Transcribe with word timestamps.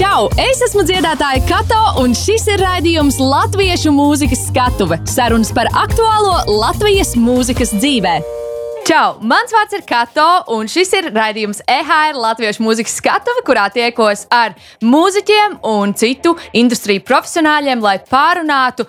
Čau! 0.00 0.30
Es 0.40 0.62
esmu 0.64 0.80
dziedātāja 0.88 1.42
Kato, 1.44 1.80
un 2.00 2.14
šis 2.16 2.46
ir 2.48 2.62
raidījums 2.64 3.18
Latviešu 3.20 3.92
mūzikas 3.92 4.46
skatuve- 4.46 4.96
sarunas 5.14 5.52
par 5.52 5.68
aktuālo 5.76 6.38
Latvijas 6.48 7.12
mūzikas 7.20 7.74
dzīvē. 7.76 8.14
Čau! 8.90 9.20
Mans 9.22 9.52
vārds 9.54 9.76
ir 9.76 9.84
Kato, 9.86 10.24
un 10.50 10.66
šis 10.66 10.88
ir 10.98 11.06
raidījums 11.14 11.60
EHR 11.62 12.16
Latviešu 12.18 12.64
mūzikas 12.64 12.96
skatuve, 12.98 13.44
kurā 13.46 13.68
tiekos 13.70 14.24
ar 14.34 14.56
mūziķiem 14.82 15.60
un 15.70 15.94
citu 15.94 16.32
industriju 16.58 17.04
profesionāļiem, 17.06 17.84
lai 17.86 18.00
pārunātu 18.10 18.88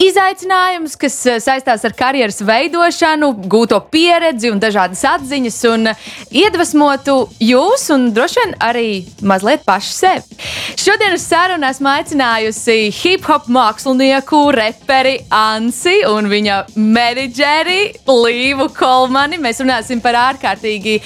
izaicinājumus, 0.00 0.94
kas 0.96 1.16
eh, 1.28 1.38
saistās 1.42 1.84
ar 1.84 1.94
karjeras 1.96 2.40
veidošanu, 2.46 3.28
gūto 3.52 3.76
pieredzi 3.92 4.50
un 4.52 4.60
dažādas 4.62 5.02
atziņas, 5.10 5.58
un 5.68 5.90
eh, 5.92 6.06
iedvesmotu 6.42 7.18
jūs 7.42 7.88
un 7.92 8.08
droši 8.16 8.40
vien 8.40 8.56
arī 8.64 8.86
mazliet 9.20 9.66
pašu 9.68 9.92
sevi. 9.92 10.40
Šodien 10.80 11.12
uz 11.14 11.26
sarunu 11.28 11.68
esmu 11.68 11.90
aicinājusi 11.92 12.78
hip 13.02 13.28
hop 13.28 13.50
mākslinieku, 13.52 14.46
reperi 14.56 15.18
Ansi 15.36 16.00
un 16.08 16.30
viņa 16.32 16.58
menedžeri 16.76 17.82
Līvu 18.08 18.70
Kolmani. 18.76 19.41
Mēs 19.42 19.60
runāsim 19.62 20.00
par 20.02 20.16
ārkārtīgi 20.20 20.98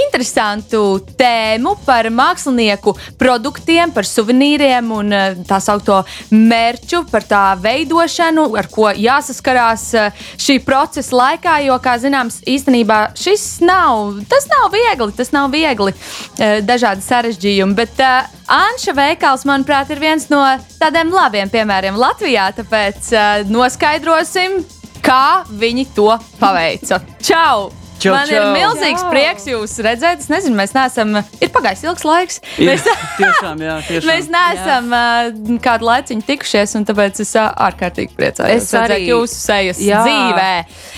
interesantu 0.00 0.82
tēmu, 1.18 1.76
par 1.86 2.08
mākslinieku 2.10 2.94
produktiem, 3.20 3.92
par 3.94 4.08
suvenīriem 4.08 4.90
un 4.94 5.14
eh, 5.14 5.38
tā 5.48 5.60
saucamo 5.62 6.02
mērķu, 6.34 7.04
par 7.12 7.26
tā 7.28 7.44
veidošanu 7.62 8.48
ar 8.58 8.68
ko 8.72 8.90
jāsaskarās 8.90 9.86
eh, 9.98 10.24
šī 10.40 10.58
procesa 10.66 11.16
laikā. 11.20 11.58
Jo, 11.64 11.78
kā 11.82 11.96
zināms, 12.02 12.40
īstenībā 12.50 13.00
šis 13.18 13.46
nav, 13.64 14.20
tas 14.30 14.48
nav 14.50 14.70
viegli, 14.74 15.12
tas 15.16 15.32
nav 15.34 15.50
viegli, 15.54 15.94
eh, 16.38 16.58
dažādi 16.66 17.04
sarežģījumi. 17.04 17.76
Bet 17.78 18.00
uh, 18.02 18.26
Anša 18.54 18.94
veikals, 18.96 19.46
manuprāt, 19.48 19.92
ir 19.92 20.02
viens 20.02 20.26
no 20.32 20.42
tādiem 20.80 21.12
labiem 21.14 21.52
piemēriem 21.52 21.98
Latvijā. 22.00 22.50
Tāpēc 22.58 23.12
uh, 23.14 23.46
noskaidrosim, 23.50 24.60
kā 25.04 25.44
viņi 25.48 25.88
to 25.96 26.12
paveica. 26.40 27.02
Čau! 27.24 27.83
Čau, 28.04 28.12
Man 28.14 28.28
čau. 28.28 28.36
ir 28.36 28.46
milzīgs 28.58 29.00
Čau. 29.04 29.10
prieks 29.14 29.46
jūs 29.48 29.74
redzēt. 29.86 30.20
Es 30.24 30.28
nezinu, 30.32 30.56
mēs 30.58 30.74
neesam. 30.76 31.14
Ir 31.40 31.50
pagājis 31.54 31.84
ilgs 31.88 32.04
laiks. 32.04 32.40
Jā, 32.60 32.74
Mēs, 32.74 32.84
tiešām, 33.20 33.62
jā, 33.64 33.76
tiešām. 33.88 34.08
mēs 34.10 34.28
neesam 34.34 34.90
uh, 34.92 35.58
kādu 35.64 35.88
laiciņu 35.88 36.26
tikušies, 36.28 36.74
un 36.78 36.84
tāpēc 36.88 37.22
es 37.24 37.32
ārkārtīgi 37.40 38.12
priecājos. 38.18 38.66
Es 38.66 38.74
arī. 38.76 38.98
redzēt 38.98 39.08
jūsu 39.08 39.38
sejas 39.40 39.80
Jā. 39.80 40.02
dzīvē. 40.04 40.50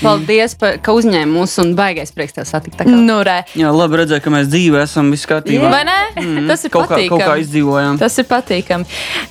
Paldies, 0.03 0.57
par, 0.59 0.79
ka 0.85 0.95
uzņēmi 0.99 1.31
mūs 1.37 1.55
un 1.63 1.75
baigais 1.79 2.11
prieks 2.17 2.37
tev 2.37 2.49
satikt. 2.49 2.77
tā 2.81 2.89
kā. 2.89 2.97
Nu, 3.07 3.21
re. 3.27 3.39
Jā, 3.57 3.71
labi 3.75 4.01
redzēt, 4.03 4.25
ka 4.25 4.33
mēs 4.35 4.51
dzīvē 4.53 4.83
esam 4.85 5.13
viss 5.15 5.29
kārtībā. 5.31 5.71
Vai 5.73 5.85
ne? 5.89 5.97
Mm. 6.21 6.49
Tas 6.51 6.65
ir 6.67 6.73
Kaut 6.75 6.89
kā, 6.91 6.99
kaut 7.09 7.21
kā 7.21 7.31
patīkami. 7.31 7.45
izdzīvojām. 7.47 7.99
Tas 8.03 8.19
ir 8.19 8.27
patīkami. 8.29 8.87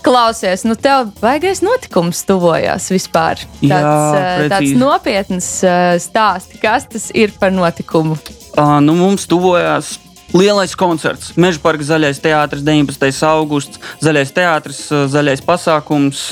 Klausies, 0.06 0.64
nu 0.68 0.76
tev 0.80 1.12
baigais 1.22 1.62
notikums 1.66 2.24
tuvojās 2.28 2.88
vispār. 2.94 3.44
Jā, 3.62 3.80
Tāds, 3.82 4.16
tāds 4.16 4.56
precīzi. 4.56 4.80
nopietns 4.82 5.50
uh, 5.66 5.96
stāsts. 6.02 6.60
Kas 6.62 6.88
tas 6.92 7.10
ir 7.18 7.34
par 7.40 7.52
notikumu? 7.66 8.18
Uh, 8.56 8.78
nu, 8.86 8.96
mums 8.96 9.28
tuvojās 9.28 9.98
lielais 10.36 10.76
koncerts. 10.76 11.34
Meža 11.40 11.62
parka 11.64 11.86
zaļais 11.86 12.20
teātris, 12.24 12.64
19. 12.66 13.12
augusts, 13.30 13.80
zaļais 14.04 14.34
teātris, 14.36 14.82
zaļais 15.12 15.44
pasākums, 15.46 16.24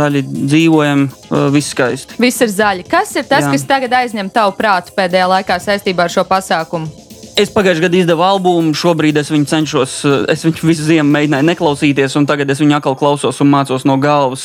zaļi 0.00 0.24
dzīvojam, 0.28 1.06
viss 1.54 1.74
skaisti. 1.74 2.18
Viss 2.22 2.44
ir 2.44 2.52
zaļi. 2.54 2.86
Kas 2.90 3.14
ir 3.16 3.26
tas, 3.30 3.46
Jā. 3.46 3.54
kas 3.54 3.66
tagad 3.68 3.96
aizņem 4.02 4.30
tavu 4.34 4.54
prātu 4.58 4.94
pēdējā 4.96 5.30
laikā 5.38 5.58
saistībā 5.62 6.06
ar 6.06 6.14
šo 6.14 6.26
pasākumu? 6.28 7.03
Es 7.34 7.50
pagājušajā 7.50 7.82
gadā 7.82 7.98
izdevu 7.98 8.22
albumu, 8.22 8.76
šobrīd 8.78 9.16
es 9.18 9.30
viņu 9.32 9.48
cenšos, 9.50 9.94
uh, 10.06 10.20
es 10.30 10.44
viņu 10.46 10.68
visu 10.68 10.86
ziemu 10.86 11.10
mēģināju 11.16 11.48
neklausīties, 11.48 12.14
un 12.20 12.28
tagad 12.30 12.52
es 12.54 12.62
viņu 12.62 12.76
atkal 12.78 12.94
klausos 13.00 13.42
un 13.42 13.50
mācos 13.50 13.86
no 13.88 13.96
galvas. 13.98 14.44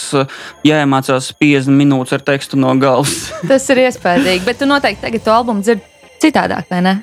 Jāiemācās 0.66 1.30
50 1.38 1.78
minūtes 1.78 2.18
ar 2.18 2.26
tekstu 2.26 2.58
no 2.58 2.74
galvas. 2.82 3.30
Tas 3.46 3.70
ir 3.70 3.84
iespaidīgi, 3.86 4.42
bet 4.48 4.64
tu 4.64 4.70
noteikti 4.70 5.06
tagad 5.06 5.28
to 5.28 5.36
albumu 5.36 5.66
dzirdi 5.66 5.86
citādāk, 6.24 6.66
vai 6.74 6.82
ne? 6.86 6.96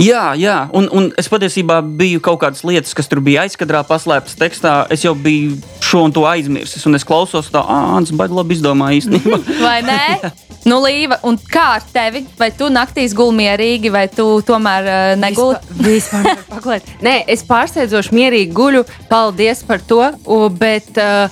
Jā, 0.00 0.34
jā. 0.36 0.56
Un, 0.76 0.88
un 0.92 1.08
es 1.16 1.28
patiesībā 1.32 1.80
biju 1.96 2.20
kaut 2.24 2.40
kādas 2.42 2.60
lietas, 2.68 2.92
kas 2.96 3.08
tur 3.08 3.22
bija 3.24 3.46
aizkadrā, 3.46 3.80
paslēptas 3.88 4.36
tekstā. 4.36 4.74
Es 4.92 5.04
jau 5.06 5.14
biju 5.16 5.56
šo 5.84 6.04
un 6.08 6.12
to 6.12 6.26
aizmirsis, 6.28 6.84
un 6.88 6.98
es 6.98 7.06
klausos 7.06 7.48
tā, 7.52 7.62
ah, 7.62 7.94
tas 7.96 8.12
baigi 8.16 8.36
labi 8.36 8.58
izdomāja 8.58 9.00
īstenībā. 9.00 9.40
Vai 9.66 9.78
nē? 9.86 10.02
Nu, 10.66 10.80
Līva, 10.82 11.20
un 11.22 11.36
kā 11.38 11.76
ar 11.76 11.84
tevi? 11.94 12.24
Vai 12.40 12.48
tu 12.50 12.66
naktīs 12.74 13.12
guli 13.14 13.36
mierīgi, 13.38 13.92
vai 13.94 14.08
tu 14.10 14.24
tomēr 14.42 14.88
uh, 14.90 15.10
neguli? 15.14 15.60
Vispār, 15.78 16.26
vispār. 16.50 16.82
Nē, 17.06 17.20
es 17.30 17.44
pārsteidzoši 17.46 18.16
mierīgi 18.16 18.50
guļu. 18.56 18.82
Paldies 19.06 19.62
par 19.68 19.84
to. 19.86 20.00
u, 20.26 20.40
Bet, 20.50 20.90
uh, 20.98 21.30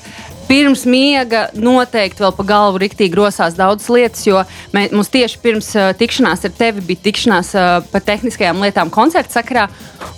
Pirms 0.48 0.84
miega 0.88 1.46
noteikti 1.56 2.22
vēl 2.24 2.34
pa 2.36 2.46
galvu 2.48 2.82
riktīgi 2.82 3.12
grosās 3.14 3.56
daudzas 3.58 3.90
lietas, 3.92 4.24
jo 4.26 4.42
mē, 4.74 4.86
mums 4.94 5.10
tieši 5.14 5.40
pirms 5.42 5.70
uh, 5.78 5.90
tikšanās 5.98 6.44
ar 6.48 6.54
tevi 6.58 6.84
bija 6.84 7.04
tikšanās 7.08 7.52
uh, 7.56 7.74
par 7.92 8.04
tehniskajām 8.04 8.62
lietām 8.64 8.92
koncerta 8.94 9.40
sakarā. 9.40 9.68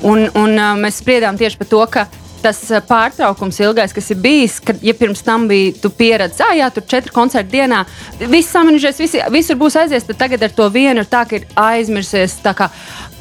Un, 0.02 0.26
un 0.34 0.56
uh, 0.56 0.74
mēs 0.80 1.02
spriedām 1.02 1.38
tieši 1.40 1.60
par 1.60 1.70
to, 1.70 1.82
ka 1.92 2.06
tas 2.46 2.62
uh, 2.70 2.78
pārtraukums 2.86 3.58
ilgais, 3.66 3.92
kas 3.96 4.12
ir 4.14 4.22
bijis, 4.22 4.60
kad 4.64 4.80
ja 4.86 4.94
pirms 4.96 5.24
tam 5.26 5.48
bija 5.50 5.74
tu 5.82 5.90
pieredzi, 5.90 6.44
ah, 6.46 6.54
jā, 6.56 6.70
tur 6.72 6.86
četri 6.88 7.12
koncerti 7.14 7.56
dienā, 7.58 7.82
viss 8.30 8.54
saminējies, 8.54 9.02
visi, 9.02 9.22
visur 9.34 9.58
būs 9.60 9.76
aizies, 9.82 10.06
tad 10.06 10.22
tagad 10.24 10.46
ar 10.46 10.54
to 10.56 10.70
vienu 10.74 11.02
ir 11.04 11.10
tā, 11.10 11.26
ka 11.28 11.40
ir 11.42 11.50
aizmirsies. 11.66 12.38
kā, 12.56 12.70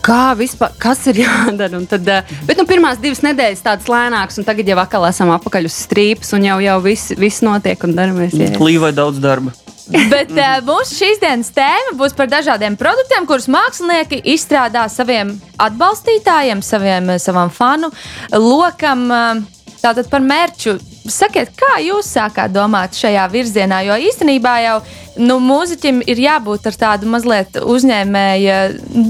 Kā 0.05 0.35
vispār, 0.37 0.69
kas 0.77 0.99
ir 1.09 1.17
jādara? 1.25 1.79
Un 1.79 1.87
Tad, 1.89 2.05
uh, 2.05 2.33
bet 2.45 2.59
nu, 2.61 2.67
pirmās 2.69 2.99
divas 3.01 3.23
nedēļas 3.25 3.63
tādas 3.65 3.89
lēnākas, 3.89 4.37
un 4.37 4.45
tagad 4.45 4.69
jau 4.69 4.77
atkal 4.77 5.07
esam 5.09 5.31
atpakaļ 5.33 5.65
uz 5.65 5.79
strīpas, 5.87 6.29
un 6.37 6.45
jau, 6.45 6.59
jau 6.61 6.75
viss, 6.85 7.15
viss 7.17 7.41
notiek 7.45 7.87
un 7.87 7.97
daramies. 7.97 8.37
jā. 8.37 8.53
Līvai 8.61 8.93
daudz 8.93 9.17
darba. 9.23 9.55
Bet 9.85 10.31
uh, 10.33 10.59
mūsu 10.65 10.97
šīs 10.97 11.19
dienas 11.21 11.51
tēma 11.53 11.93
būs 11.99 12.15
par 12.17 12.29
dažādiem 12.31 12.77
produktiem, 12.79 13.27
kurus 13.29 13.45
mākslinieki 13.51 14.23
izstrādā 14.33 14.87
saviem 14.89 15.35
atbalstītājiem, 15.61 16.63
saviem, 16.65 17.11
eh, 17.13 17.21
savam 17.21 17.51
fanu 17.53 17.91
lokam. 18.33 19.05
Uh, 19.11 19.51
Tātad 19.85 20.07
par 20.09 20.23
mērķu. 20.25 20.79
Sakiet, 21.13 21.51
kā 21.53 21.75
jūs 21.83 22.07
sākāt 22.09 22.49
domāt 22.55 22.95
šajā 22.97 23.27
virzienā? 23.29 23.83
Jo 23.85 23.99
īstenībā 24.01 24.53
jau 24.63 24.79
nu, 25.21 25.35
mūziķim 25.43 25.99
ir 26.09 26.21
jābūt 26.23 26.65
ar 26.71 26.79
tādu 26.79 27.11
mazliet 27.11 27.59
uzņēmēja 27.61 28.57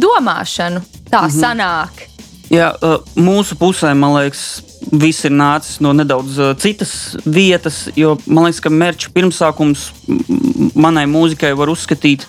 domāšanu. 0.04 0.82
Tā 1.08 1.22
mm 1.22 1.30
-hmm. 1.30 1.40
sanāk. 1.40 2.04
Jā, 2.52 2.74
mūsu 3.16 3.56
pusē, 3.56 3.94
man 3.98 4.18
liekas, 4.18 4.62
viss 4.92 5.26
ir 5.26 5.34
nācis 5.34 5.80
no 5.84 5.94
nedaudz 5.96 6.38
uh, 6.40 6.54
citas 6.60 7.16
vietas, 7.26 7.86
jo 7.98 8.16
man 8.26 8.48
liekas, 8.48 8.62
ka 8.64 8.72
mērķa 8.74 9.12
pirmsākums 9.16 9.90
manai 10.76 11.06
mūzikai 11.10 11.54
var 11.58 11.72
uzskatīt. 11.74 12.28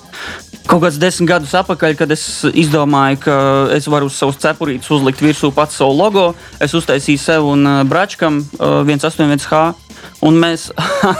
Kaut 0.66 0.82
kāds 0.82 0.98
desmit 0.98 1.30
gadus 1.30 1.54
atpakaļ, 1.54 1.94
kad 1.98 2.10
es 2.10 2.24
izdomāju, 2.50 3.20
ka 3.22 3.36
es 3.76 3.86
varu 3.90 4.08
uz 4.10 4.16
savus 4.18 4.40
cepurītes 4.42 4.90
uzlikt 4.90 5.22
virsū 5.22 5.52
pats 5.54 5.78
savu 5.78 5.94
logo, 5.94 6.28
es 6.62 6.74
uztaisīju 6.74 7.22
sev 7.22 7.46
un 7.52 7.66
uh, 7.66 7.82
Bračkam 7.86 8.42
uh, 8.58 8.82
181H. 8.82 9.85
Un 10.26 10.38
mēs 10.40 10.68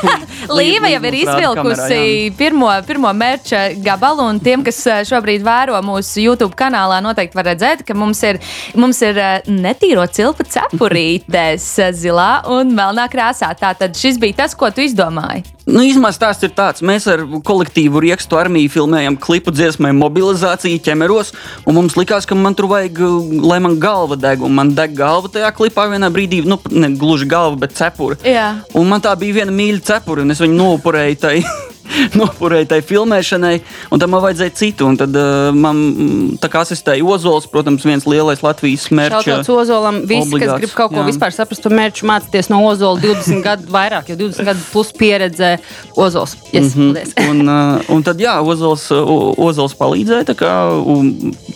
Līva 0.58 0.90
jau 0.90 1.00
ir 1.08 1.16
izvilkusi 1.22 2.00
pirmo, 2.38 2.70
pirmo 2.86 3.10
mērķa 3.16 3.62
gabalu, 3.84 4.28
un 4.32 4.40
tiem, 4.42 4.64
kas 4.66 4.78
eh, 4.90 5.02
šobrīd 5.08 5.44
vēro 5.46 5.78
mūsu 5.84 6.22
YouTube 6.24 6.56
kanālā, 6.58 7.00
noteikti 7.04 7.38
var 7.38 7.50
redzēt, 7.52 7.84
ka 7.86 7.96
mums 7.98 8.22
ir, 8.26 8.40
mums 8.78 9.02
ir 9.04 9.20
eh, 9.20 9.50
netīro 9.50 10.06
cilpu 10.06 10.46
cepurītes 10.50 11.68
eh, 11.82 11.92
zilā 11.96 12.30
un 12.52 12.74
melnā 12.76 13.08
krāsā. 13.12 13.52
Tātad 13.58 13.96
šis 13.98 14.20
bija 14.22 14.42
tas, 14.44 14.56
ko 14.58 14.70
tu 14.74 14.84
izdomāji. 14.86 15.46
Nu, 15.66 15.80
īsumā 15.82 16.12
stāsts 16.14 16.46
ir 16.46 16.52
tāds, 16.54 16.82
mēs 16.86 17.08
ar 17.10 17.24
kolektīvu 17.42 17.98
Riekstu 18.04 18.38
armiju 18.38 18.70
filmējam 18.70 19.16
klipu 19.18 19.50
dziesmai 19.50 19.90
mobilizāciju 19.98 20.78
ķemeros, 20.86 21.32
un 21.66 21.74
mums 21.74 21.96
likās, 21.98 22.22
ka 22.22 22.38
man 22.38 22.54
tur 22.54 22.68
vajag, 22.70 23.00
lai 23.42 23.58
man 23.64 23.74
galva 23.82 24.14
deg, 24.14 24.44
un 24.46 24.54
man 24.54 24.70
deg 24.78 24.94
galva 24.94 25.26
tajā 25.34 25.50
klipā 25.56 25.88
vienā 25.90 26.06
brīdī, 26.14 26.44
nu, 26.46 26.60
ne 26.70 26.92
gluži 26.94 27.26
galva, 27.26 27.58
bet 27.64 27.74
cepura. 27.74 28.14
Jā. 28.22 28.46
Un 28.76 28.90
man 28.90 29.00
tā 29.00 29.14
bija 29.16 29.40
viena 29.40 29.54
mīļa 29.54 29.80
cepura, 29.88 30.24
un 30.26 30.34
es 30.34 30.42
viņu 30.42 30.56
nopurēju 30.58 31.16
tai, 31.22 31.38
nopurēju 32.20 32.68
tai 32.68 32.82
filmēšanai, 32.84 33.54
un 33.94 34.02
tam 34.02 34.12
man 34.12 34.22
vajadzēja 34.26 34.52
citu. 34.58 34.88
Un 34.90 34.98
tad 35.00 35.16
uh, 35.16 35.48
man 35.56 35.80
mm, 35.80 36.36
tā 36.42 36.50
kā 36.52 36.60
asistēja 36.66 37.06
Ozols, 37.08 37.48
protams, 37.48 37.86
viens 37.88 38.04
lielais 38.04 38.44
Latvijas 38.44 38.90
mērķis. 38.92 39.30
Šautauts 39.30 39.52
Ozolam, 39.64 40.02
visi, 40.04 40.28
kas 40.28 40.34
obligāts, 40.34 40.60
grib 40.60 40.76
kaut 40.76 40.92
ko 40.92 41.00
jā. 41.00 41.06
vispār 41.08 41.32
saprast 41.32 41.64
par 41.64 41.76
mērķu, 41.78 42.08
mācīties 42.12 42.52
no 42.52 42.60
Ozola 42.68 43.00
20 43.00 43.44
gadu 43.46 43.72
vairāk, 43.78 44.12
jo 44.12 44.20
20 44.26 44.50
gadu 44.50 44.66
plus 44.74 44.92
pieredze 44.96 45.54
Ozols. 45.96 46.36
Yes, 46.52 46.74
mm. 46.76 46.92
-hmm. 46.92 47.28
un, 47.30 47.44
uh, 47.48 47.94
un 47.96 48.04
tad, 48.04 48.20
jā, 48.20 48.36
Ozols, 48.44 48.90
uh, 48.92 49.38
Ozols 49.48 49.76
palīdzēja. 49.80 50.28
tā 50.32 50.36
Kā, 50.36 50.52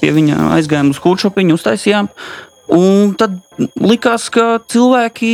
pie 0.01 0.13
viņa 0.17 0.55
aizgājām 0.57 0.95
uz 0.95 0.99
kuršopiņu, 1.05 1.61
uztaisījām. 1.61 2.09
Un 2.71 3.17
tad 3.19 3.35
likās, 3.83 4.29
ka 4.31 4.61
cilvēki 4.71 5.31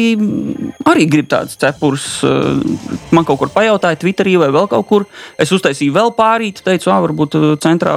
arī 0.88 1.04
grib 1.10 1.26
tādas 1.28 1.58
cepures. 1.60 2.06
Uh, 2.24 2.62
Man 3.12 3.26
kaut 3.28 3.38
kur 3.40 3.50
pajautāja, 3.52 3.98
Twitterī 4.00 4.34
vai 4.40 4.48
vēl 4.54 4.68
kaut 4.70 4.86
kur. 4.88 5.04
Es 5.40 5.52
uztaisīju 5.52 5.94
vēl 5.94 6.12
pārīt, 6.16 6.62
teicu, 6.64 6.90
ah, 6.92 7.02
varbūt 7.04 7.36
uh, 7.38 7.46
centrā, 7.62 7.94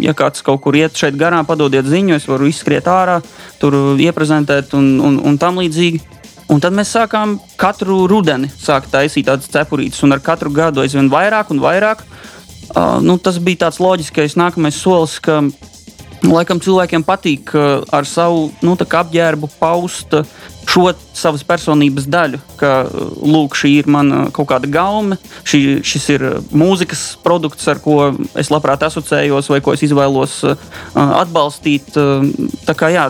ja 0.00 0.14
kāds 0.16 0.44
kaut 0.46 0.62
kur 0.64 0.76
iet 0.76 0.96
šeit 0.96 1.18
garām, 1.20 1.46
padodiet 1.48 1.88
ziņu, 1.88 2.16
es 2.16 2.28
varu 2.28 2.48
izskriet 2.50 2.88
ārā, 2.90 3.20
tur 3.60 3.76
uh, 3.76 4.00
ieprezentēt 4.00 4.74
un, 4.78 4.94
un, 5.04 5.20
un 5.28 5.38
tam 5.40 5.60
līdzīgi. 5.60 6.02
Un 6.50 6.58
tad 6.58 6.74
mēs 6.74 6.90
sākām 6.96 7.36
katru 7.60 8.08
rudeni 8.10 8.48
sākt 8.50 8.90
taisīt 8.90 9.28
tādas 9.28 9.52
cepurītes, 9.52 10.00
un 10.02 10.16
ar 10.16 10.24
katru 10.24 10.50
gadu 10.50 10.82
aizvien 10.82 11.12
vairāk 11.12 11.52
un 11.54 11.62
vairāk. 11.62 12.02
Uh, 12.70 12.98
nu, 13.04 13.20
tas 13.22 13.38
bija 13.42 13.66
tāds 13.66 13.78
loģiskais 13.82 14.38
nākamais 14.40 14.78
solis, 14.78 15.18
ka 15.22 15.42
laikam 16.26 16.60
cilvēkiem 16.60 17.04
patīk 17.06 17.54
ar 17.56 18.08
savu 18.08 18.50
nu, 18.64 18.76
apģērbu 18.76 19.48
paust 19.60 20.16
šo 20.70 20.90
savas 21.16 21.42
personības 21.46 22.06
daļu, 22.10 22.38
ka 22.60 22.84
lūk, 22.90 23.56
šī 23.58 23.72
ir 23.80 23.90
mana 23.90 24.26
kaut 24.34 24.50
kāda 24.52 24.70
gaume, 24.70 25.18
šī, 25.48 25.60
šis 25.86 26.08
ir 26.14 26.26
mūzikas 26.54 27.04
produkts, 27.24 27.66
ar 27.70 27.80
ko 27.82 28.12
es 28.38 28.52
labprāt 28.52 28.84
asociējos 28.86 29.50
vai 29.50 29.60
ko 29.64 29.74
es 29.74 29.84
izvēlos 29.86 30.40
uh, 30.46 30.56
atbalstīt. 30.94 31.90
Uh, 31.98 32.28
tā 32.68 32.76
kā 32.78 32.92
jā, 32.94 33.08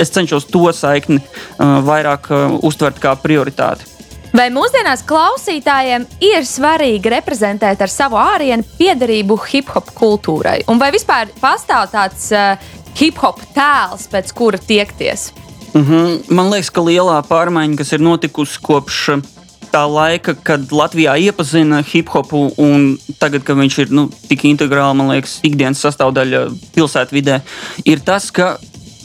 es 0.00 0.12
cenšos 0.14 0.48
to 0.50 0.64
saikni 0.74 1.20
uh, 1.22 1.78
vairāk 1.86 2.32
uztvert 2.62 2.98
kā 3.02 3.14
prioritāti. 3.20 3.91
Vai 4.32 4.46
mūsdienās 4.48 5.02
klausītājiem 5.04 6.06
ir 6.24 6.46
svarīgi 6.48 7.10
reprezentēt 7.12 7.82
ar 7.84 7.90
savu 7.92 8.16
ārienu 8.16 8.64
piederību 8.78 9.36
hip 9.50 9.68
hop 9.74 9.90
kultūrai? 9.92 10.62
Un 10.72 10.80
vai 10.80 10.88
vispār 10.94 11.28
pastāv 11.40 11.90
tāds 11.92 12.30
uh, 12.32 12.54
hip 12.96 13.20
hop 13.20 13.42
tēls, 13.52 14.06
pēc 14.08 14.32
kura 14.32 14.56
tiekties? 14.56 15.34
Mm 15.74 15.84
-hmm. 15.84 16.32
Man 16.32 16.48
liekas, 16.48 16.70
ka 16.70 16.80
lielā 16.80 17.20
pārmaiņa, 17.28 17.76
kas 17.76 17.92
ir 17.92 18.00
notikusi 18.00 18.58
kopš 18.62 19.20
tā 19.72 19.84
laika, 19.88 20.34
kad 20.34 20.72
Latvijā 20.72 21.16
iepazina 21.20 21.82
hip 21.92 22.08
hopu, 22.08 22.52
un 22.56 22.98
tagad, 23.18 23.44
kad 23.44 23.56
viņš 23.56 23.78
ir 23.78 23.90
nu, 23.90 24.08
tik 24.28 24.44
integrāli, 24.44 24.96
man 24.96 25.08
liekas, 25.08 25.40
ikdienas 25.42 25.84
sastāvdaļa 25.84 26.50
pilsētvidē, 26.74 27.40
ir 27.84 28.00
tas, 28.00 28.30
ka 28.30 28.58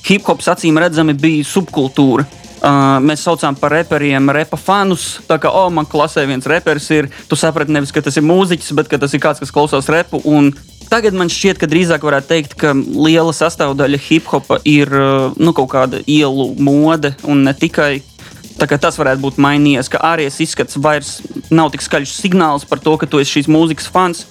hip 0.07 0.23
hops 0.27 0.47
acīm 0.47 0.79
redzami 0.79 1.13
bija 1.13 1.43
subkultūra. 1.43 2.25
Uh, 2.67 2.97
mēs 2.99 3.21
saucām 3.23 3.55
par 3.55 3.71
reperiem, 3.71 4.27
repa 4.35 4.57
fanus. 4.59 5.21
Tā 5.27 5.37
kā, 5.39 5.47
oh, 5.55 5.69
man 5.71 5.87
klasē 5.87 6.25
viens 6.27 6.47
reperis 6.49 6.89
ir, 6.91 7.07
tu 7.29 7.37
saprati 7.39 7.71
nevis, 7.71 7.93
ka 7.95 8.03
tas 8.03 8.17
ir 8.19 8.25
mūziķis, 8.27 8.73
bet 8.75 8.91
tas 8.91 9.13
ir 9.15 9.21
kāds, 9.23 9.39
kas 9.39 9.53
klausās 9.55 9.87
repu. 9.93 10.19
Tagad 10.87 11.15
man 11.15 11.31
šķiet, 11.31 11.59
ka 11.59 11.67
drīzāk 11.67 12.03
varētu 12.03 12.29
teikt, 12.31 12.55
ka 12.59 12.73
liela 12.75 13.31
sastāvdaļa 13.35 13.99
hip 14.07 14.27
hopa 14.31 14.59
ir 14.67 14.91
nu, 15.35 15.53
kaut 15.55 15.69
kāda 15.73 15.99
ielu 16.07 16.49
mode 16.63 17.13
un 17.27 17.43
ne 17.47 17.55
tikai. 17.55 18.01
Tas 18.57 18.97
varētu 18.97 19.21
būt 19.21 19.39
mainījies, 19.43 19.91
ka 19.93 20.01
ārējais 20.13 20.39
izskats 20.47 20.79
vairs 20.81 21.17
nav 21.53 21.71
tik 21.71 21.83
skaļš 21.85 22.15
signāls 22.15 22.65
par 22.67 22.81
to, 22.83 22.95
ka 22.99 23.07
tu 23.07 23.21
esi 23.21 23.37
šīs 23.37 23.51
mūzikas 23.51 23.91
fans. 23.93 24.25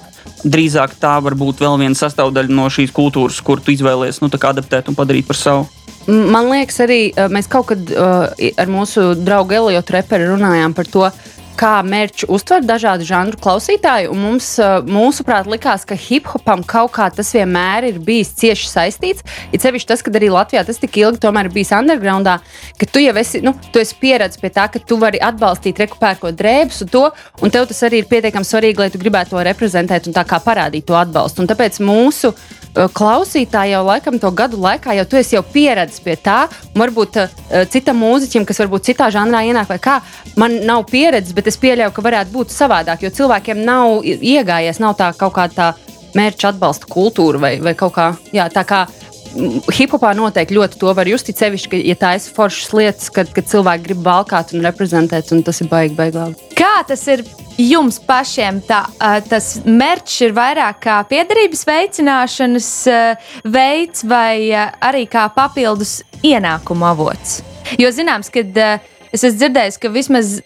Drīzāk 0.45 0.97
tā 1.01 1.15
var 1.23 1.37
būt 1.39 1.61
vēl 1.63 1.79
viena 1.85 1.97
sastāvdaļa 1.97 2.53
no 2.53 2.69
šīs 2.73 2.93
kultūras, 2.97 3.41
kur 3.45 3.63
tu 3.63 3.77
izvēlējies 3.77 4.21
nu, 4.25 4.33
adaptēt 4.33 4.91
un 4.91 4.99
padarīt 4.99 5.29
par 5.29 5.41
savu. 5.41 5.69
Man 6.07 6.51
liekas, 6.53 6.77
arī 6.85 7.01
mēs 7.35 7.49
kaut 7.51 7.73
kad 7.73 7.91
uh, 7.91 8.29
ar 8.31 8.71
mūsu 8.71 9.09
draugu 9.19 9.57
Eliotu 9.59 9.97
Reperu 9.97 10.29
runājām 10.37 10.75
par 10.77 10.87
to, 10.91 11.09
uh, 11.09 11.36
kā 11.59 11.73
mērķu 11.87 12.29
uztver 12.33 12.65
dažādu 12.67 13.07
žanru 13.09 13.39
klausītāji. 13.43 14.11
Mums, 14.17 14.49
mūsuprāt, 14.87 15.49
likās, 15.51 15.87
ka 15.89 15.97
hip 15.99 16.29
hopam 16.33 16.65
kaut 16.67 16.93
kā 16.97 17.09
tas 17.15 17.33
vienmēr 17.35 17.89
ir 17.91 18.01
bijis 18.05 18.35
cieši 18.41 18.71
saistīts. 18.71 19.25
Ir 19.55 19.63
sevišķi 19.63 19.91
tas, 19.91 20.05
ka 20.05 20.13
arī 20.17 20.31
Latvijā 20.33 20.65
tas 20.67 20.81
tik 20.83 20.99
ilgi 21.01 21.23
tomēr 21.25 21.51
bijis 21.53 21.73
undergroundā, 21.77 22.39
ka 22.81 22.91
tu 22.91 23.03
jau 23.03 23.17
esi, 23.21 23.43
nu, 23.45 23.55
tu 23.73 23.83
esi 23.83 23.97
pieredzējis 24.03 24.43
pie 24.43 24.53
tā, 24.55 24.69
ka 24.73 24.83
tu 24.83 25.01
vari 25.01 25.23
atbalstīt 25.23 25.81
rekupērko 25.85 26.35
drēbes 26.37 26.85
un 26.85 26.93
to, 26.93 27.07
un 27.43 27.55
tev 27.55 27.69
tas 27.71 27.83
arī 27.89 28.03
ir 28.03 28.11
pietiekami 28.11 28.47
svarīgi, 28.47 28.83
lai 28.85 28.93
tu 28.93 29.03
gribētu 29.03 29.37
to 29.37 29.49
reprezentēt 29.49 30.11
un 30.11 30.17
tā 30.17 30.27
kā 30.29 30.41
parādīt 30.45 30.89
to 30.89 30.99
atbalstu. 30.99 31.43
Un 31.43 31.51
tāpēc 31.51 31.81
mūsu 31.85 32.35
klausītāji 32.77 33.73
jau 33.73 33.83
laikam 33.87 34.19
to 34.21 34.31
gadu 34.37 34.59
laikā 34.61 34.97
jau 34.99 35.07
tu 35.09 35.19
esi 35.19 35.37
jau 35.37 35.43
pieredzējis 35.53 36.03
pie 36.05 36.17
tā, 36.21 36.37
un 36.75 36.83
varbūt 36.83 37.19
uh, 37.23 37.37
citam 37.73 38.01
mūziķim, 38.03 38.45
kas 38.49 38.61
varbūt 38.61 38.91
citā 38.91 39.09
žanrā 39.15 39.43
ienāk, 39.49 39.71
vai 39.71 39.79
kā, 39.83 39.97
man 40.41 40.59
nav 40.69 40.85
pieredzes, 40.91 41.35
bet 41.37 41.46
es 41.51 41.59
pieļauju, 41.63 41.95
ka 41.97 42.05
varētu 42.05 42.35
būt 42.35 42.55
savādāk, 42.55 43.07
jo 43.07 43.13
cilvēkiem 43.21 43.65
nav 43.67 44.05
iegājies, 44.05 44.81
nav 44.83 44.97
tā 44.99 45.13
kaut 45.19 45.37
kā 45.37 45.49
tā 45.53 45.73
mērķa 46.17 46.55
atbalsta 46.55 46.89
kultūra 46.91 47.41
vai, 47.43 47.57
vai 47.63 47.75
kaut 47.79 47.97
kā, 47.97 48.13
jā, 48.35 48.49
tā 48.53 48.65
kā 48.67 48.87
hip-hopā 49.77 50.13
noteikti 50.17 50.57
ļoti 50.57 50.79
to 50.81 50.93
var 50.97 51.09
just. 51.11 51.31
Sevišķi, 51.37 51.81
ja 51.91 51.97
tā 51.99 52.15
ir 52.17 52.29
foršas 52.37 52.73
lietas, 52.77 53.11
kad, 53.13 53.31
kad 53.35 53.49
cilvēki 53.51 53.85
grib 53.89 54.05
valkāt 54.07 54.55
un 54.57 54.65
reprezentēt, 54.65 55.33
un 55.35 55.43
tas 55.47 55.61
ir 55.61 55.71
baigi, 55.73 55.97
baigi 55.99 56.17
labi. 56.17 56.49
Kā 56.57 56.81
tas 56.89 57.03
ir 57.13 57.25
jums 57.61 57.99
pašiem? 58.07 58.63
Tā, 58.69 58.85
tas 59.29 59.51
mērķis 59.67 60.19
ir 60.29 60.37
vairāk 60.37 60.81
kā 60.87 60.99
piederības 61.11 61.67
veicināšanas 61.69 62.71
veids 63.45 64.07
vai 64.09 64.53
arī 64.57 65.05
kā 65.11 65.27
papildus 65.37 65.99
ienākuma 66.25 66.95
avots. 66.95 67.43
Jo 67.81 67.91
zināms, 67.93 68.31
ka 68.33 68.45
es 68.47 69.25
esmu 69.25 69.37
dzirdējis, 69.41 69.81
ka 69.83 69.93
vismaz 69.93 70.39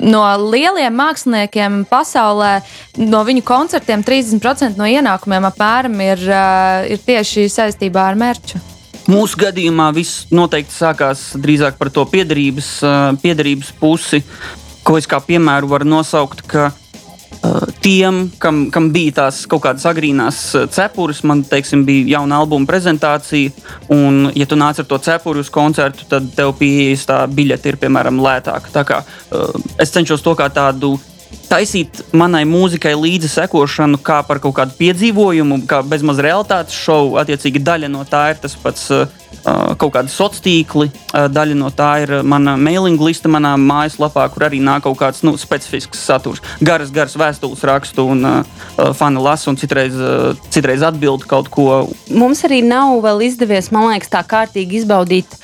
no 0.00 0.22
lieliem 0.52 0.94
māksliniekiem 0.96 1.82
pasaulē, 1.90 2.60
no 3.02 3.22
viņu 3.26 3.44
koncertiem 3.46 4.04
30% 4.06 4.80
no 4.80 4.88
ienākumiem 4.88 5.48
apmēram 5.50 6.00
ir, 6.04 6.26
ir 6.92 7.02
tieši 7.06 7.48
saistībā 7.52 8.08
ar 8.12 8.20
mērķu. 8.20 8.60
Mūsu 9.10 9.40
gadījumā 9.40 9.88
viss 9.96 10.28
noteikti 10.30 10.76
sākās 10.76 11.32
drīzāk 11.42 11.74
par 11.78 11.90
to 11.90 12.04
piederības, 12.08 12.68
piederības 13.22 13.72
pusi, 13.80 14.22
ko 14.86 14.94
es 14.98 15.08
kā 15.10 15.18
piemēru 15.26 15.72
varu 15.72 15.88
nosaukt. 15.90 16.44
Tiem, 17.82 18.28
kam, 18.38 18.66
kam 18.70 18.90
bija 18.94 19.16
tās 19.16 19.42
kaut 19.50 19.64
kādas 19.64 19.86
agrīnās 19.90 20.40
cepures, 20.70 21.22
man 21.26 21.42
teiksim, 21.48 21.82
bija 21.86 22.18
jauna 22.18 22.38
albuma 22.42 22.68
prezentācija. 22.68 23.50
Un, 23.90 24.28
ja 24.38 24.46
tu 24.46 24.58
nāc 24.58 24.78
ar 24.78 24.86
to 24.86 24.98
cepuri 25.02 25.42
uz 25.42 25.50
koncertu, 25.52 26.06
tad 26.10 26.30
tev 26.36 26.54
pieejas 26.60 27.08
tā 27.08 27.22
biļete 27.26 27.72
ir 27.72 27.80
piemēram 27.82 28.22
lētāka. 28.22 28.70
Tā 28.74 28.84
kā, 28.86 29.00
es 29.82 29.94
cenšos 29.94 30.22
to 30.22 30.36
kā 30.38 30.46
tādu 30.54 30.94
taisīt 31.52 32.00
manai 32.16 32.42
mūzikai 32.48 32.94
līdzi 32.96 33.30
sekošanu, 33.32 34.00
kā 34.04 34.22
par 34.26 34.40
kaut 34.42 34.56
kādu 34.56 34.76
piedzīvojumu, 34.78 35.62
kā 35.68 35.82
bezmaz 35.86 36.20
realitātes 36.24 36.76
šovu. 36.76 37.18
Attiecīgi, 37.20 37.62
daļa 37.64 37.90
no 37.92 38.06
tā 38.08 38.22
ir 38.32 38.40
tas 38.42 38.54
pats 38.58 38.86
uh, 38.94 39.04
kaut 39.76 39.92
kādi 39.96 40.12
sociāli 40.12 40.44
tīkli, 40.46 40.88
uh, 40.88 41.26
daļa 41.32 41.58
no 41.58 41.68
tā 41.76 41.90
ir 42.04 42.14
mana 42.24 42.54
mailing 42.56 43.00
lista 43.04 43.30
manā 43.32 43.52
mājaslapā, 43.60 44.24
kur 44.32 44.46
arī 44.48 44.62
nāk 44.64 44.86
kaut 44.86 44.96
kāds 45.02 45.20
nu, 45.26 45.34
specifisks 45.40 46.00
saturs. 46.00 46.40
Garas, 46.64 46.92
garas 46.94 47.18
vēstules 47.20 47.66
rakstu 47.68 48.06
un 48.14 48.24
uh, 48.28 48.40
fani 48.96 49.20
lasa 49.22 49.52
un 49.52 49.60
citreiz, 49.60 49.98
uh, 49.98 50.32
citreiz 50.54 50.84
atbild 50.88 51.28
kaut 51.28 51.52
ko. 51.52 51.68
Mums 52.08 52.44
arī 52.48 52.62
nav 52.64 52.96
vēl 53.04 53.26
izdevies, 53.28 53.70
man 53.74 53.90
liekas, 53.92 54.12
tā 54.12 54.24
kārtīgi 54.24 54.80
izbaudīt 54.82 55.38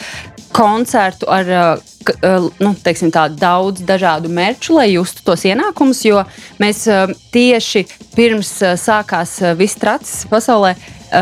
koncertu 0.58 1.28
ar 1.30 1.54
uh, 1.54 2.50
nu, 2.58 2.74
teiksim, 2.82 3.12
tā, 3.14 3.28
daudz 3.30 3.84
dažādu 3.86 4.30
mērķu, 4.34 4.74
lai 4.80 4.90
justu 4.96 5.22
tos 5.30 5.46
ienākumus. 5.46 6.02
Jo 6.08 6.24
mēs 6.62 6.84
uh, 6.90 7.06
tieši 7.34 7.86
pirms 8.16 8.52
uh, 8.66 8.74
sākās 8.80 9.38
viss 9.58 9.78
tracis 9.78 10.26
pasaulē 10.30 10.74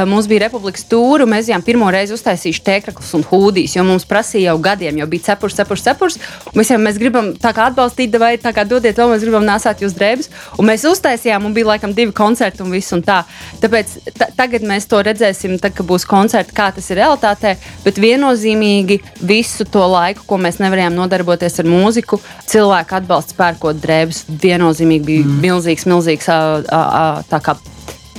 mums 0.09 0.27
bija 0.31 0.47
republikas 0.47 0.85
stūra, 0.87 1.25
un 1.25 1.33
mēs 1.33 1.49
bijām 1.51 1.65
pirmo 1.67 1.89
reizi 1.93 2.15
uztaisījuši 2.17 2.63
tēkraklus 2.67 3.13
un 3.19 3.25
hūdijas, 3.27 3.77
jo 3.77 3.85
mums 3.87 4.07
prasīja 4.09 4.53
jau 4.53 4.61
gadiem, 4.63 5.01
jau 5.01 5.09
bija 5.11 5.31
cepurs, 5.31 5.57
cepurs, 5.59 5.85
cepurs. 5.87 6.19
Mēs 6.57 6.73
jau 6.73 6.79
mēs 6.83 6.99
gribam 7.01 7.33
tā 7.41 7.53
kā 7.57 7.69
atbalstīt, 7.71 8.15
vai 8.21 8.35
tā 8.43 8.53
kā 8.57 8.67
dodiet 8.69 8.99
vēl, 8.99 9.13
mēs 9.13 9.25
gribam 9.25 9.47
nesāt 9.47 9.85
jūs 9.85 9.97
drēbes. 9.97 10.31
Un 10.59 10.71
mēs 10.71 10.87
uztaisījām, 10.89 11.47
un 11.47 11.55
bija 11.57 11.71
laikam 11.73 11.95
divi 11.97 12.15
koncerti 12.17 12.65
un 12.65 12.73
viss 12.75 12.95
un 12.97 13.05
tā. 13.07 13.23
Tāpēc 13.63 13.95
tagad 14.39 14.67
mēs 14.67 14.89
to 14.91 15.03
redzēsim, 15.07 15.59
tad, 15.63 15.77
kad 15.77 15.89
būs 15.89 16.07
koncerti, 16.09 16.55
kā 16.57 16.71
tas 16.75 16.91
ir 16.91 17.01
realitātē, 17.03 17.57
bet 17.85 18.01
viennozīmīgi 18.03 19.01
visu 19.27 19.69
to 19.71 19.85
laiku, 19.93 20.27
ko 20.27 20.41
mēs 20.43 20.61
nevarējām 20.63 20.97
nodarboties 20.99 21.63
ar 21.63 21.71
mūziku, 21.71 22.21
cilvēku 22.51 23.01
atbalsts 23.01 23.37
pērkot 23.39 23.81
drēbes, 23.83 24.25
viennozīmīgi 24.43 25.07
bija 25.07 25.25
mm. 25.27 25.41
milzīgs, 25.47 25.89
milzīgs 25.91 26.31
tā 27.31 27.41
kā 27.43 27.57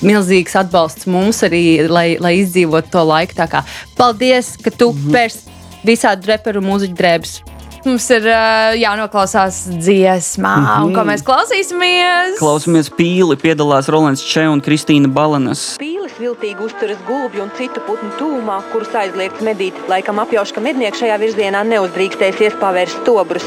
milzīgs 0.05 0.55
atbalsts 0.59 1.07
mums 1.09 1.43
arī, 1.47 1.87
lai, 1.89 2.17
lai 2.19 2.37
izdzīvotu 2.41 2.93
to 2.93 3.03
laiku. 3.07 3.37
Kā, 3.37 3.63
paldies, 3.97 4.55
ka 4.63 4.71
tu 4.71 4.91
mm 4.91 4.97
-hmm. 4.97 5.13
pērs 5.13 5.37
visādi 5.85 6.27
reperu 6.27 6.61
mūziķu 6.61 6.97
drēbes. 6.97 7.39
Mums 7.85 8.09
ir 8.11 8.25
uh, 8.27 8.73
jānoklausās 8.75 9.61
dziesmā, 9.69 10.55
mm 10.57 10.65
-hmm. 10.65 10.85
un 10.85 10.93
ko 10.95 11.01
mēs 11.07 11.23
klausīsimies? 11.23 12.35
Klausāmies 12.39 12.89
pīli, 12.91 13.37
piedalās 13.39 13.87
Rolands 13.87 14.23
Čē 14.23 14.47
un 14.51 14.61
Kristīna 14.61 15.07
Balanas. 15.07 15.77
Pīlis 15.79 16.17
viltīgi 16.19 16.65
uzturas 16.65 16.97
gulbju 17.07 17.43
un 17.43 17.51
citu 17.57 17.79
putnu 17.87 18.11
tūmā, 18.19 18.61
kurus 18.71 18.95
aizliegts 18.95 19.41
medīt. 19.41 19.73
Laikam 19.87 20.19
apjauš, 20.19 20.51
ka 20.53 20.61
mednieks 20.61 20.99
šajā 20.99 21.17
virzienā 21.19 21.63
neuzdrīkstēsies 21.63 22.59
pavērst 22.59 22.97
stobrus. 23.03 23.45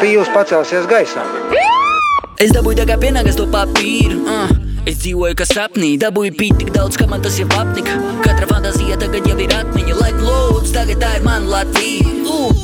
Pīlis 0.00 0.28
pacelsies 0.34 0.86
gaisā. 0.86 1.24
Es 2.40 2.52
dabūju 2.52 2.76
tā 2.76 2.86
kā 2.88 2.96
pienākas 2.96 3.36
to 3.36 3.46
papīru. 3.46 4.24
Uh. 4.24 4.69
Es 4.88 5.02
dzīvoju 5.02 5.36
kā 5.36 5.44
sapnī, 5.44 5.90
dabūju 6.00 6.32
pīt 6.38 6.56
tik 6.62 6.70
daudz, 6.72 6.96
ka 6.96 7.04
man 7.10 7.20
tas 7.20 7.36
jau 7.36 7.44
apnika. 7.58 7.98
Katra 8.24 8.46
fantāzija 8.48 8.96
tagad 9.00 9.26
jau 9.28 9.36
ir 9.36 9.52
atmiņa, 9.52 9.96
lai 9.98 10.10
lūdzu, 10.16 10.72
tagad 10.72 11.02
tā 11.02 11.10
ir 11.18 11.26
mana 11.26 11.50
Latvija. 11.52 12.14
Uh! 12.24 12.56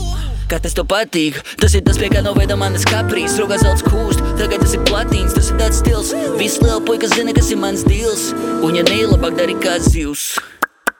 Kā 0.49 0.61
tas 0.63 0.77
tev 0.79 0.87
patīk, 0.89 1.37
tas 1.61 1.75
ir 1.77 1.85
tas, 1.85 1.99
pie 2.01 2.09
kā 2.09 2.23
noveda 2.25 2.57
manas 2.57 2.87
kaprīs. 2.89 3.37
Rokās 3.41 3.67
zelts 3.67 3.85
kūst, 3.85 4.25
tagad 4.41 4.65
tas 4.65 4.73
ir 4.79 4.85
platīns, 4.89 5.37
tas 5.37 5.51
ir 5.53 5.61
tāds 5.61 5.83
stils. 5.83 6.15
Viss 6.41 6.63
liela 6.63 6.81
puika 6.87 7.11
zina, 7.13 7.35
kas 7.37 7.51
ir 7.53 7.61
mans 7.61 7.85
dils. 7.85 8.31
Un 8.65 8.79
ja 8.79 8.87
ne, 8.87 9.03
labāk 9.11 9.37
dari 9.37 9.59
kā 9.61 9.77
zivs. 9.85 10.37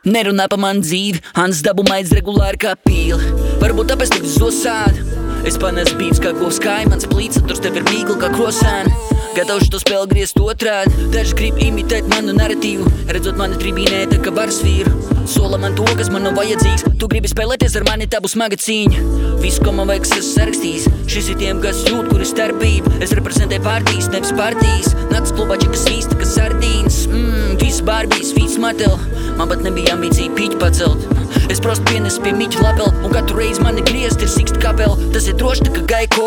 Nerunā 0.07 0.51
pa 0.53 0.59
man 0.61 0.85
dzīvi, 0.85 1.23
Hans 1.39 1.65
dabu 1.65 1.87
maiz 1.89 2.13
regulāri 2.15 2.61
kā 2.67 2.77
pīli. 2.85 3.33
Varbūt 3.63 3.95
tāpēc 3.95 4.19
tevi 4.19 4.35
zosādi. 4.37 5.07
Es 5.49 5.57
panesu 5.63 5.97
bīts 5.97 6.21
kā 6.21 6.35
govs 6.37 6.61
kaimans, 6.63 7.09
plīts, 7.09 7.41
tur 7.47 7.59
tev 7.63 7.81
ir 7.81 7.89
mīkli 7.89 8.19
kā 8.21 8.35
krosēni. 8.35 8.93
Gatavs 9.37 9.69
to 9.69 9.77
spēli 9.77 10.09
griezt 10.15 10.39
otrādi. 10.41 11.11
Daži 11.13 11.37
grib 11.37 11.61
imitēt 11.61 12.09
manu 12.09 12.33
narratīvu, 12.39 12.89
redzot 13.13 13.37
mani 13.37 13.61
tribīnē, 13.61 14.07
tā 14.09 14.23
kā 14.25 14.33
varas 14.33 14.63
vīru. 14.65 15.16
Sola 15.27 15.59
man 15.59 15.75
to, 15.75 15.85
kas 15.99 16.11
man 16.13 16.23
nav 16.23 16.37
vajadzīgs. 16.39 16.85
Tu 17.01 17.09
gribi 17.11 17.31
spēlēties 17.31 17.75
ar 17.81 17.87
mani, 17.89 18.07
tā 18.11 18.21
būs 18.23 18.37
smaga 18.37 18.59
cīņa. 18.63 19.03
Viss, 19.43 19.59
ko 19.63 19.75
man 19.75 19.91
vajag, 19.91 20.07
es 20.21 20.31
sarakstījis. 20.37 20.87
Šis 21.11 21.33
ir 21.33 21.41
tiem, 21.43 21.61
kas 21.65 21.83
jūt, 21.89 22.13
kur 22.13 22.23
ir 22.23 22.31
starpība. 22.31 22.95
Es 23.03 23.15
reprezentēju 23.19 23.67
partijas, 23.67 24.11
nevis 24.15 24.33
partijas. 24.39 24.95
Nāc 25.11 25.35
klubā, 25.35 25.59
kas 25.67 25.83
svīsta, 25.83 26.19
kas 26.21 26.37
sardīns. 26.39 27.05
Mmm, 27.11 27.59
viss 27.63 27.83
barbijas, 27.87 28.33
viss 28.39 28.61
matel. 28.63 28.95
Man 29.37 29.51
pat 29.51 29.67
nebija 29.67 29.97
ambīcija 29.99 30.33
pīķi 30.39 30.63
pacelt. 30.63 31.03
Es 31.53 31.61
prostu 31.63 31.85
pienesu 31.91 32.23
pie 32.25 32.33
mīķa 32.35 32.63
lapela, 32.63 32.91
un 33.05 33.13
katru 33.13 33.39
reizi 33.39 33.63
mani 33.63 33.83
griezt 33.87 34.23
ir 34.25 34.31
siksta 34.33 34.59
kapela. 34.63 34.97
Tas 35.15 35.29
ir 35.31 35.37
droši 35.39 35.69
kā 35.75 35.83
gaiko. 35.93 36.27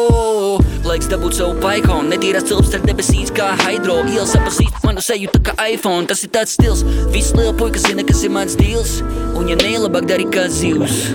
Laiks 0.87 1.09
dabūt 1.11 1.35
savu 1.37 1.57
paikonu, 1.63 2.07
netīrās 2.13 2.47
cilps 2.49 2.71
ar 2.77 2.85
debesīs 2.85 3.33
kā 3.35 3.49
hidro. 3.65 3.99
Ielas 4.09 4.35
apasīt 4.39 4.79
manu 4.85 5.03
seju 5.03 5.31
tā 5.33 5.41
kā 5.49 5.55
iPhone. 5.73 6.07
Tas 6.09 6.23
ir 6.25 6.31
tāds 6.35 6.55
stils, 6.57 6.85
viss 7.13 7.35
liela 7.37 7.53
puika 7.57 7.81
zina, 7.83 8.05
kas 8.07 8.23
ir 8.25 8.33
mans 8.35 8.55
dīls. 8.59 8.88
Un 9.37 9.49
ja 9.51 9.57
nelabāk 9.59 10.07
dari 10.09 10.27
kā 10.31 10.47
zivs. 10.51 11.11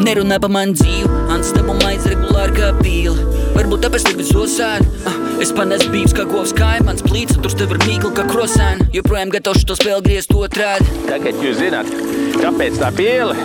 Nerunā 0.00 0.38
pa 0.40 0.48
man 0.52 0.72
dzīvi, 0.76 1.08
Ants 1.30 1.52
dabu 1.56 1.76
maiz 1.82 2.06
regulāri 2.08 2.56
kā 2.56 2.70
pīli. 2.80 3.26
Varbūt 3.54 3.84
tāpēc 3.84 4.06
tevi 4.08 4.26
zosādi. 4.26 4.88
Ah, 5.08 5.16
es 5.42 5.52
panesu 5.56 5.90
bīvs 5.92 6.16
kā 6.16 6.24
govs 6.30 6.54
kaimans, 6.56 7.04
plīts, 7.06 7.38
tur 7.42 7.54
tev 7.56 7.76
ir 7.76 7.82
mīkli 7.84 8.14
kā 8.16 8.26
krosēni. 8.30 8.88
Joprojām 8.96 9.34
gatavs 9.34 9.66
to 9.68 9.78
spēli 9.78 10.06
griezt 10.08 10.34
otrādi. 10.36 10.88
Tagad 11.10 11.42
jūs 11.44 11.60
zināt, 11.60 11.92
kāpēc 12.40 12.80
tā 12.80 12.94
pīle 12.96 13.36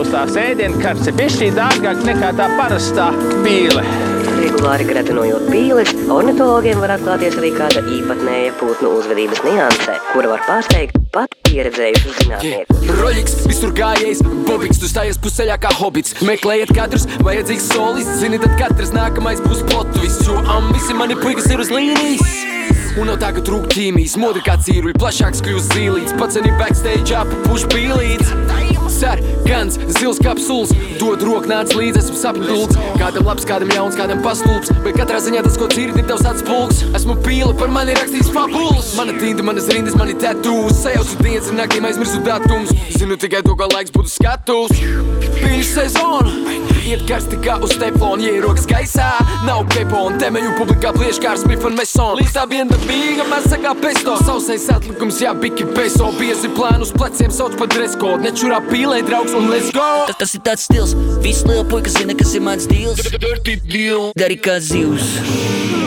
uz 0.00 0.08
tās 0.12 0.36
ēdienkartes 0.38 1.10
ir 1.10 1.16
bijusi 1.18 1.50
dārgāka 1.56 2.06
nekā 2.08 2.32
tā 2.38 2.48
parastā 2.56 3.10
pīle. 3.44 3.84
Regulāri 4.40 4.86
gretinojot 4.88 5.50
pīles, 5.52 5.90
ornitologiem 6.08 6.80
var 6.80 6.94
atklāties 6.94 7.34
arī 7.36 7.50
kāda 7.52 7.82
īpatnēja 7.92 8.54
putnu 8.56 8.94
uzvedības 8.96 9.42
nianse, 9.44 9.96
kura 10.14 10.30
var 10.32 10.44
pārsteigt 10.46 10.96
pat 11.12 11.34
pieredzējušus 11.44 12.16
zinātniekus. 12.22 12.86
Roļiks, 13.00 13.34
visur 13.50 13.74
gājējis, 13.76 14.22
bobiks, 14.48 14.80
tu 14.80 14.88
stājies 14.88 15.20
pusceļā 15.20 15.58
kā 15.60 15.74
hobits. 15.76 16.16
Meklējiet 16.24 16.72
katrs, 16.72 17.04
vajadzīgs 17.26 17.68
solis, 17.74 18.08
zini, 18.22 18.40
tad 18.40 18.56
katrs 18.62 18.94
nākamais 18.96 19.44
būs 19.44 19.60
plotvis, 19.68 20.16
jo 20.24 20.40
am 20.56 20.72
visi 20.72 20.96
mani 20.96 21.18
puikas 21.20 21.50
ir 21.52 21.60
uz 21.60 21.74
līnijas. 21.74 22.32
Un 22.96 23.12
nav 23.12 23.20
tā, 23.20 23.34
ka 23.36 23.44
trūk 23.44 23.68
ķīmijas, 23.74 24.16
modri 24.22 24.40
kā 24.46 24.56
cīruļi, 24.64 24.96
plašāks 24.98 25.44
kļūst 25.44 25.76
zīlīts, 25.76 26.16
pats 26.18 26.40
arī 26.40 26.56
backstage 26.56 27.18
apapuš 27.20 27.68
pīlīts. 27.74 28.69
Sarkans, 29.00 29.78
zils 29.96 30.18
kapsuls, 30.20 30.74
dod 31.00 31.22
roku 31.24 31.48
nāc 31.48 31.72
līdzi, 31.72 32.02
esmu 32.02 32.18
sapņults. 32.20 32.76
Kādam 33.00 33.24
labs, 33.24 33.46
kādam 33.48 33.72
jauns, 33.72 33.96
kādam 33.96 34.20
pastulps, 34.24 34.68
bet 34.84 34.98
katrā 34.98 35.22
ziņā 35.24 35.40
tas, 35.46 35.56
ko 35.56 35.70
dzirdi, 35.72 36.02
ir 36.02 36.08
tavs 36.10 36.26
atspulks. 36.28 36.82
Esmu 36.98 37.16
pīle, 37.24 37.54
par 37.56 37.72
mani 37.72 37.96
rakstīts 37.96 38.28
fabulas. 38.34 38.92
Mana 38.98 39.16
tinta, 39.16 39.46
manas 39.46 39.70
rindas, 39.72 39.96
mani 39.96 40.18
tatūs, 40.20 40.82
sajaucu 40.82 41.16
dienas 41.24 41.48
un 41.48 41.62
naktīm 41.62 41.88
aizmirsu 41.88 42.20
datums. 42.26 42.74
Zinu 42.92 43.16
tikai 43.16 43.40
to, 43.46 43.56
ka 43.56 43.70
laiks 43.72 43.96
būtu 43.96 44.12
skatus. 44.18 44.76
Viņš 45.40 45.70
sezona, 45.72 46.58
iet 46.84 47.06
karsti 47.08 47.38
kā 47.40 47.56
uz 47.64 47.72
teflona, 47.80 48.26
ierokas 48.28 48.66
gaisā, 48.68 49.08
nav 49.46 49.62
pepona. 49.72 50.18
Temeļu 50.20 50.52
publikā 50.58 50.92
plieš 50.96 51.20
kā 51.22 51.32
ar 51.32 51.40
Smith 51.40 51.64
un 51.64 51.76
Mason. 51.78 52.18
Līdz 52.18 52.34
tā 52.36 52.44
viena 52.50 52.74
dabīga, 52.74 53.24
masa 53.30 53.56
kā 53.62 53.72
pesto. 53.80 54.16
Sausais 54.26 54.66
atlikums, 54.72 55.20
jā, 55.24 55.32
biki 55.40 55.64
peso. 55.72 56.10
Biezi 56.18 56.50
plānu 56.56 56.84
uz 56.84 56.92
pleciem 56.92 57.32
sauc 57.32 57.56
par 57.60 57.70
dreskodu. 57.72 58.20
Nečurā 58.26 58.58
pīlē, 58.66 58.89
draugs, 58.98 59.32
un 59.32 59.48
let's 59.48 59.70
go! 59.70 59.86
Tas, 60.08 60.16
tas 60.18 60.32
ir 60.34 60.42
tāds 60.46 60.64
stils, 60.66 60.94
viss 61.22 61.44
liela 61.46 61.62
puika 61.70 61.90
zina, 61.92 62.16
kas 62.18 62.34
ir 62.34 62.42
mans 62.42 62.66
dīls. 62.70 62.98
Dari 64.18 64.36
kā 64.42 64.58
zivs. 64.58 65.12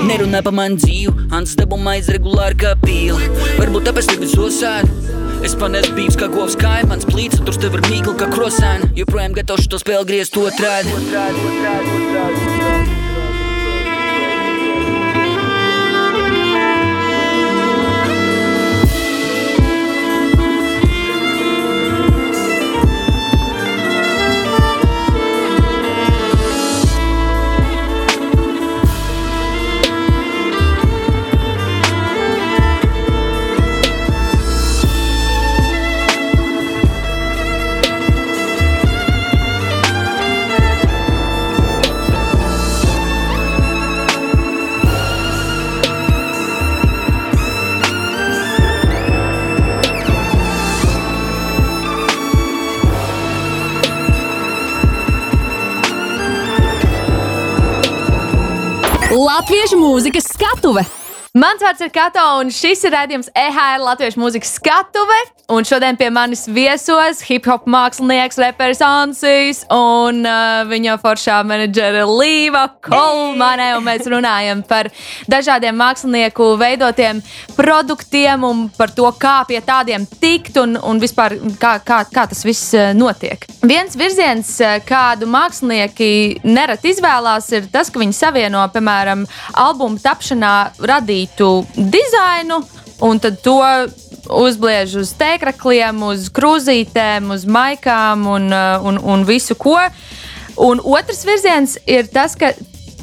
Nerunā 0.08 0.40
pa 0.44 0.52
man 0.56 0.78
dzīvi, 0.80 1.28
Hans 1.34 1.58
dabu 1.60 1.76
maiz 1.80 2.08
regulāri 2.16 2.60
kā 2.64 2.74
pīli. 2.80 3.28
Varbūt 3.60 3.90
tāpēc 3.90 4.14
tevi 4.14 4.32
zosādi. 4.32 4.90
Es 5.44 5.58
panesu 5.60 5.92
bīvs 5.98 6.16
kā 6.20 6.30
govs 6.32 6.56
kaimans, 6.60 7.04
plīts, 7.10 7.44
tur 7.44 7.60
tev 7.60 7.76
ir 7.76 7.84
mīkli 7.90 8.16
kā 8.22 8.30
krosēni. 8.32 8.94
Joprojām 9.02 9.36
gatavs 9.36 9.68
to 9.68 9.80
spēli 9.82 10.08
griezt 10.08 10.40
otrādi. 10.40 10.96
Latviešu 59.14 59.78
mūzikas 59.78 60.26
skatuve! 60.34 60.82
Mans 61.34 61.64
vārds 61.66 61.82
ir 61.82 61.90
Kato, 61.90 62.22
un 62.44 62.52
šis 62.54 62.84
ir 62.86 62.94
redzējums 62.94 63.32
EHR 63.34 63.82
Latviešu 63.82 64.22
mūzikas 64.22 64.52
skatuve. 64.60 65.16
Un 65.50 65.66
šodien 65.66 65.98
pie 65.98 66.08
manis 66.14 66.46
viesos 66.48 67.24
hip 67.26 67.48
hop 67.50 67.66
mākslinieks, 67.68 68.38
reperis 68.40 68.80
Ansīs 68.86 69.64
un 69.74 70.22
uh, 70.30 70.62
viņa 70.70 70.94
foršā 71.02 71.40
menedžera 71.50 72.06
Līva 72.08 72.62
Kolmane. 72.86 73.72
Un 73.80 73.84
mēs 73.84 74.06
runājam 74.14 74.62
par 74.70 74.92
dažādiem 75.26 75.76
mākslinieku 75.82 76.52
veidotiem 76.62 77.24
produktiem 77.58 78.46
un 78.46 78.62
par 78.78 78.94
to, 78.94 79.10
kā 79.18 79.40
pie 79.50 79.58
tādiem 79.66 80.06
tikt 80.22 80.62
un, 80.62 80.78
un 80.78 81.02
vispār 81.02 81.40
kā, 81.58 81.74
kā, 81.82 82.04
kā 82.14 82.28
tas 82.30 82.46
viss 82.46 82.70
uh, 82.78 82.94
notiek. 82.94 83.50
Viens 83.66 83.98
virziens, 83.98 84.54
uh, 84.62 84.78
kādu 84.86 85.26
mākslinieki 85.34 86.46
nereti 86.46 86.94
izvēlās, 86.94 87.50
ir 87.58 87.68
tas, 87.74 87.90
ka 87.90 88.06
viņi 88.06 88.20
savieno, 88.22 88.64
piemēram, 88.78 89.26
albumu 89.66 89.98
tapšanā 90.06 90.56
radītu 91.24 91.66
dizainu 91.76 92.64
un 93.02 93.20
to 93.20 93.62
uzbliež 94.30 94.96
uz 95.02 95.14
tēkrakliem, 95.20 96.02
uz 96.04 96.30
krūzītēm, 96.32 97.32
uz 97.34 97.46
maikām 97.46 98.28
un, 98.28 98.52
uh, 98.52 98.80
un, 98.84 98.98
un 98.98 99.26
visu 99.26 99.56
ko. 99.56 99.78
Un 100.58 100.80
otrs 100.80 101.26
virziens 101.26 101.78
ir 101.86 102.08
tas, 102.08 102.36
ka 102.36 102.54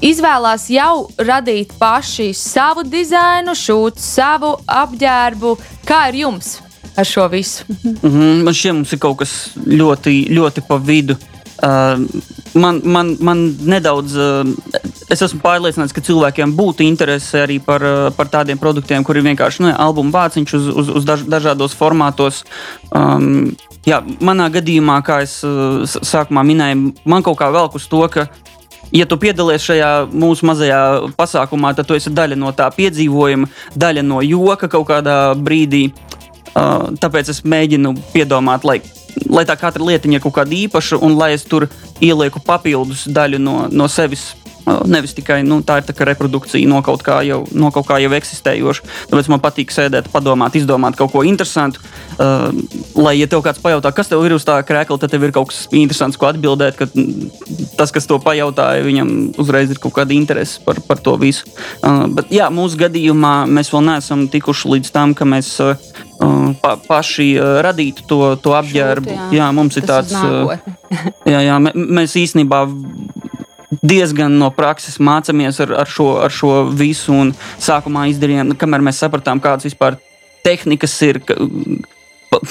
izvēlās 0.00 0.71
jau 0.71 1.11
radīt 1.19 1.75
paši 1.79 2.33
savu 2.33 2.83
dizainu, 2.85 3.53
šūt 3.53 3.99
savu 4.00 4.57
apģērbu. 4.67 5.59
Kā 5.85 6.09
ir 6.09 6.23
jums 6.25 6.61
ar 6.97 7.05
šo 7.05 7.29
visu? 7.29 7.65
Mm 7.69 7.97
-hmm, 8.03 8.43
man 8.45 8.55
šķiet, 8.55 8.73
mums 8.73 8.93
ir 8.93 8.99
kaut 8.99 9.19
kas 9.19 9.50
ļoti, 9.57 10.31
ļoti 10.31 10.61
pa 10.69 10.77
vidu. 10.77 11.17
Man, 11.61 12.81
man, 12.85 13.17
man 13.21 13.40
nedaudz, 13.69 14.14
es 15.12 15.23
esmu 15.26 15.43
pārliecināts, 15.43 15.93
ka 15.93 16.02
cilvēkiem 16.05 16.55
būtu 16.57 16.87
interese 16.87 17.43
arī 17.45 17.59
par, 17.62 17.85
par 18.17 18.31
tādiem 18.33 18.59
produktiem, 18.61 19.05
kur 19.05 19.19
ir 19.21 19.26
vienkārši 19.29 19.67
nu, 19.67 19.73
albuma 19.76 20.14
vāciņš 20.14 20.55
uz, 20.57 20.69
uz, 20.83 20.93
uz 21.00 21.09
daž, 21.09 21.26
dažādos 21.29 21.76
formātos. 21.76 22.43
Um, 22.97 23.50
jā, 23.87 24.00
manā 24.25 24.49
gadījumā, 24.55 25.00
kā 25.05 25.21
es 25.26 25.40
sākumā 25.45 26.47
minēju, 26.49 26.95
man 27.05 27.26
kaut 27.26 27.38
kā 27.43 27.50
velk 27.52 27.76
uz 27.76 27.88
to, 27.90 28.07
ka 28.09 28.31
ja 28.95 29.07
tu 29.07 29.19
piedalies 29.21 29.64
šajā 29.67 29.90
mūsu 30.11 30.49
mazajā 30.49 30.81
pasākumā, 31.19 31.75
tad 31.76 31.88
tu 31.88 31.99
esi 31.99 32.12
daļa 32.14 32.38
no 32.40 32.55
tā 32.57 32.71
piedzīvojuma, 32.75 33.50
daļa 33.76 34.07
no 34.07 34.25
joka 34.25 34.71
kaut 34.73 34.88
kādā 34.90 35.21
brīdī. 35.37 35.90
Uh, 36.50 36.88
tāpēc 36.99 37.29
es 37.31 37.45
mēģinu 37.47 37.93
piedomāt, 38.11 38.64
lai, 38.67 38.81
lai 39.31 39.45
tā 39.49 39.57
katra 39.61 39.85
lietiņa 39.87 40.19
ir 40.19 40.25
kaut 40.25 40.37
kāda 40.40 40.57
īpaša, 40.57 41.00
un 41.05 41.17
lai 41.19 41.33
es 41.37 41.47
tur 41.49 41.69
ielieku 42.00 42.43
papildus 42.45 43.07
daļu 43.11 43.40
no, 43.43 43.57
no 43.71 43.88
sevis 43.88 44.31
Nevis 44.67 45.14
tikai 45.17 45.40
nu, 45.47 45.61
tā 45.67 45.81
ir 45.81 45.87
tā 45.88 45.95
reprodukcija 46.07 46.69
no 46.69 46.81
kaut 46.87 47.02
kā 47.07 47.21
jau, 47.26 47.43
no 47.57 47.71
kaut 47.75 47.88
kā 47.88 47.99
jau 48.02 48.11
eksistējoša. 48.17 48.87
Tāpēc 49.11 49.31
man 49.33 49.43
patīk 49.43 49.73
sēdēt, 49.75 50.11
padomāt, 50.12 50.57
izdomāt 50.59 50.99
kaut 50.99 51.12
ko 51.14 51.25
interesantu. 51.26 51.83
Uh, 52.21 52.50
lai, 53.00 53.17
ja 53.19 53.29
tev 53.31 53.43
kāds 53.45 53.62
pajautā, 53.62 53.93
kas 53.97 54.11
tev 54.11 54.23
ir 54.26 54.35
uz 54.37 54.45
tā 54.47 54.59
krēkla, 54.67 54.99
tad 55.00 55.14
tev 55.14 55.25
ir 55.26 55.35
kaut 55.35 55.50
kas 55.52 55.64
interesants, 55.73 56.19
ko 56.21 56.29
atbildēt. 56.29 56.79
Ka 56.79 56.88
tas, 57.79 57.93
kas 57.95 58.09
to 58.11 58.21
pajautāja, 58.23 58.85
viņam 58.87 59.12
uzreiz 59.40 59.73
ir 59.73 59.81
kaut 59.83 59.97
kāda 59.97 60.14
interese 60.17 60.61
par, 60.67 60.83
par 60.87 61.00
to 61.00 61.17
visu. 61.21 61.49
Uh, 61.81 62.05
bet, 62.12 62.31
jā, 62.35 62.50
mūsu 62.52 62.79
gadījumā 62.81 63.35
mēs 63.50 63.73
vēl 63.73 63.87
neesam 63.88 64.26
tikuši 64.31 64.75
līdz 64.76 64.93
tam, 64.95 65.17
ka 65.17 65.29
mēs 65.29 65.55
uh, 65.64 65.75
pa, 66.62 66.76
paši 66.76 67.33
uh, 67.38 67.59
radītu 67.64 68.07
to, 68.11 68.21
to 68.43 68.55
apģērbu. 68.59 69.09
Šūt, 69.09 69.33
jā. 69.33 69.40
jā, 69.40 69.50
mums 69.57 69.81
ir 69.81 69.88
Tas 69.88 70.12
tāds. 70.12 70.21
Uh, 70.21 70.52
jā, 71.33 71.43
jā, 71.49 71.59
mē- 71.62 71.76
mēs 72.00 72.17
īstenībā 72.21 72.64
diezgan 73.79 74.35
no 74.41 74.50
prakses 74.55 74.99
mācāmies 75.03 75.61
ar, 75.62 75.75
ar, 75.85 75.91
šo, 75.91 76.11
ar 76.25 76.35
šo 76.35 76.55
visu. 76.75 77.15
Un 77.15 77.33
sākumā 77.62 78.09
izdarījām, 78.11 78.50
nu, 78.50 78.59
kamēr 78.59 78.85
mēs 78.85 79.00
sapratām, 79.03 79.43
kādas 79.43 79.69
vispār 79.71 79.99
tehnikas 80.47 80.97
ir. 81.07 81.23
Ka, 81.25 81.39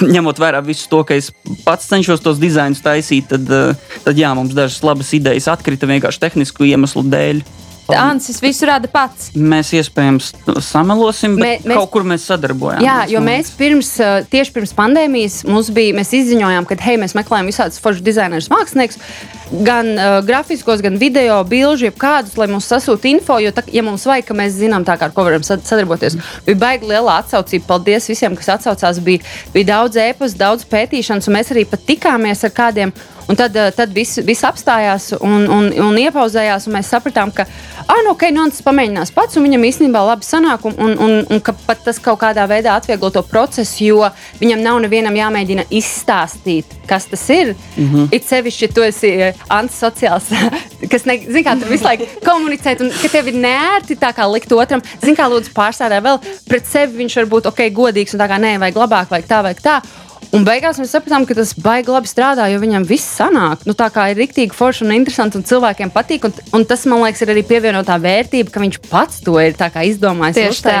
Ņemot 0.04 0.36
vērā 0.36 0.58
visu 0.60 0.84
to, 0.92 0.98
ka 1.08 1.16
es 1.16 1.30
pats 1.64 1.86
cenšos 1.88 2.20
tos 2.20 2.36
dizainus 2.36 2.82
taisīt, 2.84 3.30
tad, 3.30 3.46
eh, 3.48 3.94
tad 4.04 4.18
jā, 4.20 4.28
mums 4.36 4.52
dažas 4.52 4.82
labas 4.84 5.08
idejas 5.16 5.48
atkrita 5.48 5.88
vienkārši 5.88 6.20
tehnisku 6.20 6.68
iemeslu 6.68 7.06
dēļ. 7.08 7.40
Ansis 7.96 8.40
visu 8.42 8.66
rada 8.68 8.88
pats. 8.88 9.30
Mēs 9.34 9.72
iespējams 9.76 10.32
samelosim, 10.64 11.36
bet 11.36 11.64
Mē- 11.64 11.70
mēs, 11.72 11.76
kaut 11.80 11.90
kur 11.94 12.02
mēs 12.08 12.26
sadarbojāmies. 12.30 12.84
Jā, 12.86 12.98
jo 13.10 13.20
mēs 13.24 13.50
pirms, 13.58 13.90
uh, 14.00 14.20
tieši 14.30 14.52
pirms 14.54 14.72
pandēmijas 14.78 15.40
bija, 15.74 15.94
mēs 15.98 16.12
izziņojām, 16.16 16.66
ka 16.68 16.76
hei, 16.84 16.96
mēs 17.00 17.14
meklējam 17.18 17.50
visādus 17.50 17.80
foršus 17.82 18.02
dizainerus, 18.06 18.48
māksliniekus, 18.52 18.98
gan 19.66 19.86
uh, 19.98 20.20
grafiskos, 20.26 20.80
gan 20.84 20.96
video, 21.00 21.40
bilžu, 21.44 21.88
jebkādus, 21.88 22.36
lai 22.38 22.46
mums 22.50 22.68
sasūta 22.70 23.08
info. 23.10 23.38
Jo, 23.42 23.50
tā, 23.56 23.64
ja 23.72 23.82
mums 23.82 24.06
vajag, 24.06 24.28
ka 24.30 24.34
mēs 24.38 24.58
zinām, 24.60 24.84
tā 24.86 24.96
ar 25.00 25.10
ko 25.14 25.24
varam 25.26 25.42
sad- 25.46 25.64
sadarboties, 25.66 26.16
bija 26.46 26.56
baigi 26.60 26.86
liela 26.90 27.18
atsaucība. 27.22 27.66
Paldies 27.70 28.06
visiem, 28.10 28.36
kas 28.36 28.48
atsaucās. 28.58 29.00
Bija, 29.04 29.20
bija 29.54 29.72
daudz 29.74 29.96
ēpas, 29.96 30.36
daudz 30.38 30.64
pētīšanas, 30.70 31.28
un 31.28 31.34
mēs 31.38 31.50
arī 31.54 31.66
pat 31.70 31.86
tikāmies 31.88 32.44
ar 32.44 32.50
kādiem. 32.50 32.92
Un 33.30 33.38
tad, 33.38 33.54
uh, 33.54 33.70
tad 33.70 33.92
viss, 33.94 34.18
viss 34.26 34.42
apstājās 34.46 35.12
un, 35.20 35.44
un, 35.46 35.68
un 35.84 35.98
iepauzējās, 36.00 36.66
un 36.66 36.74
mēs 36.74 36.88
sapratām, 36.90 37.30
ka, 37.34 37.44
ah, 37.84 38.00
nu, 38.02 38.16
ok, 38.16 38.24
nu, 38.34 38.48
tas 38.50 38.64
pamēģinās 38.66 39.12
pats, 39.14 39.38
un 39.38 39.46
viņam 39.46 39.66
īstenībā 39.68 40.02
labi 40.08 40.26
sanāk, 40.26 40.64
un, 40.66 40.74
un, 40.82 40.96
un, 40.98 41.14
un 41.30 41.42
ka 41.46 41.54
pat 41.68 41.84
tas 41.86 42.00
kaut 42.02 42.18
kādā 42.24 42.48
veidā 42.50 42.74
atvieglo 42.74 43.12
to 43.14 43.22
procesu, 43.30 43.84
jo 43.86 44.08
viņam 44.40 44.64
nav 44.64 44.80
nevienam 44.82 45.14
jāmēģina 45.14 45.68
izstāstīt, 45.78 46.74
kas 46.90 47.06
tas 47.12 47.28
ir. 47.30 47.54
Mm 47.76 47.86
-hmm. 47.86 48.08
It 48.18 48.26
sevišķi, 48.26 48.66
ja 48.66 48.74
tu 48.74 48.82
esi 48.82 49.14
eh, 49.14 49.46
antisociāls, 49.48 50.32
kas, 50.92 51.06
ne, 51.06 51.20
zin, 51.30 51.44
kā, 51.46 51.54
tur 51.60 51.70
visu 51.70 51.86
laiku 51.86 52.10
komunicēt, 52.26 52.82
un 52.82 52.90
ka 52.90 53.08
tev 53.08 53.28
ir 53.28 53.38
nērti 53.38 53.94
tā 53.94 54.10
kā 54.16 54.26
likt 54.32 54.52
otram, 54.52 54.82
zin, 55.04 55.14
kā 55.14 55.30
lūdzu 55.30 55.54
pārstāvē 55.54 56.02
vēl 56.02 56.18
pret 56.48 56.66
sevi 56.66 57.04
viņš 57.04 57.16
var 57.16 57.26
būt 57.26 57.46
ok, 57.46 57.68
godīgs, 57.70 58.14
un 58.14 58.20
tā 58.20 58.28
kā 58.28 58.42
nē, 58.42 58.58
vajag 58.58 58.76
labāk, 58.76 59.10
vajag 59.10 59.26
tā, 59.26 59.42
vajag 59.42 59.60
tā. 59.62 59.80
Un 60.30 60.44
beigās 60.46 60.78
mēs 60.78 60.92
sapratām, 60.94 61.24
ka 61.26 61.34
tas 61.34 61.50
baigi 61.58 61.90
labi 61.90 62.06
strādā, 62.06 62.44
jo 62.52 62.60
viņam 62.62 62.84
viss 62.86 63.16
sanāk. 63.18 63.64
Nu, 63.66 63.74
tā 63.74 63.88
kā 63.90 64.06
ir 64.12 64.18
rīktīgi 64.20 64.54
forši 64.54 64.84
un 64.86 64.92
interesanti, 64.94 65.40
un 65.40 65.46
cilvēkiem 65.46 65.90
patīk. 65.90 66.28
Un, 66.28 66.36
un 66.54 66.66
tas, 66.70 66.84
man 66.90 67.02
liekas, 67.02 67.24
ir 67.24 67.32
arī 67.34 67.42
pievienotā 67.48 67.96
vērtība, 67.98 68.52
ka 68.54 68.62
viņš 68.62 68.78
pats 68.86 69.24
to 69.26 69.34
ir 69.42 69.56
tā 69.58 69.72
kā 69.74 69.82
izdomājis, 69.88 70.38
Tieši 70.38 70.64
tā. 70.66 70.76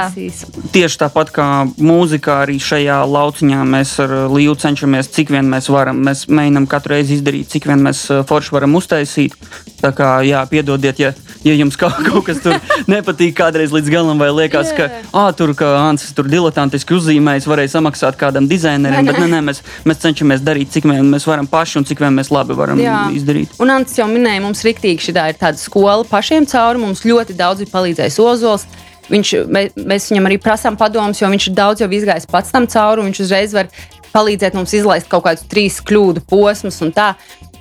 Tieši 0.76 1.00
tāpat 1.02 1.32
kā 1.34 1.46
mūzikā, 1.82 2.36
arī 2.44 2.60
šajā 2.62 3.00
lauciņā 3.10 3.64
mēs 3.74 3.96
ar 4.04 4.14
uh, 4.20 4.36
Līju 4.36 4.54
cenšamies, 4.62 5.10
cik 5.16 5.34
vien 5.34 5.50
mēs 5.50 5.66
varam. 5.72 5.98
Mēs 6.06 6.28
mēģinām 6.30 6.70
katru 6.70 6.94
reizi 6.94 7.18
izdarīt, 7.18 7.50
cik 7.50 7.66
vien 7.72 7.82
mēs 7.82 8.04
uh, 8.12 8.22
forši 8.30 8.54
varam 8.54 8.78
uztaisīt. 8.78 9.34
Tā 9.80 9.90
kā, 9.96 10.12
jā, 10.28 10.44
piedodiet, 10.46 10.98
ja, 11.00 11.10
ja 11.42 11.56
jums 11.56 11.78
kaut, 11.80 11.98
kaut 12.08 12.26
kas 12.28 12.42
tur 12.44 12.54
nepatīk 12.90 13.34
kādreiz 13.38 13.74
līdz 13.74 13.90
galam, 13.90 14.20
vai 14.20 14.30
liekas, 14.30 14.70
ka 14.76 14.90
ah, 15.10 15.30
tur 15.34 15.56
kā 15.58 15.74
Ansis 15.80 16.14
tur 16.14 16.28
diletantiski 16.30 16.94
uzzīmējis, 16.98 17.48
varēja 17.50 17.74
samaksāt 17.78 18.20
kādam 18.20 18.46
dizainerim. 18.50 19.08
Bet 19.08 19.20
nē, 19.22 19.30
nē, 19.34 19.39
mēs, 19.46 19.62
mēs 19.88 20.00
cenšamies 20.02 20.44
darīt, 20.46 20.70
cik 20.74 20.86
vien 20.90 21.08
mēs 21.12 21.26
varam 21.28 21.48
paši 21.50 21.80
un 21.80 21.88
cik 21.88 22.02
vien 22.04 22.14
mēs 22.16 22.30
labi 22.34 22.56
varam 22.58 22.80
Jā. 22.80 23.02
izdarīt. 23.16 23.56
Un 23.60 23.72
Ants 23.74 23.96
jau 23.98 24.06
minēja, 24.10 24.42
mums 24.44 24.62
rīktīgi 24.66 25.08
šī 25.08 25.16
ir 25.16 25.40
tāda 25.40 25.58
skola 25.60 26.04
pašiem 26.08 26.46
cauri. 26.50 26.82
Mums 26.82 27.04
ļoti 27.06 27.36
daudz 27.38 27.64
ir 27.64 27.72
palīdzējis 27.72 28.20
Ozols. 28.24 28.66
Viņš, 29.10 29.30
mē- 29.50 29.70
mēs 29.74 30.10
viņam 30.12 30.28
arī 30.28 30.38
prasām 30.38 30.76
padomus, 30.78 31.18
jo 31.20 31.26
viņš 31.32 31.48
ir 31.50 31.54
daudz 31.54 31.80
jau 31.82 31.88
izgājis 31.90 32.28
pats 32.30 32.52
tam 32.54 32.66
cauri. 32.70 33.02
Viņš 33.08 33.22
uzreiz 33.26 33.54
var 33.56 33.66
palīdzēt 34.14 34.54
mums 34.54 34.74
izlaist 34.74 35.08
kaut 35.10 35.24
kādus 35.24 35.46
trīs 35.50 35.80
kļūdu 35.82 36.22
posmus 36.30 36.80
un 36.82 36.92
tā. 36.94 37.14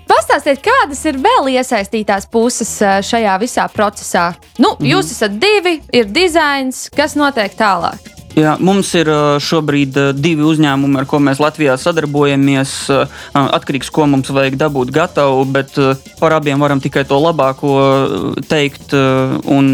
Pastāstiet, 0.09 0.63
kādas 0.65 1.03
ir 1.05 1.19
vēl 1.21 1.51
iesaistītās 1.53 2.25
puses 2.33 2.71
šajā 3.05 3.35
visā 3.41 3.67
procesā? 3.69 4.31
Nu, 4.57 4.73
jūs 4.81 5.11
esat 5.13 5.37
divi, 5.41 5.75
ir 5.93 6.09
dizains, 6.09 6.87
kas 6.95 7.13
notiek 7.19 7.53
tālāk. 7.57 8.18
Jā, 8.39 8.53
mums 8.63 8.91
ir 8.95 9.09
šobrīd 9.43 9.97
divi 10.15 10.45
uzņēmumi, 10.47 10.99
ar 11.01 11.07
ko 11.09 11.19
mēs 11.23 11.41
Latvijā 11.43 11.75
sadarbojamies. 11.79 12.73
Atkarīgs, 13.35 13.91
ko 13.91 14.07
mums 14.07 14.31
vajag 14.31 14.55
dabūt 14.59 14.93
gatavu, 14.95 15.43
bet 15.49 15.75
par 16.21 16.37
abiem 16.37 16.61
varam 16.63 16.79
tikai 16.79 17.03
to 17.09 17.19
labāko 17.19 17.73
teikt. 18.47 18.95
Un, 18.95 19.69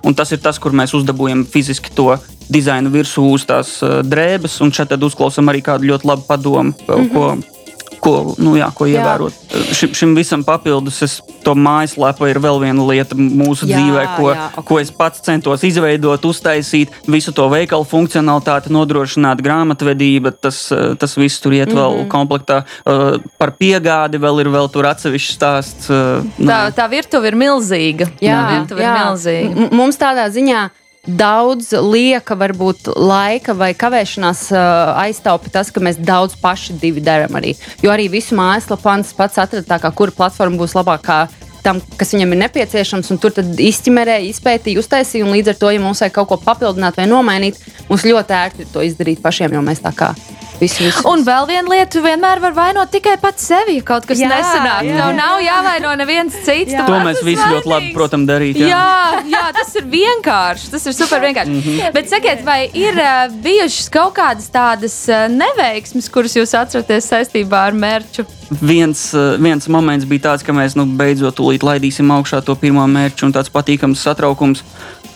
un 0.00 0.16
tas 0.16 0.32
ir 0.32 0.40
tas, 0.40 0.60
kur 0.62 0.76
mēs 0.76 0.96
uzdabūjam 0.96 1.44
fiziski 1.50 1.92
to 1.96 2.14
dizainu 2.50 2.90
virsū 2.94 3.26
uz 3.34 3.44
tās 3.46 3.76
drēbes, 4.06 4.58
un 4.64 4.72
šeit 4.74 4.96
uzklausām 4.96 5.52
arī 5.52 5.62
kādu 5.66 5.92
ļoti 5.92 6.08
labu 6.10 6.26
padomu, 6.26 6.72
mm 6.72 6.88
-hmm. 6.88 7.12
ko, 7.14 7.59
ko, 8.00 8.34
nu, 8.38 8.54
jā, 8.56 8.66
ko 8.74 8.86
Jā. 8.88 9.00
ievērot. 9.02 9.32
Šim, 9.76 9.92
šim 9.94 10.14
visam 10.16 10.42
papildus 10.44 11.02
es, 11.04 11.18
to 11.44 11.52
mājaslapu 11.54 12.26
ir 12.30 12.38
vēl 12.40 12.58
viena 12.62 12.84
lieta 12.88 13.14
mūsu 13.14 13.68
Jā, 13.68 13.76
dzīvē, 13.78 14.04
ko, 14.16 14.30
jā, 14.32 14.46
ok. 14.56 14.64
ko 14.70 14.78
es 14.80 14.90
pats 14.90 15.20
centos 15.20 15.62
izveidot, 15.68 16.24
uztaisīt, 16.24 16.88
visu 17.06 17.32
to 17.36 17.46
veikalu 17.52 17.84
funkcionalitāti, 17.84 18.72
nodrošināt 18.72 19.40
grāmatvedību. 19.44 20.32
Tas, 20.40 20.72
tas 20.98 21.14
viss 21.20 21.40
tur 21.40 21.52
iet 21.52 21.68
Mhm. 21.68 21.76
vēl 21.78 22.08
komplektā. 22.08 22.64
Eh, 22.86 23.18
Par 23.38 23.52
piegādi 23.52 24.18
vēl 24.20 24.40
ir 24.40 24.48
vēl 24.52 24.70
tur 24.72 24.84
atsevišķs 24.84 25.36
stāsts. 25.38 25.90
eh, 25.90 26.22
nu, 26.38 26.46
Tā, 26.50 26.70
tā 26.72 26.88
virtuve 26.90 27.26
ir 27.28 27.34
milzīga. 27.36 28.06
tā 28.20 28.40
virtuve 28.58 28.80
ir 28.80 28.96
milzīga. 28.96 29.56
M- 29.56 29.76
Mums 29.76 29.96
tādā 29.96 30.26
ziņā 30.30 30.70
daudz 31.06 31.72
lieka, 31.72 32.36
varbūt 32.36 32.90
laika 32.96 33.54
vai 33.56 33.72
kavēšanās 33.78 34.46
uh, 34.52 34.92
aiztaupa 35.00 35.52
tas, 35.52 35.70
ka 35.72 35.82
mēs 35.82 36.00
daudz 36.00 36.36
paši 36.40 36.76
divi 36.80 37.02
darām 37.04 37.38
arī. 37.40 37.54
Jo 37.82 37.92
arī 37.94 38.10
visu 38.12 38.36
mājaslapu 38.38 38.84
pants 38.84 39.14
pats 39.16 39.40
atrada, 39.40 39.80
kā 39.80 39.92
kura 39.96 40.14
platforma 40.16 40.60
būs 40.60 40.76
labākā. 40.76 41.24
Tam, 41.62 41.80
kas 42.00 42.14
viņam 42.14 42.32
ir 42.32 42.38
nepieciešams, 42.46 43.10
un 43.12 43.18
tur 43.20 43.34
tad 43.36 43.58
izķimerēja, 43.60 44.30
izpētīja, 44.32 44.80
uztaisīja. 44.80 45.26
un 45.26 45.34
Līdz 45.36 45.52
ar 45.52 45.56
to, 45.60 45.70
ja 45.74 45.80
mums 45.80 46.00
vajag 46.00 46.14
kaut 46.16 46.28
ko 46.32 46.36
papildināt 46.40 46.96
vai 46.96 47.04
nomainīt, 47.10 47.58
mums 47.90 48.04
ļoti 48.08 48.32
ērti 48.32 48.68
to 48.72 48.80
izdarīt 48.86 49.20
pašiem, 49.20 49.52
jo 49.58 49.60
mēs 49.66 49.82
tā 49.84 49.92
kā 49.92 50.14
visu, 50.60 50.84
visu 50.84 51.04
Un 51.08 51.22
vēl 51.24 51.46
viena 51.48 51.68
lieta, 51.68 51.90
tu 51.92 52.02
vienmēr 52.04 52.40
vari 52.40 52.56
vainot 52.56 52.90
tikai 52.92 53.18
pats 53.20 53.44
sevi, 53.52 53.76
ja 53.80 53.84
kaut 53.92 54.06
kas 54.08 54.18
Jā, 54.20 54.28
nesanāk. 54.32 54.88
jā. 54.88 54.96
Tev 54.96 55.14
nav 55.16 55.36
jāvaino 55.44 55.92
neviens 56.00 56.32
cits. 56.44 56.72
tu 56.76 56.86
To 56.88 56.98
mēs 57.04 57.20
visi 57.24 57.42
ļoti 57.44 57.68
labi, 57.68 57.86
vainīgs. 57.86 57.94
protams, 57.94 58.28
darīt. 58.28 58.56
Jā. 58.56 58.68
Jā, 58.68 59.22
jā, 59.34 59.44
tas 59.60 59.74
ir 59.76 59.84
vienkārši. 59.84 60.70
Tas 60.70 60.86
ir 60.86 60.92
super 60.96 61.20
vienkārši. 61.20 61.50
Mm. 61.50 61.62
-hmm. 61.62 61.92
Bet 61.92 62.08
sakiet, 62.08 62.44
vai 62.44 62.70
ir 62.72 62.94
uh, 62.96 63.32
bijušas 63.44 63.88
kaut 63.88 64.14
kādas 64.16 64.48
tādas 64.52 64.96
uh, 65.08 65.28
neveiksmes, 65.28 66.08
kuras 66.08 66.36
jūs 66.36 66.56
atceraties 66.56 67.08
saistībā 67.12 67.66
ar 67.68 67.72
mērķu? 67.72 68.24
Viens, 68.50 69.14
eh, 69.14 69.36
viens 69.38 69.68
moments 69.68 70.04
bija 70.10 70.30
tāds, 70.30 70.42
ka 70.42 70.52
mēs 70.52 70.74
nu, 70.74 70.82
beidzot 70.98 71.36
tūlīt 71.38 71.62
laidīsim 71.62 72.10
augšā 72.10 72.42
to 72.42 72.56
pirmo 72.58 72.82
mērķu, 72.82 73.28
un 73.28 73.32
tāds 73.36 73.52
patīkams 73.52 74.02
satraukums. 74.02 74.64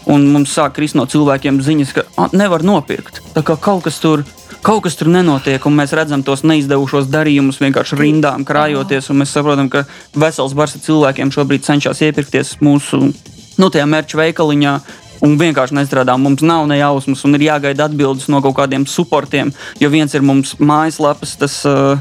Un 0.07 0.29
mums 0.31 0.53
sāk 0.55 0.77
krist 0.77 0.94
no 0.94 1.07
cilvēkiem 1.07 1.59
ziņas, 1.64 1.92
ka 1.94 2.03
"Ah, 2.18 2.29
nevar 2.33 2.62
nopirkt. 2.62 3.20
Tā 3.35 3.42
kā 3.42 3.59
kaut 3.59 3.85
kas 3.85 3.99
tur. 3.99 4.25
Kaut 4.62 4.83
kas 4.83 4.94
tur 4.97 5.09
nenotiek, 5.09 5.66
un 5.66 5.77
mēs 5.77 5.92
redzam 5.92 6.23
tos 6.23 6.42
neizdevušos 6.42 7.07
darījumus 7.07 7.59
vienkārši 7.59 7.99
rindām 7.99 8.44
krājoties. 8.44 9.11
Mēs 9.11 9.33
saprotam, 9.33 9.68
ka 9.68 9.85
vesels 10.14 10.55
bars 10.55 10.77
ar 10.77 10.81
cilvēkiem 10.81 11.31
šobrīd 11.31 11.62
cenšas 11.62 12.01
iepirkties 12.01 12.57
mūsu 12.61 13.12
nu, 13.59 13.70
mērķa 13.70 14.14
veikaliņā. 14.14 14.81
Un 15.23 15.38
vienkārši 15.38 15.73
nestrādā. 15.73 16.18
Mums 16.18 16.42
nav 16.42 16.66
ne 16.66 16.79
jausmas, 16.79 17.25
un 17.25 17.35
ir 17.35 17.40
jāgaida 17.40 17.85
atbildes 17.85 18.29
no 18.29 18.40
kaut 18.42 18.57
kādiem 18.57 18.87
supportiem. 18.87 19.53
Jo 19.81 19.88
viens 19.88 20.14
ir 20.14 20.23
mums 20.23 20.57
mājaslapas, 20.59 21.37
tas 21.37 21.64
uh, 21.64 21.99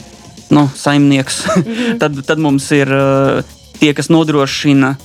nu, 0.54 0.68
saimnieks. 0.78 1.44
tad, 2.02 2.22
tad 2.28 2.42
mums 2.42 2.70
ir 2.76 2.92
uh, 2.94 3.58
tie, 3.80 3.94
kas 3.98 4.12
nodrošina 4.14 4.96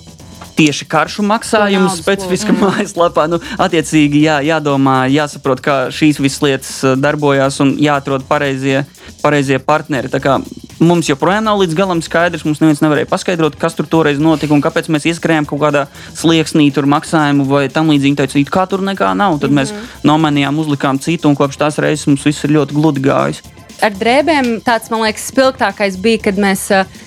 tieši 0.58 0.88
karšu 0.90 1.22
maksājumus 1.22 1.92
naudas 1.92 2.02
specifiski 2.02 2.54
mājaslapā. 2.58 3.28
Nu, 3.30 3.38
attiecīgi, 3.62 4.24
jā, 4.26 4.40
jādomā, 4.46 5.04
jāsaprot, 5.12 5.62
kā 5.62 5.76
šīs 5.94 6.18
visas 6.22 6.42
lietas 6.44 6.72
uh, 6.82 6.96
darbojas 6.98 7.60
un 7.64 7.76
jāatrod 7.78 8.26
pareizie, 8.28 8.82
pareizie 9.22 9.60
partneri. 9.62 10.10
Tā 10.10 10.22
kā 10.22 10.40
Mums 10.78 11.08
joprojām 11.10 11.42
nav 11.42 11.58
līdz 11.58 11.74
galam 11.74 12.00
skaidrs. 12.06 12.44
Mums 12.46 12.60
neviens 12.62 12.80
nevarēja 12.84 13.08
paskaidrot, 13.10 13.56
kas 13.58 13.74
tur 13.74 13.88
toreiz 13.90 14.20
notika 14.22 14.54
un 14.54 14.62
kāpēc 14.62 14.86
mēs 14.94 15.08
ieskrējām 15.10 15.48
kaut 15.50 15.58
kādā 15.64 15.84
slieksnī, 16.14 16.68
tur 16.74 16.86
maksājumu 16.86 17.48
vai 17.50 17.64
tam 17.72 17.90
līdzīgi. 17.90 18.18
Teicu, 18.20 18.38
"It 18.38 18.50
kā 18.54 18.68
tur 18.70 18.84
nekā 18.86 19.10
nav. 19.18 19.40
Tad 19.40 19.50
mm 19.50 19.58
-hmm. 19.58 19.74
mēs 19.74 20.04
nomainījām, 20.04 20.58
uzlikām 20.58 21.00
citu, 21.02 21.28
un 21.28 21.34
kopš 21.34 21.58
tās 21.58 21.78
reizes 21.78 22.06
mums 22.06 22.24
viss 22.24 22.44
ir 22.44 22.50
ļoti 22.50 22.72
gludi 22.78 23.00
gājis. 23.00 23.42
Ar 23.84 23.94
drēbēm 23.98 24.58
tāds, 24.66 24.90
man 24.92 25.04
liekas, 25.06 25.28
spilgtākais 25.32 25.98
bija, 26.02 26.22
kad 26.28 26.40
mēs 26.40 26.66
uh, 26.74 26.98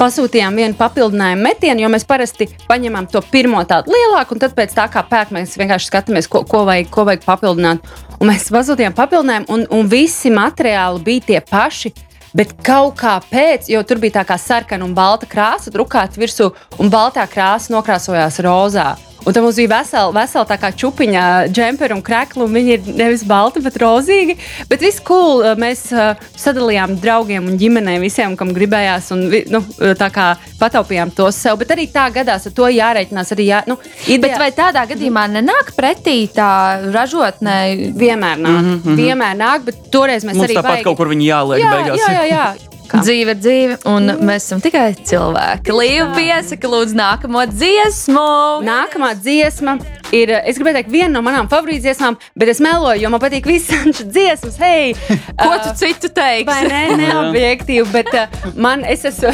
pasūtījām 0.00 0.56
vienu 0.56 0.76
papildinājumu 0.78 1.44
metienu, 1.44 1.84
jo 1.84 1.90
mēs 1.92 2.06
parasti 2.08 2.48
paņemam 2.68 3.08
to 3.10 3.20
pirmo 3.32 3.60
tādu 3.68 3.92
lielāku, 3.92 4.36
un 4.36 4.42
tad 4.42 4.54
pēc 4.56 4.72
tā 4.76 4.86
kā 4.92 5.02
pērk 5.06 5.34
mēs 5.36 5.56
vienkārši 5.60 5.90
skatāmies, 5.90 6.28
ko, 6.30 6.42
ko, 6.48 6.64
vajag, 6.68 6.88
ko 6.92 7.04
vajag 7.08 7.26
papildināt. 7.26 7.90
Un 8.20 8.30
mēs 8.30 8.48
pasūtījām 8.52 8.96
papildinājumu, 8.96 9.50
un, 9.52 9.66
un 9.76 9.90
visi 9.90 10.32
materiāli 10.32 11.04
bija 11.04 11.26
tie 11.32 11.42
paši. 11.44 11.92
Bet 12.36 12.52
kaut 12.62 12.94
kā 13.00 13.16
pēc, 13.26 13.66
jo 13.72 13.80
tur 13.82 13.98
bija 13.98 14.20
tā 14.20 14.22
kā 14.28 14.36
sarkana 14.38 14.86
un 14.86 14.92
balta 14.94 15.26
krāsa 15.26 15.72
drukāta 15.74 16.20
virsū, 16.20 16.52
un 16.78 16.92
baltā 16.92 17.24
krāsa 17.26 17.74
nokrāsojās 17.74 18.38
rozā. 18.46 18.92
Un 19.26 19.32
tam 19.36 19.44
mums 19.44 19.56
bija 19.60 19.68
vesela, 19.68 20.12
vesela 20.16 20.46
tā 20.48 20.56
kā 20.60 20.70
čupiņa, 20.72 21.24
džemperi 21.52 21.92
un 21.92 22.02
krekli. 22.02 22.42
Un 22.46 22.54
viņi 22.56 22.72
ir 22.76 22.86
nevis 22.96 23.24
balti, 23.28 23.60
bet 23.60 23.76
rozīgi. 23.82 24.36
Bet 24.70 24.80
viss 24.80 25.02
cool. 25.04 25.44
Mēs 25.60 25.92
uh, 25.92 26.14
sadalījām 26.40 26.96
draugiem 27.02 27.50
un 27.50 27.58
ģimenei 27.60 27.98
visiem, 28.00 28.36
kam 28.40 28.54
gribējās. 28.56 29.10
Un, 29.12 29.26
nu, 29.52 29.60
tā 30.00 30.08
kā 30.14 30.30
pataupījām 30.60 31.12
tos 31.16 31.36
sev. 31.36 31.58
Bet 31.60 31.74
arī 31.76 31.86
tā 31.92 32.06
gadās, 32.14 32.48
ar 32.48 32.56
to 32.56 32.70
jārēķinās. 32.72 33.34
Arī 33.36 33.50
jā, 33.50 33.62
nu, 33.68 33.76
Bet 34.20 34.38
vai 34.40 34.50
tādā 34.56 34.86
gadījumā 34.88 35.26
nenāk 35.36 35.74
pretī 35.76 36.24
tā 36.32 36.50
ražotnē? 36.92 37.92
Vienmēr 37.96 38.40
nāk. 38.40 38.58
Mm 38.60 38.80
-hmm. 38.84 38.96
Vienmēr 38.96 39.36
nāk, 39.36 39.64
bet 39.64 39.76
toreiz 39.90 40.24
mēs 40.24 40.34
Mums 40.34 40.48
arī 40.48 40.56
tāpat 40.56 40.70
baigi- 40.76 40.84
kaut 40.84 40.96
kur 40.96 41.08
viņi 41.08 41.26
jāliek 41.26 41.60
jā, 41.60 41.70
beigās. 41.70 41.98
jā, 41.98 42.12
jā, 42.12 42.26
jā. 42.30 42.54
Kā? 43.00 43.06
Dzīve 43.06 43.32
ir 43.32 43.38
dzīve, 43.40 43.76
un 43.88 44.12
mēs 44.28 44.44
esam 44.44 44.60
tikai 44.60 44.90
cilvēki. 45.08 45.72
Līva 45.72 46.10
piesaka, 46.18 46.68
lūdzu, 46.68 46.98
nākamo 46.98 47.46
dziesmu. 47.48 48.24
Nākamā 48.66 49.14
dziesma 49.16 49.78
ir, 50.12 50.32
es 50.44 50.58
gribēju 50.58 50.76
teikt, 50.76 50.90
viena 50.92 51.14
no 51.14 51.22
manām 51.24 51.48
favorītdziesmām, 51.50 52.18
bet 52.38 52.52
es 52.52 52.60
meloju, 52.60 53.00
jo 53.00 53.10
man 53.12 53.22
patīk 53.22 53.48
visas 53.48 54.02
dziesmas. 54.02 54.58
Hei, 54.60 54.92
Ko 55.40 55.54
tu 55.62 55.72
citu 55.80 56.10
teiksi? 56.12 56.46
Vai 56.50 56.60
ne? 56.68 56.82
Neobjektīvi, 57.00 57.86
bet 57.94 58.12
uh, 58.18 58.52
man 58.60 58.84
es 58.84 59.06
esmu. 59.08 59.32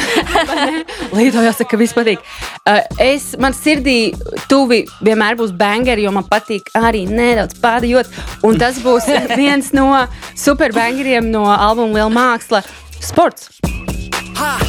Līdz 1.17 1.41
jāsaka, 1.49 1.73
ka 1.73 1.81
viss 1.81 1.97
patīk. 1.97 2.23
Uh, 2.63 2.81
es, 3.03 3.33
man 3.41 3.55
sirdī 3.57 4.13
tuvi 4.47 4.83
vienmēr 5.03 5.37
būs 5.39 5.51
bangeri, 5.57 6.07
jo 6.07 6.15
man 6.15 6.27
patīk 6.29 6.71
arī 6.77 7.03
nedaudz 7.09 7.59
pārdejot. 7.63 8.11
Un 8.47 8.59
tas 8.61 8.79
būs 8.83 9.09
viens 9.35 9.73
no 9.75 9.89
superbangeriem 10.37 11.31
no 11.33 11.47
albuma 11.51 11.97
Liela 11.97 12.13
māksla- 12.13 12.63
sports. 12.99 13.59
Ha! 14.35 14.59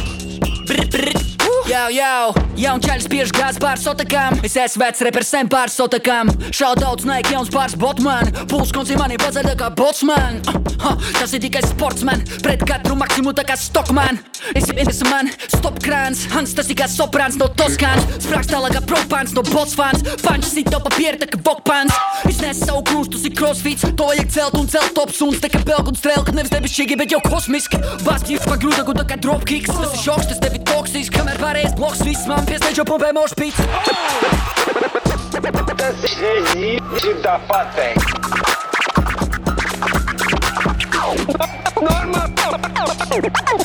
Brr, 0.65 0.85
brr. 0.89 1.48
Jau, 1.69 1.85
jau, 1.93 2.31
jaun 2.57 2.81
čaļš 2.81 3.03
spiež 3.05 3.31
gāzi 3.35 3.61
pār 3.61 3.77
sotakām. 3.77 4.39
Es 4.41 4.55
esmu 4.57 4.81
vecs 4.81 5.03
repers 5.05 5.29
sen 5.29 5.45
pār 5.53 5.69
sotakām. 5.69 6.31
Šādi 6.49 6.81
daudz 6.81 7.05
naik 7.05 7.29
jauns 7.29 7.51
pārs 7.53 7.75
botman. 7.77 8.31
Puls 8.49 8.71
konci 8.73 8.97
mani 8.97 9.19
tā 9.21 9.53
kā 9.53 9.69
botsman. 9.77 10.41
Ha, 10.81 10.95
Tas 11.19 11.35
ir 11.35 11.43
tikai 11.43 11.61
sportsman. 11.67 12.23
Pret 12.41 12.63
katru 12.65 12.95
maksimu 12.97 13.35
tā 13.37 13.43
kā 13.45 13.53
stokman. 13.59 14.17
Es 14.57 14.65
esmu 14.71 15.11
man 15.11 15.29
stop 15.45 15.77
krāns. 15.83 16.23
Hans 16.33 16.55
tas 16.57 16.71
ir 16.73 16.79
kā 16.79 16.87
soprāns 16.89 17.37
no 17.37 17.45
Toskāns. 17.53 18.07
Sprāks 18.17 18.49
tālāk 18.49 18.73
kā 18.79 18.81
propāns 18.89 19.35
no 19.35 19.43
botsfāns 19.43 20.01
Pančs 20.23 20.55
sit 20.55 20.71
to 20.71 20.79
papieru 20.81 21.19
tā 21.21 21.27
kā 21.29 21.37
vokpāns 21.43 21.93
Es 22.25 22.39
nesu 22.41 22.65
savu 22.65 22.81
krūstu, 22.87 23.17
tas 23.17 23.27
ir 23.29 23.35
crossfits. 23.37 23.85
To 23.99 24.09
vajag 24.09 24.33
celt 24.33 24.57
un 24.57 24.67
celt 24.71 24.95
top 24.97 25.13
suns. 25.13 25.37
Tā 25.43 25.51
kā 25.53 25.61
belgu 25.67 25.93
un 25.93 25.99
strēlka 25.99 26.33
nevis 26.33 26.55
debesšķīgi, 26.55 26.97
bet 26.97 27.13
jau 27.13 27.21
kosmiski. 27.27 27.77
Baskīts 28.07 28.49
pa 28.49 28.57
grūtaku 28.57 28.97
tā 28.97 29.05
kā 29.11 29.19
dropkicks. 29.21 29.69
Tas 29.69 29.93
ir 29.93 30.05
šoks, 30.07 30.31
tas 30.31 30.41
tevi 30.47 30.63
toksisks 30.65 31.13
Kamēr 31.19 31.35
pārējais 31.41 31.58
bloks 31.77 32.03
viss 32.07 32.27
man 32.29 32.45
pieslēdz 32.47 32.81
jau 32.81 32.85
pumpē 32.87 33.13
mošpīts 33.15 33.59
Da 37.23 37.37
pateikt. 37.47 38.03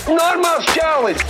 Normāls 0.09 0.67
čalis! 0.75 1.21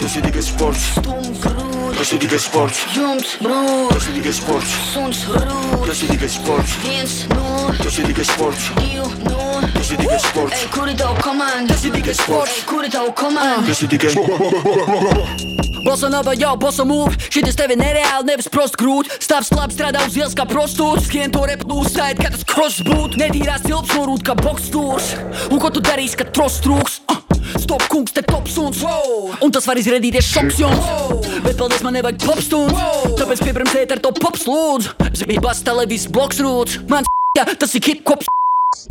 Tas 0.00 0.16
ir 0.16 0.22
tikai 0.26 0.42
sports. 0.42 1.69
Tas 2.00 2.14
ir 2.14 2.18
tikai 2.22 2.38
sports. 2.40 2.78
Jums 2.96 3.34
brūk, 3.44 3.90
Tas 3.92 4.06
ir 4.08 4.14
tikai 4.16 4.30
sports. 4.32 4.70
suns 4.88 5.18
rūk 5.28 5.82
Tas 5.84 5.98
ir 6.00 6.08
tikai 6.14 6.28
sports. 6.32 6.72
Viens 6.80 7.16
no, 7.28 7.42
Tas 7.76 7.98
ir 8.00 8.06
tikai 8.08 8.24
sports. 8.24 8.70
divi 8.78 9.02
no 9.28 9.60
Tas 9.74 9.90
ir 9.92 9.98
tikai 10.00 10.20
sports. 10.24 10.54
Ej, 10.56 10.64
kur 10.72 10.88
ir 10.88 10.96
tava 10.96 11.20
komanda? 11.20 11.74
Tas 11.74 11.84
ir 11.84 11.92
tikai 11.92 12.14
sports. 12.16 12.54
Ej, 12.56 12.64
kur 12.70 12.86
ir 12.88 12.90
tava 12.94 13.12
komanda? 13.12 13.66
Tas 13.68 13.82
ir 13.84 13.88
tikai 13.92 14.14
Bossa 15.84 16.08
nova 16.08 16.32
jau, 16.40 16.54
bossa 16.56 16.84
move 16.88 17.12
Šitas 17.28 17.56
tevi 17.60 17.76
nereāli, 17.76 18.26
nevis 18.32 18.48
prost 18.52 18.76
grūt 18.80 19.12
Stāvs 19.20 19.52
labi 19.56 19.76
strādā 19.76 20.06
uz 20.08 20.16
ielas 20.16 20.36
kā 20.36 20.44
prostūts 20.48 21.04
Skrien 21.08 21.32
to 21.32 21.44
repu 21.48 21.68
uzstājiet, 21.84 22.20
kā 22.20 22.32
tas 22.32 22.44
kross 22.48 22.80
būt 22.84 23.16
Netīrās 23.20 23.64
tilps 23.68 23.92
norūt 23.96 24.24
kā 24.24 24.36
bokstūrs 24.40 25.12
Un 25.50 25.60
ko 25.60 25.68
tu 25.72 25.80
darīsi, 25.84 26.16
kad 26.20 26.32
trost 26.36 26.64
trūks? 26.64 27.00
Uh, 27.08 27.29
Stop 27.58 27.86
kungs, 27.90 28.14
te 28.14 28.22
top 28.26 28.48
suns 28.48 28.82
Un 29.42 29.52
tas 29.54 29.66
var 29.66 29.80
izrādīties 29.80 30.30
šoks 30.30 30.60
jums. 30.62 30.90
Bet 31.44 31.58
paldies, 31.58 31.84
man 31.86 31.96
nevajag 31.98 32.22
popstunds 32.24 33.16
Tāpēc 33.20 33.44
piebremzēt 33.46 33.96
ar 33.96 34.02
to 34.04 34.14
pops 34.20 34.46
lūdzu 34.50 35.10
Zibī 35.18 35.40
bas 35.42 35.64
televīzijas 35.66 36.12
bloks 36.14 36.42
rūts. 36.44 36.82
Mans 36.90 37.08
tas 37.58 37.74
ir 37.78 37.86
hip 37.86 38.04
kops 38.06 38.28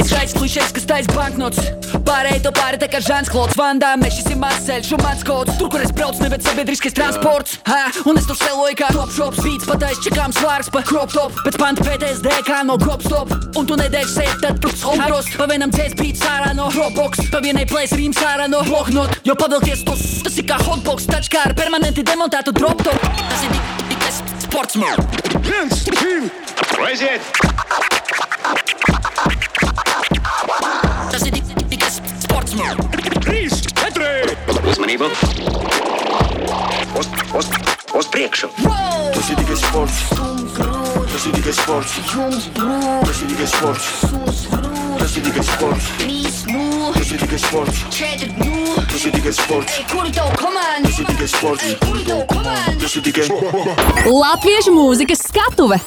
Skaidrs 0.08 0.34
klišejs, 0.38 0.72
kas 0.76 0.86
taisa 0.90 1.12
banknotes. 1.16 1.60
Pārēj 2.08 2.40
to 2.46 2.52
pāri 2.56 2.78
tā 2.82 2.88
kā 2.90 3.00
Žants 3.04 3.30
Klods 3.30 3.56
Vandā 3.60 3.92
Mēs 4.00 4.16
šis 4.20 4.30
ir 4.34 4.38
mans 4.42 4.64
ceļš 4.66 4.92
un 4.96 5.02
mans 5.04 5.24
kods. 5.28 5.58
Tur, 5.60 5.70
kur 5.74 5.82
es 5.84 5.92
braucu, 5.96 6.22
nevis 6.24 6.46
sabiedriskais 6.48 6.96
transports. 6.98 7.58
Ha, 7.70 7.82
Un 8.10 8.18
es 8.18 8.26
tur 8.30 8.38
seloju 8.40 8.78
kā 8.80 8.90
top 8.96 9.12
shops 9.14 9.42
Beats 9.46 9.68
patais 9.70 10.00
čekām 10.06 10.34
svārs 10.36 10.70
pa 10.74 10.82
crop 10.88 11.12
top. 11.14 11.36
Pēc 11.46 11.58
panta 11.62 11.86
PTSD 11.86 12.34
kā 12.48 12.62
no 12.66 12.78
crop 12.82 13.04
stop. 13.06 13.34
Un 13.60 13.68
tu 13.70 13.78
nedēļ 13.80 14.08
sēt, 14.10 14.36
tad 14.44 14.62
tu 14.64 14.72
hombros. 14.86 15.30
Pa 15.38 15.48
vienam 15.52 15.74
dzēs 15.74 15.96
beats 16.00 16.24
ārā 16.30 16.54
no 16.58 16.70
Dropbox. 16.74 17.28
Pa 17.34 17.42
vienai 17.44 17.66
place 17.70 17.98
rīms 18.00 18.20
ārā 18.24 18.48
no 18.50 18.62
blocknot. 18.68 19.20
Jo 19.28 19.36
pavilkies 19.40 19.84
tos, 19.88 20.02
tas 20.26 20.38
ir 20.40 20.48
kā 20.50 20.58
hotbox 20.64 21.08
Taču 21.10 21.34
kā 21.36 21.46
ar 21.50 21.56
permanenti 21.58 22.04
demontētu 22.06 22.54
drop 22.56 22.82
top. 22.86 23.00
Tas 23.02 23.44
ir 23.46 23.54
tik- 23.56 23.86
tikai 23.92 24.12
sports 24.46 24.80
man. 24.80 24.98
Viens, 25.46 25.84
divi, 25.90 26.30
aiziet! 26.88 28.30
Tas 31.12 31.22
ir 31.28 31.32
tik- 31.34 31.70
tikai 31.70 31.90
sports 31.94 32.56
Trīs, 33.22 33.60
četri! 33.78 34.08
Uzmanību! 34.66 35.10
Uz, 36.98 37.10
uz, 37.38 37.50
uz 38.00 38.08
priekšu! 38.10 38.50
Tas 39.14 39.30
ir 39.30 39.38
tikai 39.38 39.58
sports! 39.62 40.00
Tas 41.12 41.28
ir 41.28 41.36
tikai 41.38 41.54
sports! 41.54 42.00
Tas 42.10 43.22
ir 43.22 43.30
tikai 43.30 43.48
sports! 43.52 43.92
Tas 44.98 45.14
ir 45.18 45.28
tikai 45.28 45.44
sports! 45.46 45.92
Tas 46.98 47.12
ir 47.12 47.22
tikai 47.22 47.40
sports! 47.46 47.84
Tas 48.90 49.06
ir 49.06 49.14
tikai 49.20 49.34
sports! 49.38 49.78
Kur 49.94 50.10
ir 50.10 50.18
tava 50.18 50.34
komanda? 50.42 50.90
Tas 50.90 50.98
ir 50.98 51.06
tikai 51.14 51.30
sports! 51.30 51.64
Tas 52.82 52.98
ir 52.98 53.06
tikai 53.06 53.30
Latviešu 54.10 54.74
mūzikas 54.74 55.28
skatuve! 55.30 55.78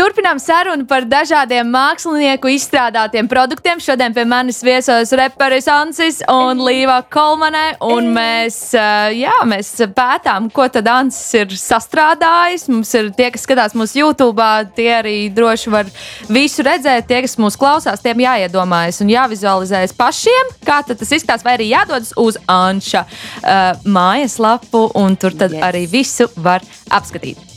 Turpinām 0.00 0.38
sarunu 0.40 0.86
par 0.88 1.04
dažādiem 1.04 1.68
mākslinieku 1.68 2.48
izstrādātiem 2.54 3.26
produktiem. 3.28 3.82
Šodien 3.84 4.14
pie 4.16 4.22
manis 4.24 4.62
viesos 4.64 5.10
reperis 5.12 5.66
Ansis 5.68 6.22
un 6.24 6.62
Līva 6.64 7.02
Kolmanē. 7.04 7.74
Un 7.84 8.08
mēs, 8.14 8.72
eh, 8.72 9.18
jā, 9.18 9.34
mēs 9.44 9.74
pētām, 9.92 10.46
ko 10.56 10.70
tad 10.72 10.88
Ansis 10.88 11.34
ir 11.34 11.52
sastrādājis. 11.52 12.64
Mums 12.72 12.94
ir 12.94 13.10
tie, 13.10 13.28
kas 13.30 13.44
skatās 13.44 13.76
mūsu 13.76 14.00
YouTube, 14.00 14.40
tie 14.74 14.88
arī 15.02 15.28
droši 15.28 15.70
var 15.70 15.84
visu 16.32 16.64
redzēt. 16.64 17.06
Tie, 17.06 17.20
kas 17.20 17.36
mūs 17.36 17.60
klausās, 17.60 18.00
tiem 18.00 18.24
jāiedomājas 18.24 19.02
un 19.04 19.12
jāvizualizējas 19.12 19.92
pašiem, 19.92 20.56
kā 20.64 20.80
tas 20.80 21.12
izskatās, 21.12 21.44
vai 21.44 21.58
arī 21.58 21.68
jādodas 21.74 22.16
uz 22.16 22.40
Anša 22.48 23.04
uh, 23.04 23.76
mājaslapu, 23.84 24.92
un 24.94 25.20
tur 25.20 25.36
tad 25.36 25.52
yes. 25.52 25.62
arī 25.62 25.86
visu 25.86 26.32
var 26.36 26.64
apskatīt. 26.88 27.49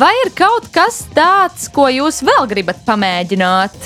Vai 0.00 0.12
ir 0.24 0.32
kaut 0.38 0.68
kas 0.74 1.02
tāds, 1.14 1.68
ko 1.74 1.88
jūs 1.92 2.22
vēl 2.26 2.48
gribat 2.50 2.82
pamēģināt? 2.86 3.76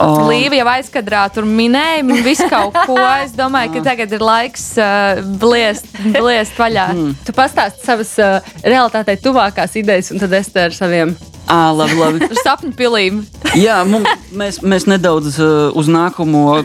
Um. 0.00 0.30
Līva 0.30 0.56
jau 0.56 0.68
aizkadrā 0.70 1.26
tur 1.34 1.44
minēja 1.44 2.04
visu 2.24 2.46
kaut 2.48 2.76
ko. 2.88 2.96
Es 3.20 3.34
domāju, 3.36 3.74
ka 3.74 3.82
tagad 3.90 4.14
ir 4.16 4.22
laiks 4.24 4.70
uh, 4.80 5.20
bliest, 5.42 5.90
bliest 6.14 6.56
vaļā. 6.56 6.86
Hmm. 6.94 7.10
Tu 7.26 7.34
pastāsti 7.36 7.84
savas 7.84 8.14
uh, 8.22 8.38
realitātei 8.64 9.18
tuvākās 9.20 9.76
idejas, 9.76 10.08
un 10.14 10.22
tad 10.22 10.32
es 10.40 10.48
te 10.54 10.68
ar 10.70 10.76
saviem 10.76 11.12
Ā, 11.50 11.72
labi, 11.74 11.96
labi. 11.98 12.22
Ar 12.30 12.38
sapņu 12.46 12.72
pilīm. 12.78 13.24
Jā, 13.58 13.80
mums, 13.88 14.06
mēs, 14.38 14.60
mēs 14.62 14.84
nedaudz 14.86 15.34
uh, 15.42 15.72
uz 15.74 15.88
nākamo 15.90 16.60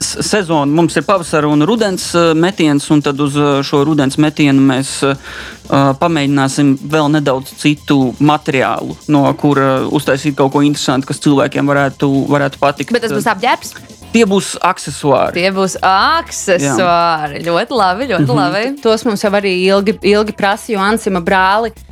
s- 0.00 0.16
sezonu. 0.26 0.74
Mums 0.74 0.96
ir 0.98 1.04
pavasara 1.06 1.46
un 1.46 1.62
rudens 1.68 2.08
uh, 2.18 2.32
metiens, 2.34 2.88
un 2.90 3.04
tad 3.04 3.20
uz 3.22 3.36
uh, 3.38 3.60
šo 3.62 3.84
rudens 3.86 4.18
metienu 4.18 4.64
mēs 4.72 4.96
uh, 5.06 5.14
uh, 5.14 5.57
pamēģināsim 5.68 6.74
vēl 6.88 7.10
nedaudz 7.18 7.52
citu 7.60 8.14
materiālu, 8.20 8.96
no 9.08 9.26
kura 9.40 9.84
uztaisīt 9.84 10.36
kaut 10.38 10.52
ko 10.52 10.64
interesantu, 10.64 11.10
kas 11.10 11.20
cilvēkiem 11.24 11.68
varētu, 11.68 12.10
varētu 12.28 12.60
patikt. 12.62 12.92
Bet 12.92 13.02
tas 13.06 13.12
būs 13.12 13.28
apģērbs. 13.34 13.74
Tie 14.08 14.24
būs 14.24 14.54
accessori. 14.64 15.34
Tie 15.36 15.50
būs 15.52 15.76
aksesuāri. 15.84 17.42
Ļoti 17.44 17.76
labi, 17.76 18.08
ļoti 18.08 18.24
Mhm. 18.24 18.38
labi. 18.38 18.80
Tos 18.80 19.04
mums 19.04 19.22
jau 19.22 19.30
arī 19.30 19.52
ilgi, 19.68 19.98
ilgi 20.00 20.32
prasa, 20.32 20.72
jo 20.72 20.78
Ansima 20.78 21.20
brāli 21.20 21.72
Uh, 21.72 21.87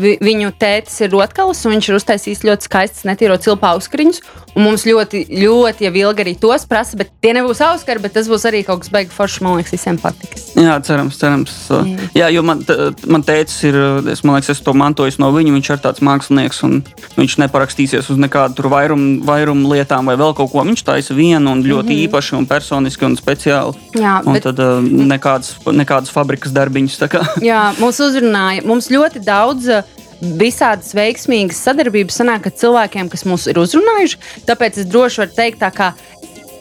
vi, 0.00 0.16
viņu 0.22 0.52
tētis 0.58 1.00
ir 1.04 1.12
rotkals, 1.14 1.64
un 1.66 1.76
viņš 1.76 1.90
ir 1.90 1.98
uztaisījis 1.98 2.44
ļoti 2.46 2.68
skaistus 2.68 3.06
netīro 3.08 3.36
cilpu 3.40 3.68
auskriņus. 3.74 4.22
Un 4.54 4.68
mums 4.68 4.84
ļoti, 4.86 5.24
ļoti 5.34 5.88
jau 5.88 5.92
ilgi 5.98 6.22
arī 6.22 6.34
tos 6.38 6.62
prasa, 6.70 6.94
bet 6.98 7.10
tie 7.22 7.32
nebūs 7.34 7.58
auskari, 7.66 8.02
bet 8.02 8.14
tas 8.14 8.28
būs 8.30 8.44
arī 8.46 8.62
kaut 8.66 8.84
kas 8.84 8.92
beigas 8.94 9.16
foršs. 9.16 9.40
Man 9.42 9.58
liekas, 9.58 9.74
visiem 9.74 9.98
patiks. 9.98 10.52
Jā, 10.54 10.76
cerams, 10.86 11.18
cerams. 11.18 11.54
Jā, 11.74 12.10
Jā 12.14 12.28
jo 12.36 12.44
man, 12.46 12.62
man 13.10 13.24
tēcis 13.26 13.64
ir, 13.70 13.78
es, 14.12 14.22
man 14.22 14.38
liekas, 14.38 14.52
es 14.54 14.62
to 14.62 14.74
mantoju 14.78 15.18
no 15.18 15.32
viņa. 15.34 15.56
Viņš 15.56 15.70
ir 15.74 15.82
tāds 15.82 16.04
mākslinieks, 16.06 16.62
un 16.66 16.78
viņš 17.18 17.36
neparakstīsies 17.42 18.12
uz 18.14 18.20
nekādu 18.20 18.70
vairumu 18.70 19.24
vairum 19.26 19.64
lietām 19.70 20.06
vai 20.10 20.14
vēl 20.20 20.36
kaut 20.38 20.52
ko. 20.52 20.62
Viņš 20.66 20.84
taisa 20.86 21.16
vienu 21.18 21.50
un 21.50 21.64
ļoti 21.66 21.90
mm 21.90 21.96
-hmm. 21.96 22.04
īpaši 22.06 22.38
un 22.38 22.46
personiski 22.46 23.04
un 23.04 23.18
speciāli. 23.18 23.74
Jā, 23.98 24.20
un 24.24 24.38
bet... 24.38 24.46
tad 24.46 24.58
uh, 24.62 24.78
nekādas, 24.82 25.56
nekādas 25.66 26.14
fabrikas 26.14 26.54
darbiņas. 26.54 26.98
Jā, 27.42 27.74
mums 27.78 28.00
uzrunāja. 28.00 28.62
Mums 28.64 28.90
ļoti 28.90 29.18
daudz 29.24 29.43
daudz 29.44 29.70
eh, 29.70 29.94
visādas 30.40 30.94
veiksmīgas 30.96 31.62
sadarbības 31.66 32.20
sanāk 32.22 32.48
ar 32.48 32.58
cilvēkiem, 32.60 33.10
kas 33.12 33.26
mūs 33.28 33.48
ir 33.50 33.60
uzrunājuši. 33.60 34.20
Tāpēc 34.48 34.80
es 34.80 34.90
droši 34.90 35.24
varu 35.24 35.36
teikt, 35.36 35.60
tā 35.62 35.70
kā 35.74 35.92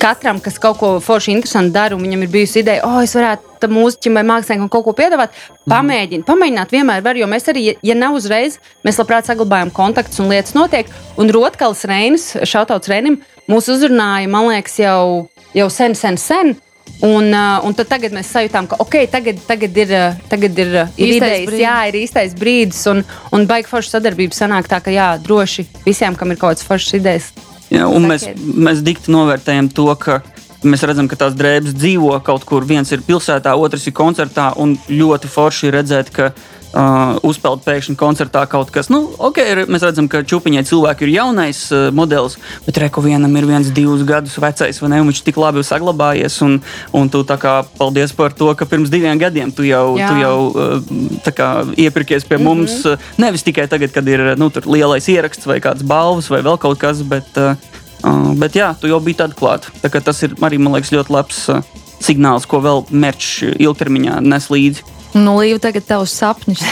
katram, 0.04 0.42
kas 0.44 0.60
kaut 0.60 0.82
ko 0.82 0.90
forši 1.04 1.32
interesantu 1.38 1.72
dara, 1.78 1.96
un 1.96 2.04
viņam 2.04 2.26
ir 2.26 2.32
bijusi 2.34 2.60
ideja, 2.60 2.84
oh, 2.84 3.00
es 3.04 3.14
varētu 3.16 3.62
tam 3.64 3.72
mūziķim 3.78 4.20
vai 4.20 4.26
māksliniekam 4.28 4.72
kaut 4.72 4.84
ko 4.90 4.94
piedāvāt, 4.98 5.32
mhm. 5.32 5.72
pamēģiniet, 5.72 6.26
pamēģināt 6.28 6.76
vienmēr 6.76 7.06
var, 7.06 7.20
jo 7.20 7.30
mēs 7.32 7.48
arī, 7.54 7.66
ja 7.80 7.96
nav 7.96 8.18
uzreiz, 8.20 8.60
mēs 8.84 9.00
labprāt 9.00 9.30
saglabājam 9.30 9.72
kontaktus 9.76 10.20
un 10.20 10.34
lietas 10.34 10.58
notiek. 10.58 10.92
Un 11.16 11.32
Rotkals 11.32 11.86
Reinis, 11.88 12.34
šautauts 12.50 12.92
Reinim, 12.92 13.22
mūs 13.48 13.72
uzrunāja, 13.72 14.28
man 14.32 14.50
liekas, 14.52 14.76
jau, 14.84 15.30
jau 15.56 15.72
sen, 15.72 15.96
sen, 15.96 16.20
sen. 16.20 16.56
Un, 17.04 17.34
uh, 17.36 17.60
un 17.68 17.74
tad 17.76 17.90
tagad 17.92 18.14
mēs 18.16 18.30
sajūtām, 18.32 18.70
ka 18.72 18.78
okay, 18.80 19.10
tagad, 19.12 19.42
tagad 19.44 19.76
ir, 19.76 19.90
uh, 19.92 20.20
tagad 20.32 20.60
ir, 20.64 20.70
uh, 20.86 20.92
ir 20.96 21.18
idejas, 21.18 21.42
brīdis. 21.50 21.64
jā, 21.66 21.74
ir 21.90 21.98
īstais 22.00 22.36
brīdis, 22.40 22.80
un, 22.88 23.02
un 23.36 23.48
baigi 23.50 23.68
forša 23.68 23.98
sadarbība 23.98 24.38
sanāk 24.38 24.70
tā, 24.72 24.80
ka 24.80 24.94
jā, 24.94 25.10
droši 25.20 25.66
visiem, 25.84 26.16
kam 26.16 26.32
ir 26.32 26.40
kaut 26.40 26.54
kādas 26.54 26.68
foršas 26.70 26.96
idejas. 27.02 27.28
Jā, 27.74 27.90
un 27.92 28.08
mēs, 28.08 28.30
mēs 28.40 28.80
dikti 28.86 29.12
novērtējam 29.12 29.68
to, 29.76 29.90
ka 30.00 30.22
mēs 30.64 30.84
redzam, 30.88 31.10
ka 31.12 31.20
tās 31.20 31.38
drēbes 31.38 31.76
dzīvo 31.78 32.18
kaut 32.26 32.48
kur. 32.48 32.66
Viens 32.68 32.92
ir 32.92 33.04
pilsētā, 33.06 33.56
otrs 33.60 33.88
ir 33.88 33.96
koncertā, 33.98 34.52
un 34.60 34.78
ļoti 34.90 35.32
forši 35.32 35.72
redzēt, 35.74 36.12
ka 36.16 36.32
uh, 36.74 37.18
uzpeld 37.26 37.64
pēkšņi 37.66 37.96
koncertā 38.00 38.44
kaut 38.50 38.72
kas. 38.74 38.90
Nu, 38.94 39.06
okay, 39.22 39.66
mēs 39.70 39.86
redzam, 39.86 40.10
ka 40.12 40.24
čūpiņai 40.28 40.66
cilvēki 40.70 41.08
ir 41.08 41.14
jaunais 41.18 41.62
uh, 41.74 41.88
modelis, 41.96 42.38
bet 42.66 42.80
reku 42.84 43.04
vienam 43.06 43.34
ir 43.40 43.48
viens, 43.50 43.72
divus 43.76 44.06
gadus 44.08 44.38
vecais, 44.42 44.82
vai 44.82 44.92
ne? 44.94 45.02
Un 45.04 45.12
viņš 45.12 45.24
tik 45.28 45.40
labi 45.42 45.66
saglabājies. 45.66 46.40
Un, 46.46 46.60
un 46.96 47.12
tu 47.14 47.24
tā 47.28 47.38
kā 47.42 47.60
paldies 47.78 48.16
par 48.18 48.36
to, 48.38 48.50
ka 48.58 48.68
pirms 48.70 48.92
diviem 48.94 49.20
gadiem 49.22 49.54
tu 49.54 49.68
jau, 49.68 49.98
Jā. 50.00 50.10
tu 50.10 50.24
jau 50.24 50.38
uh, 50.50 51.30
kā, 51.34 51.52
iepirkies 51.78 52.28
pie 52.28 52.38
mm 52.38 52.42
-hmm. 52.42 52.46
mums. 52.46 52.86
Uh, 52.86 52.98
nevis 53.18 53.44
tikai 53.44 53.68
tagad, 53.68 53.92
kad 53.92 54.08
ir 54.08 54.36
nu, 54.38 54.52
lielais 54.66 55.08
ieraksts 55.08 55.46
vai 55.46 55.60
kāds 55.60 55.84
balvas 55.84 56.30
vai 56.30 56.42
vēl 56.42 56.58
kaut 56.58 56.80
kas, 56.80 57.02
bet, 57.02 57.30
uh, 57.38 57.56
uh, 58.04 58.34
bet 58.40 58.56
jā, 58.56 58.74
tu 58.80 58.88
jau 58.88 59.00
biji 59.04 59.22
tad 59.24 59.34
klāt. 59.40 59.70
Tā 59.82 59.90
tas 60.00 60.24
ir 60.24 60.36
arī, 60.42 60.60
man 60.60 60.74
liekas, 60.78 60.94
ļoti 60.96 61.14
labs. 61.14 61.48
Uh, 61.50 61.64
signāls, 62.04 62.48
ko 62.50 62.62
vēl 62.64 62.84
mērķis 62.92 63.60
ilgtermiņā 63.64 64.20
nes 64.26 64.50
līdzi. 64.52 64.86
Nu, 65.14 65.38
Līva, 65.38 65.62
tagad 65.62 65.86
tavs 65.88 66.16
sapnis. 66.18 66.64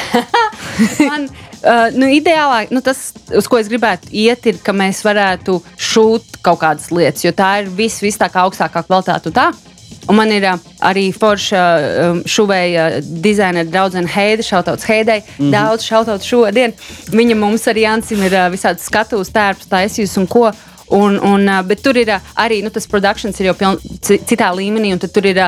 Man, 1.10 1.28
uh, 1.62 1.90
nu, 1.94 2.10
ideālāk, 2.10 2.72
nu, 2.74 2.82
tas, 2.86 3.12
uz 3.38 3.50
ko 3.50 3.60
es 3.62 3.70
gribētu 3.70 4.10
iet, 4.10 4.48
ir, 4.50 4.62
ka 4.66 4.74
mēs 4.74 5.04
varētu 5.06 5.60
šūt 5.78 6.40
kaut 6.46 6.64
kādas 6.64 6.90
lietas, 6.94 7.26
jo 7.26 7.34
tā 7.38 7.60
ir 7.62 7.70
viss, 7.78 8.02
vis 8.02 8.18
tā 8.18 8.32
kā 8.34 8.48
augstākā 8.48 8.82
kvalitāte. 8.88 9.34
Tā. 9.36 9.52
Un 10.10 10.18
man 10.18 10.32
ir 10.34 10.48
uh, 10.50 10.58
arī 10.90 11.12
forša 11.14 11.62
um, 12.08 12.24
šuvēja 12.26 12.88
dizaina 13.22 13.62
draudzene 13.68 14.10
Heide, 14.10 14.44
šautauts 14.44 14.88
Heidei. 14.90 15.22
Mm 15.22 15.46
-hmm. 15.46 15.52
Daudz 15.54 15.86
šautauts 15.86 16.26
šodien. 16.26 16.74
Viņa 17.14 17.36
mums 17.38 17.68
arī 17.70 17.86
Jansim 17.86 18.24
ir 18.26 18.34
uh, 18.34 18.50
visādi 18.50 18.82
skatuves 18.82 19.30
tērps 19.30 19.70
taisījusi 19.70 20.18
un 20.18 20.28
ko. 20.28 20.52
Un, 20.92 21.18
un, 21.24 21.48
bet 21.68 21.84
tur 21.84 21.96
ir 22.00 22.10
arī 22.36 22.62
nu, 22.66 22.72
tas 22.74 22.90
produkcijas 22.92 23.40
ir 23.40 23.52
jau 23.52 23.58
piln, 23.60 23.78
citā 24.04 24.50
līmenī, 24.56 24.92
un 24.96 25.00
tur 25.02 25.30
ir 25.30 25.46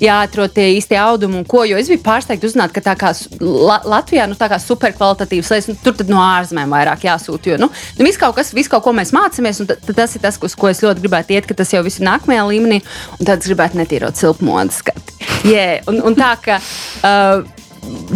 jāatrod 0.00 0.52
tie 0.52 0.66
īstie 0.76 0.96
audumi 1.00 1.38
un 1.40 1.46
ko. 1.48 1.62
Jo 1.68 1.78
es 1.80 1.88
biju 1.90 2.02
pārsteigta 2.04 2.48
uzzināt, 2.48 2.72
ka 2.74 2.82
tā 2.84 2.94
kā 2.98 3.12
La 3.40 3.78
Latvijā 3.86 4.26
nu, 4.28 4.36
tā 4.38 4.48
kā 4.52 4.58
superkvalitatīvas 4.62 5.52
lietas, 5.52 5.68
nu, 5.70 5.76
tur 5.84 6.06
no 6.10 6.20
ārzemēm 6.24 6.72
vairāk 6.76 7.06
jāsūta. 7.08 7.54
Jo 7.54 7.60
nu, 7.62 7.70
nu, 7.70 8.06
viss 8.06 8.20
kaut 8.20 8.36
kas, 8.38 8.52
viss 8.56 8.72
kaut 8.72 8.84
ko 8.84 8.94
mēs 8.96 9.14
mācāmies, 9.16 9.62
un 9.62 9.70
tas 9.70 10.16
ir 10.16 10.24
tas, 10.24 10.40
uz 10.42 10.56
ko 10.58 10.70
es 10.72 10.82
ļoti 10.84 11.04
gribētu 11.04 11.36
iet, 11.36 11.48
ka 11.48 11.56
tas 11.56 11.72
jau 11.72 11.84
viss 11.86 12.00
ir 12.00 12.08
nākamajā 12.08 12.46
līmenī, 12.50 12.82
un 13.18 13.24
tad 13.24 13.40
es 13.40 13.50
gribētu 13.50 13.80
netīrot 13.80 14.20
silpmodas 14.20 14.82
skatu. 14.82 15.16
Yeah, 15.46 15.80
un, 15.90 16.02
un 16.04 16.18
tā 16.18 16.34
ka. 16.42 16.60
Uh, 17.02 17.65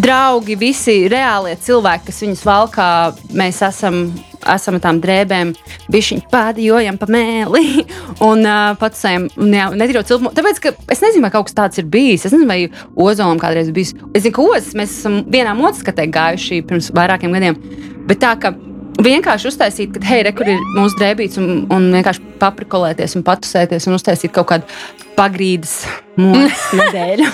draugi, 0.01 0.57
visi 0.61 1.03
reālie 1.11 1.57
cilvēki, 1.61 2.09
kas 2.09 2.21
viņus 2.25 2.45
valkā, 2.47 2.91
mēs 3.37 3.63
esam 3.67 4.05
esam 4.49 4.79
ar 4.79 4.83
tām 4.85 5.01
drēbēm, 5.03 5.53
bišķiņi 5.93 6.27
pādījojam 6.33 6.99
pa 7.01 7.09
mēli 7.13 7.85
un 8.29 8.45
uh, 8.47 8.73
pats 8.81 9.03
saviem 9.05 9.29
netīro 9.37 10.03
cilpumu. 10.07 10.33
Tāpēc, 10.37 10.63
ka 10.65 10.73
es 10.93 11.03
nezinu, 11.05 11.25
vai 11.27 11.33
kaut 11.35 11.51
kas 11.51 11.59
tāds 11.59 11.83
ir 11.83 11.89
bijis. 11.91 12.27
Es 12.27 12.35
nezinu, 12.35 12.49
vai 12.49 12.71
Ozolam 12.97 13.41
kādreiz 13.43 13.71
bijis. 13.75 13.93
Es 14.15 14.25
zinu, 14.25 14.37
ka 14.39 14.47
Ozas 14.47 14.73
mēs 14.79 14.97
esam 15.01 15.21
vienā 15.31 15.55
motociklā 15.59 16.09
gājuši 16.15 16.63
pirms 16.69 16.91
vairākiem 16.97 17.37
gadiem. 17.37 17.61
Bet 18.09 18.23
tā, 18.25 18.33
ka 18.41 18.55
vienkārši 19.05 19.51
uztaisīt, 19.53 19.95
ka, 19.95 20.05
hei, 20.09 20.25
re, 20.27 20.35
kur 20.37 20.49
ir 20.51 20.61
mūsu 20.77 20.99
drēbītes, 21.01 21.41
un, 21.41 21.65
un 21.73 21.89
vienkārši 21.95 22.25
paprikolēties 22.41 23.17
un 23.19 23.27
patusēties 23.27 23.89
un 23.89 24.01
uztaisīt 24.01 24.35
kaut 24.35 24.51
kādu 24.55 24.81
pagrīdes 25.19 25.83
mūžu 26.21 26.81
nedēļu. 26.81 27.31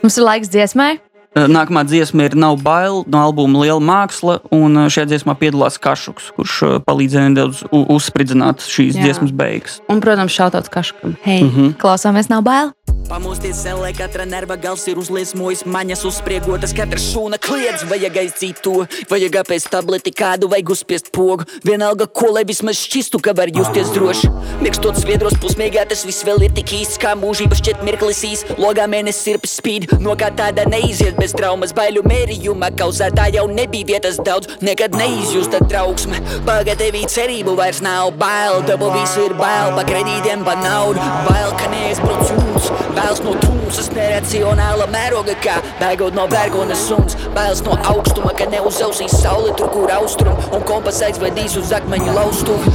Mums 0.00 0.16
ir 0.16 0.28
laiks 0.30 0.52
dziesmai. 0.52 0.94
Eh, 1.30 1.46
nākamā 1.46 1.84
dziesma 1.86 2.24
ir 2.26 2.34
Nav 2.34 2.56
bail 2.64 3.04
no 3.06 3.20
albuma 3.22 3.60
Liela 3.62 3.78
māksla, 3.78 4.40
un 4.50 4.74
eh, 4.74 4.88
šajā 4.90 5.12
dziesmā 5.12 5.36
piedalās 5.38 5.78
Kašuks, 5.78 6.32
kurš 6.34 6.56
eh, 6.66 6.72
palīdzēja 6.82 7.30
nedaudz 7.30 7.62
uzspridzināt 7.70 8.66
šīs 8.66 8.98
Jā. 8.98 9.06
dziesmas 9.06 9.30
beigas. 9.38 9.78
Un, 9.86 10.02
protams, 10.02 10.34
šautauts 10.34 10.72
Kašukam. 10.74 11.14
Hei, 11.22 11.44
mm 11.44 11.52
-hmm. 11.54 11.76
klausāmies, 11.78 12.32
nav 12.34 12.42
bail! 12.42 12.74
Pamosties 13.10 13.58
cellē, 13.64 13.88
katra 13.90 14.22
nerva 14.22 14.54
gals 14.54 14.84
ir 14.86 14.98
uzliesmojis, 15.02 15.64
maņas 15.66 16.04
uzspriegotas, 16.06 16.70
katra 16.78 17.00
šūna 17.02 17.40
kliedz, 17.42 17.82
vajag 17.90 18.18
aizdīt 18.20 18.60
to, 18.62 18.84
vajag 19.10 19.40
apēst 19.40 19.66
tableti 19.72 20.12
kādu, 20.14 20.46
vajag 20.52 20.70
uzspiest 20.76 21.10
pogu. 21.10 21.42
Vienalga, 21.66 22.06
ko 22.06 22.28
lai 22.36 22.44
vismaz 22.46 22.78
šķistu, 22.78 23.18
ka 23.18 23.34
var 23.34 23.50
justies 23.50 23.90
droši. 23.96 24.30
Mikstot 24.62 25.00
sviedros 25.02 25.34
pusmiegā, 25.42 25.88
tas 25.90 26.04
viss 26.06 26.22
vēl 26.22 26.46
ir 26.46 26.54
tik 26.54 26.70
īsts, 26.76 27.00
kā 27.02 27.16
mūžība 27.18 27.58
šķiet 27.58 27.82
mirklis 27.88 28.22
īs. 28.28 28.44
Logā 28.62 28.86
mēnesis 28.86 29.26
sirpes 29.26 29.56
spīd, 29.58 29.88
no 30.06 30.14
kā 30.14 30.30
tāda 30.38 30.68
neiziet 30.70 31.18
bez 31.18 31.34
traumas, 31.34 31.74
baiļu 31.74 32.06
mērījuma 32.06 32.70
kausētā 32.78 33.26
jau 33.34 33.48
nebija 33.50 33.90
vietas 33.90 34.22
daudz, 34.22 34.54
nekad 34.62 34.94
neizjusta 34.94 35.64
trauksme. 35.66 36.22
Paga 36.46 36.78
tevī 36.78 37.02
cerību 37.10 37.58
vairs 37.58 37.82
nav 37.82 38.14
bail, 38.22 38.62
tabu 38.70 38.94
visu 38.94 39.26
ir 39.26 39.34
bail, 39.42 39.74
pa 39.74 39.88
kredītiem, 39.90 40.46
pa 40.46 40.54
naudu, 40.62 41.10
bail, 41.26 41.58
ka 41.58 41.74
neizbrauc 41.74 42.34
jums. 42.36 42.70
Bailes 43.00 43.22
no 43.24 43.30
tumsas, 43.40 43.86
neracionāla 43.96 44.84
mēroga, 44.92 45.32
kā 45.40 45.54
bēgot 45.80 46.12
no 46.12 46.26
bērgonas 46.28 46.82
suns. 46.84 47.16
Bailes 47.32 47.62
no 47.64 47.78
augstuma, 47.94 48.34
ka 48.36 48.44
neuzausīs 48.52 49.14
saule 49.22 49.54
tur, 49.56 49.70
kur 49.72 49.94
austrum, 49.96 50.36
un 50.52 50.66
kompas 50.68 51.00
aizvedīs 51.08 51.56
uz 51.56 51.72
akmeņu 51.80 52.18
laustuvu. 52.18 52.74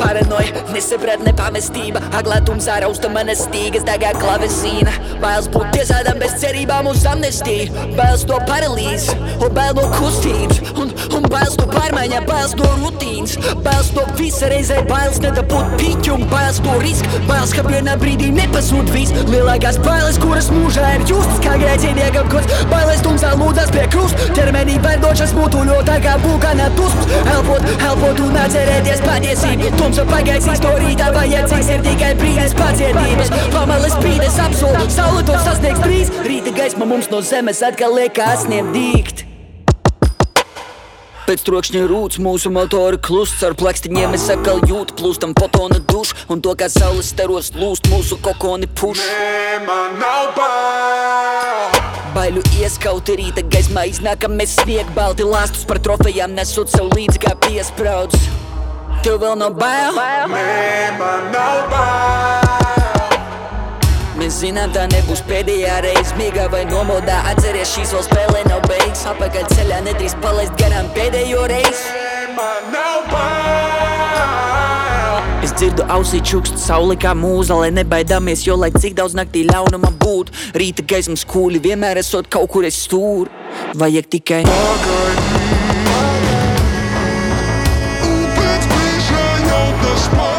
Paranoja, 0.00 0.64
nesaprat 0.74 1.22
nepamestība. 1.26 2.02
Aglā 2.18 2.40
tumsā 2.46 2.80
rausta 2.82 3.10
manas 3.12 3.44
stīgas 3.46 3.84
Degā 3.86 4.12
klavesīna 4.18 4.92
Bailes 5.22 5.48
būt 5.52 5.72
tiesādām 5.76 6.20
bez 6.22 6.36
cerībām 6.42 6.88
uz 6.90 7.04
amnestiju 7.08 7.86
Bailes 7.96 8.24
to 8.28 8.38
paralīzi 8.48 9.16
Un 9.36 9.52
bail 9.52 9.74
no 9.76 9.84
kustības. 9.92 10.60
Un, 10.80 10.92
un 11.16 11.26
bailes 11.30 11.56
no 11.60 11.66
pārmaiņā 11.70 12.22
Bailes 12.28 12.54
no 12.58 12.68
rutīnas. 12.80 13.36
Bailes 13.64 13.90
no 13.96 14.04
visa 14.18 14.48
reizē 14.50 14.80
Bailes 14.88 15.20
nedabūt 15.24 15.76
piķu 15.80 16.16
Un 16.16 16.24
bailes 16.30 16.60
no 16.64 16.76
riska. 16.80 17.20
Bailes, 17.28 17.52
ka 17.56 17.64
vienā 17.66 17.96
brīdī 18.00 18.30
nepasūt 18.34 18.92
viss. 18.94 19.14
Lielākās 19.28 19.78
bailes, 19.84 20.20
kuras 20.22 20.48
mūžā 20.54 20.94
ir 20.96 21.06
justas 21.10 21.42
Kā 21.44 21.56
grēciniekam 21.60 22.30
kods. 22.32 22.64
Bailes 22.72 23.04
tumsā 23.04 23.34
lūdzas 23.36 23.72
pie 23.74 23.84
krusta. 23.92 24.30
Ķermenī 24.36 24.78
verdošas 24.84 25.36
mutuļotā 25.36 25.98
kā 26.04 26.16
vulkānā 26.24 26.70
dusmas. 26.78 27.12
Elpot, 27.34 27.68
elpot 27.76 28.24
un 28.24 28.40
atcerēties 28.46 29.04
patiesību 29.04 29.75
Tumsa 29.76 30.06
pagaisīs 30.08 30.60
to 30.64 30.72
rītā 30.80 31.12
vajadzīgs 31.14 31.70
ir 31.76 31.86
tikai 31.86 32.10
brīdis 32.18 32.56
pacietības 32.58 33.32
Pamales 33.54 33.94
spīdes 33.98 34.40
apsolu, 34.46 34.88
saule 34.92 35.22
to 35.28 35.38
sasniegs 35.44 35.84
drīz 35.84 36.12
Rīta 36.26 36.54
gaisma 36.56 36.88
mums 36.88 37.12
no 37.12 37.22
zemes 37.24 37.62
atkal 37.66 37.96
liekas 37.98 38.46
sniegdīgt 38.46 39.26
Pēc 41.26 41.42
trokšņa 41.42 41.80
rūts 41.90 42.20
mūsu 42.22 42.52
motora 42.54 43.00
klusts 43.02 43.42
ar 43.42 43.56
plakstiņiem 43.58 44.12
es 44.14 44.28
atkal 44.30 44.60
jūtu 44.70 44.94
plūstam 45.00 45.32
fotona 45.34 45.80
dušu 45.90 46.14
un 46.30 46.38
to 46.38 46.54
kā 46.54 46.68
saules 46.70 47.10
staros 47.10 47.50
lūst 47.58 47.90
mūsu 47.90 48.20
kokoni 48.22 48.70
puš. 48.78 49.02
Nē, 49.02 49.58
man 49.66 49.98
nav 49.98 50.30
bail! 50.38 51.82
Baiļu 52.14 52.46
ieskaut 52.62 53.10
rīta 53.18 53.42
gaismā 53.42 53.88
iznākam 53.90 54.38
mēs 54.38 54.54
snieg 54.62 54.94
balti 54.94 55.26
lastus 55.26 55.66
par 55.66 55.82
trofejām 55.82 56.38
nesot 56.38 56.70
sev 56.70 56.94
līdzi 56.94 57.26
kā 57.26 57.34
piespraudus. 57.42 58.45
Tev 59.06 59.20
vēl 59.22 59.36
nav 59.38 59.52
bail? 59.54 59.94
Nē, 60.32 60.98
man 60.98 61.28
nav 61.30 61.68
bail. 61.70 63.12
mēs 64.18 64.40
zinām, 64.40 64.72
tā 64.74 64.88
nebūs 64.90 65.20
pēdējā 65.28 65.76
reize 65.84 66.16
Miegā 66.18 66.48
vai 66.50 66.64
nomodā, 66.66 67.20
atceries 67.30 67.70
šīs 67.76 67.92
vēl 67.94 68.02
spēlē 68.02 68.40
nav 68.48 68.66
beigas 68.66 69.04
Apakaļ 69.12 69.46
ceļā 69.52 69.78
nedrīkst 69.86 70.18
palaist 70.24 70.58
garām 70.58 70.90
pēdējo 70.96 71.46
reizi 71.52 71.86
Man 72.34 72.66
nav 72.74 73.06
bail 73.12 73.86
Es 75.46 75.54
dzirdu 75.54 75.86
ausī 75.86 76.18
čukst 76.26 76.58
sauli 76.58 76.98
kā 76.98 77.14
mūza, 77.14 77.54
lai 77.62 77.70
nebaidāmies, 77.78 78.42
jo 78.48 78.58
lai 78.58 78.74
cik 78.74 78.98
daudz 78.98 79.14
naktī 79.14 79.46
ļaunuma 79.46 79.94
būtu, 80.02 80.34
rīta 80.58 80.82
gaismas 80.82 81.22
kūļi 81.30 81.62
vienmēr 81.70 82.02
esot 82.02 82.26
kaut 82.26 82.50
kur 82.50 82.66
es 82.66 82.82
stūr. 82.88 83.30
Vajag 83.78 84.10
tikai 84.18 84.42
pagaidīt. 84.50 85.35
Latviešu 89.96 90.35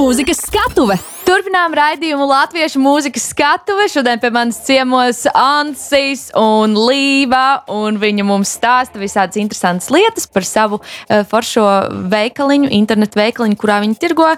mūzikas 0.00 0.38
skatuve! 0.46 0.96
Turpinām 1.26 1.74
raidījumu 1.76 2.24
Latviešu 2.30 2.80
mūzikas 2.82 3.28
skatuve. 3.34 3.84
Šodien 3.92 4.20
pie 4.22 4.30
manis 4.34 4.58
ciemos 4.64 5.22
Ansis 5.36 6.28
un 6.38 6.74
Līva. 6.74 7.60
Un 7.70 8.00
viņa 8.00 8.24
mums 8.26 8.54
stāsta 8.56 9.00
visādas 9.02 9.38
interesantas 9.40 9.92
lietas 9.92 10.26
par 10.30 10.46
savu 10.48 10.80
uh, 10.80 11.20
foršo 11.30 11.66
veikaliņu, 12.10 12.72
internetu 12.80 13.20
veikaliņu, 13.20 13.60
kurā 13.60 13.80
viņi 13.84 14.00
tirgo 14.00 14.32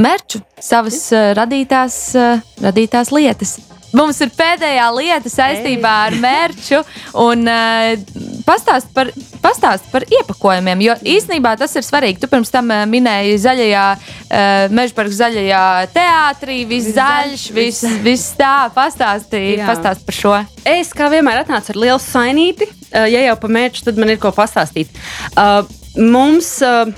merču, 0.00 0.42
savas 0.60 1.04
uh, 1.14 1.30
radītās, 1.38 2.00
uh, 2.18 2.46
radītās 2.66 3.14
lietas. 3.14 3.60
Mums 3.96 4.20
ir 4.22 4.30
pēdējā 4.36 4.86
lieta 4.94 5.30
saistībā 5.32 5.92
ar 6.06 6.16
mērķu. 6.22 6.80
Un, 7.18 7.42
uh, 7.50 8.20
pastāst, 8.46 8.90
par, 8.94 9.10
pastāst 9.42 9.88
par 9.90 10.06
iepakojumiem, 10.06 10.84
jo 10.86 10.96
īsnībā 11.16 11.56
tas 11.58 11.74
ir 11.78 11.86
svarīgi. 11.86 12.20
Tu 12.22 12.30
pirms 12.30 12.52
tam 12.54 12.70
uh, 12.70 12.84
minēji 12.90 13.40
zaļajā, 13.42 13.86
uh, 13.96 14.62
mežparka 14.76 15.16
zaļajā 15.18 15.64
teātrī, 15.96 16.60
viss 16.70 16.94
zaļš, 16.94 17.48
viss 17.56 17.98
vis 18.04 18.28
tā. 18.38 18.70
Pastāstīji 18.74 19.60
pastāst 19.66 20.06
par 20.06 20.20
šo. 20.20 20.38
Es 20.68 20.94
kā 20.96 21.10
vienmēr 21.12 21.42
atnācu 21.42 21.74
ar 21.74 21.82
lielu 21.86 22.00
sainīti. 22.04 22.70
Uh, 22.90 23.06
ja 23.10 23.26
jau 23.26 23.36
par 23.42 23.54
mērķu, 23.58 23.86
tad 23.90 23.98
man 24.00 24.14
ir 24.14 24.22
ko 24.22 24.34
pastāstīt. 24.36 24.92
Uh, 25.34 25.62
mums. 25.98 26.58
Uh, 26.64 26.90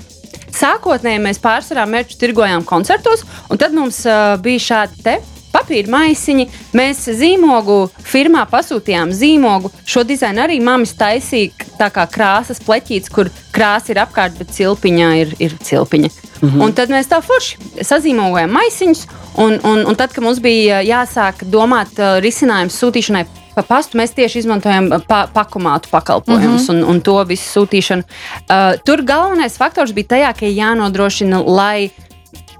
Sākotnēji 0.53 1.17
mēs 1.17 1.39
pārsvarā 1.41 1.81
mērķu 1.89 2.19
tirgojām 2.21 2.61
koncertos, 2.69 3.23
un 3.49 3.57
tad 3.57 3.73
mums 3.73 4.03
uh, 4.05 4.35
bija 4.37 4.61
šādi 4.61 4.99
te 5.01 5.15
papīra 5.53 5.91
maisiņi. 5.93 6.47
Mēs 6.77 7.05
zīmogu 7.19 7.77
firmā 8.03 8.45
pasūtījām 8.51 9.13
zīmogu. 9.15 9.71
Šo 9.85 10.03
dizainu 10.07 10.43
arī 10.45 10.59
mammas 10.63 10.95
taisīja 10.99 11.69
tā 11.79 11.89
kā 11.93 12.07
krāsas 12.09 12.61
pleķītes, 12.63 13.11
kur 13.13 13.31
krāsa 13.53 13.93
ir 13.93 14.01
apkārt, 14.03 14.37
bet 14.39 14.53
cilpiņā 14.55 15.11
ir, 15.21 15.35
ir 15.39 15.57
cilpiņa. 15.61 16.09
Mm 16.41 16.49
-hmm. 16.49 16.63
Un 16.63 16.73
tad 16.73 16.89
mēs 16.89 17.07
tā 17.07 17.21
forši 17.21 17.85
sazīmogojam 17.85 18.51
maisiņus. 18.51 19.05
Un, 19.37 19.59
un, 19.63 19.85
un 19.87 19.95
tad, 19.95 20.13
kad 20.13 20.23
mums 20.23 20.39
bija 20.39 20.81
jāsāk 20.81 21.45
domāt 21.49 21.97
uh, 21.97 22.19
risinājumu 22.21 22.69
sūtīšanai 22.69 23.25
pa 23.55 23.61
pastu, 23.61 23.97
mēs 23.97 24.13
tieši 24.17 24.39
izmantojam 24.39 24.89
pa, 25.07 25.27
pakomātu 25.33 25.89
pakalpojumus 25.91 26.67
mm 26.67 26.75
-hmm. 26.75 26.83
un, 26.83 26.89
un 26.89 27.01
to 27.01 27.23
visu 27.23 27.59
sūtīšanu. 27.59 28.03
Uh, 28.03 28.79
tur 28.85 29.01
galvenais 29.01 29.57
faktors 29.57 29.93
bija 29.93 30.07
tajā, 30.07 30.33
ka 30.39 30.45
jānodrošina, 30.45 31.43
lai 31.45 31.89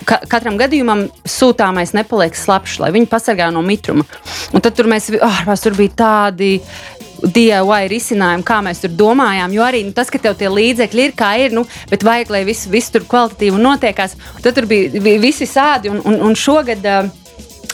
ka, 0.07 0.19
katram 0.29 0.57
gadījumam 0.59 1.05
sūtāmais 1.27 1.93
nepaliek 1.95 2.35
slapjš, 2.37 2.79
lai 2.83 2.91
viņi 2.95 3.09
pasargā 3.11 3.49
no 3.53 3.63
mitruma. 3.65 4.05
Un 4.53 4.63
tad 4.63 4.77
tur, 4.77 4.89
mēs, 4.91 5.11
oh, 5.19 5.41
tur 5.63 5.79
bija 5.79 5.97
tādi. 6.05 6.57
DIY 7.23 7.85
risinājumi, 7.87 8.43
kā 8.43 8.57
mēs 8.65 8.81
tur 8.83 8.91
domājām. 8.99 9.53
Jo 9.55 9.63
arī 9.63 9.85
nu, 9.87 9.93
tas, 9.95 10.09
ka 10.11 10.19
tev 10.19 10.33
tie 10.35 10.49
līdzekļi 10.51 11.05
ir, 11.07 11.13
kā 11.15 11.29
ir, 11.39 11.53
nu, 11.55 11.61
bet 11.87 12.03
vajag, 12.03 12.33
lai 12.35 12.41
viss, 12.43 12.67
viss 12.67 12.91
tur 12.91 13.05
kvalitatīvi 13.07 13.61
notiekās. 13.63 14.17
Tad 14.43 14.57
tur 14.57 14.67
bija, 14.67 14.89
bija 14.99 15.21
visi 15.23 15.47
sādi, 15.47 15.87
un, 15.93 16.01
un, 16.03 16.17
un 16.27 16.35
šogad 16.35 16.83
uh, 16.83 17.07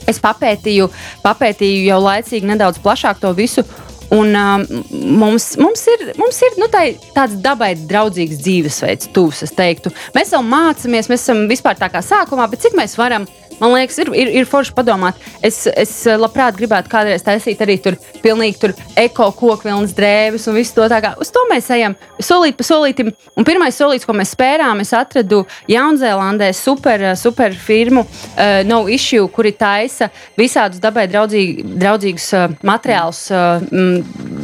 es 0.05 0.21
papētīju, 0.21 0.91
papētīju 1.25 1.88
jau 1.88 1.97
laicīgi 2.03 2.51
nedaudz 2.51 2.77
plašāk 2.84 3.23
to 3.23 3.34
visu. 3.38 3.65
Un, 4.10 4.34
um, 4.34 4.63
mums, 4.91 5.52
mums 5.62 5.84
ir, 5.93 6.08
mums 6.17 6.39
ir 6.41 6.56
nu, 6.58 6.65
tā, 6.74 6.88
tāds 7.13 7.36
dabai 7.43 7.76
draudzīgs 7.78 8.39
dzīvesveids, 8.41 9.12
tūs, 9.13 9.43
es 9.45 9.54
teiktu. 9.54 9.91
Mēs 10.15 10.34
vēl 10.34 10.48
mācāmies, 10.50 11.12
mēs 11.12 11.22
esam 11.28 11.43
vispār 11.52 11.78
tā 11.78 11.91
kā 11.93 12.02
sākumā, 12.06 12.48
bet 12.50 12.65
cik 12.65 12.78
mēs 12.80 12.98
varam 12.98 13.28
Man 13.60 13.74
liekas, 13.76 13.98
ir, 14.00 14.12
ir, 14.15 14.32
ir 14.39 14.48
forši 14.50 14.74
padomāt. 14.76 15.19
Es, 15.45 15.62
es 15.67 15.91
labprāt 16.19 16.58
gribētu 16.60 16.91
kādreiz 16.91 17.24
taisīt 17.26 17.60
arī 17.63 17.78
tur 17.84 17.98
pilnīgi 18.24 18.60
tur 18.62 18.74
eko 19.00 19.30
koku 19.36 19.67
vilnas 19.67 19.95
drēbes 19.98 20.48
un 20.50 20.58
visu 20.60 20.78
to 20.78 20.88
tā 20.91 21.02
kā. 21.04 21.13
Uz 21.19 21.32
to 21.36 21.43
mēs 21.52 21.69
ejam 21.76 21.95
solīt 22.24 22.58
pa 22.60 22.67
solītam. 22.67 23.12
Un 23.39 23.48
pirmais 23.48 23.76
solīts, 23.76 24.08
ko 24.08 24.15
mēs 24.17 24.34
spērām, 24.36 24.84
es 24.84 24.93
atradu 24.95 25.43
Jaunzēlandē 25.69 26.52
super, 26.56 27.04
super 27.19 27.56
firmu 27.56 28.06
uh, 28.06 28.62
No 28.67 28.82
Issue, 28.91 29.28
kuri 29.34 29.54
taisa 29.60 30.10
visādus 30.39 30.82
dabai 30.84 31.08
draudzīgi, 31.12 31.65
draudzīgus 31.80 32.30
uh, 32.38 32.48
materiālus 32.65 33.26
uh, 33.34 33.63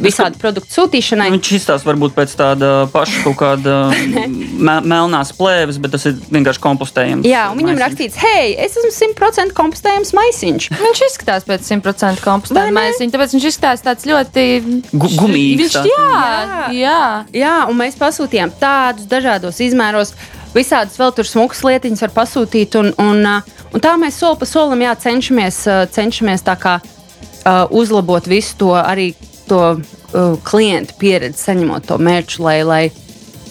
visādu 0.02 0.38
produktu 0.40 0.72
sūtīšanai. 0.74 1.28
Viņš 1.34 1.50
izstāsta 1.58 1.88
varbūt 1.88 2.14
pēc 2.16 2.34
tāda 2.38 2.70
paša 2.92 3.22
kaut 3.24 3.36
kāda 3.40 3.76
me 4.66 4.76
melnās 4.86 5.32
plēves, 5.36 5.80
bet 5.82 5.94
tas 5.96 6.06
ir 6.10 6.16
vienkārši 6.32 6.62
kompostējams. 6.62 7.28
Jā, 7.28 7.46
un 7.52 7.60
viņam 7.60 7.80
rakstīts, 7.82 8.18
hei, 8.22 8.54
es 8.62 8.76
esmu 8.78 8.92
100% 9.14 9.56
kompostējams 9.56 10.12
maisiņš. 10.16 10.70
Viņš 10.80 11.04
izskatās 11.10 11.46
pēc 11.48 11.68
100% 11.68 12.24
kompostējuma 12.24 12.80
maisiņa, 12.80 13.14
tāpēc 13.14 13.36
viņš 13.36 13.48
izskatās 13.52 13.84
tāds 13.86 14.08
ļoti 14.08 14.46
Gu 14.92 15.12
gumīgs. 15.18 15.62
Viņš, 15.62 15.78
jā, 15.90 16.08
jā. 16.16 16.64
jā. 16.80 17.02
jā, 17.36 17.54
un 17.70 17.78
mēs 17.80 17.98
pasūtījām 18.00 18.54
tādus 18.60 19.08
dažādos 19.10 19.62
izmēros. 19.64 20.14
Visādas 20.56 20.96
vēl 20.96 21.10
tur 21.12 21.28
smukas 21.28 21.60
lietiņas 21.66 22.06
var 22.06 22.12
pasūtīt, 22.16 22.78
un, 22.80 22.92
un, 23.02 23.18
un 23.76 23.82
tā 23.84 23.92
mēs 24.00 24.16
soli 24.22 24.40
pa 24.40 24.48
solim 24.48 24.86
jā, 24.86 24.94
cenšamies, 25.02 25.58
cenšamies 25.92 26.46
kā, 26.62 26.78
uh, 26.80 27.66
uzlabot 27.76 28.24
visu 28.30 28.56
to 28.62 28.72
arī 28.78 29.10
to 29.48 29.60
uh, 29.76 30.36
klientu 30.46 30.96
pieredzi, 31.00 31.38
saņemot 31.42 31.86
to 31.88 31.98
mērķu, 32.02 32.42
lai, 32.44 32.60
lai, 32.66 32.82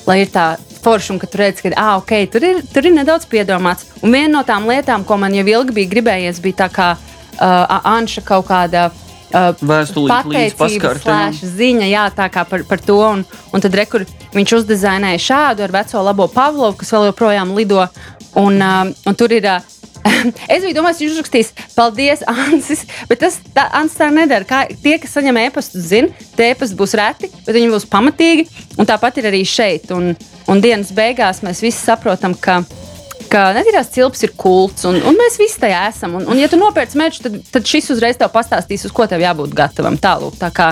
lai 0.07 0.21
ir 0.23 0.31
tā 0.33 0.55
forši, 0.85 1.13
un 1.15 1.21
ka 1.21 1.29
tu 1.29 1.41
redz, 1.41 1.63
ka 1.63 1.71
ah, 1.73 1.95
okay, 1.99 2.27
tur, 2.31 2.45
ir, 2.45 2.61
tur 2.73 2.85
ir 2.85 2.93
nedaudz 2.95 3.25
piedomāts. 3.29 3.89
Un 4.03 4.13
viena 4.13 4.37
no 4.37 4.43
tām 4.47 4.67
lietām, 4.69 5.05
ko 5.07 5.17
man 5.21 5.33
jau 5.35 5.45
ilgi 5.47 5.79
bija 5.79 5.91
gribējies, 5.95 6.41
bija 6.43 6.65
tā 6.65 6.69
kā 6.73 6.91
uh, 6.95 7.79
Anša 7.95 8.25
kaut 8.27 8.47
kāda. 8.51 8.91
Uh, 9.35 9.49
Pateicības 10.07 11.41
ziņa, 11.57 11.87
jā, 11.89 12.05
tā 12.15 12.29
kā 12.31 12.45
par, 12.47 12.63
par 12.69 12.79
to. 12.79 12.99
Un, 13.01 13.25
un 13.51 13.63
tad 13.63 13.75
rekur, 13.75 14.05
viņš 14.35 14.53
uzdizainēja 14.61 15.23
šādu 15.25 15.65
ar 15.65 15.73
veco 15.73 16.03
labo 16.05 16.29
Pavlovu, 16.31 16.77
kas 16.79 16.93
vēl 16.95 17.09
joprojām 17.09 17.55
lido. 17.57 17.81
Un, 18.39 18.61
uh, 18.61 18.93
un 19.07 19.17
tur 19.17 19.33
ir 19.35 19.47
uh, 19.49 19.74
es 20.53 20.63
biju 20.63 20.75
domājis, 20.77 21.01
viņš 21.01 21.15
uzrakstīs, 21.15 21.51
paldies, 21.75 22.23
Ansis. 22.29 22.85
Bet 23.09 23.23
tas 23.23 23.39
tā, 23.55 23.67
Ansis 23.79 23.99
tā 23.99 24.09
nedara. 24.13 24.47
Kā, 24.47 24.63
tie, 24.83 24.97
kas 25.01 25.15
saņem 25.17 25.41
e-pastu, 25.45 25.81
zina, 25.81 26.25
tie 26.37 26.51
e-pasti 26.53 26.77
būs 26.79 26.95
reti, 26.99 27.31
bet 27.45 27.55
viņi 27.57 27.71
būs 27.73 27.89
pamatīgi. 27.91 28.47
Un 28.79 28.89
tāpat 28.89 29.21
ir 29.21 29.29
arī 29.31 29.43
šeit. 29.49 29.89
Un, 29.95 30.13
un 30.51 30.63
dienas 30.63 30.93
beigās 30.95 31.41
mēs 31.45 31.63
visi 31.65 31.81
saprotam, 31.81 32.37
ka 32.37 32.61
ka 33.31 33.47
netīrās 33.55 33.89
cilps 33.91 34.21
ir 34.23 34.35
kults, 34.37 34.85
un, 34.87 34.99
un 35.01 35.17
mēs 35.17 35.39
visi 35.41 35.59
tajā 35.59 35.81
esam. 35.89 36.13
Un, 36.19 36.27
un 36.31 36.39
ja 36.39 36.49
tu 36.51 36.59
nopērci 36.59 36.99
mērķi, 36.99 37.23
tad, 37.25 37.37
tad 37.51 37.67
šis 37.67 37.89
uzreiz 37.95 38.19
tev 38.19 38.31
pastāstīs, 38.33 38.85
uz 38.87 38.93
ko 38.95 39.07
tev 39.09 39.23
jābūt 39.23 39.55
gatavam. 39.57 39.97
Tālūk, 40.01 40.37
tā 40.39 40.51
kā, 40.55 40.69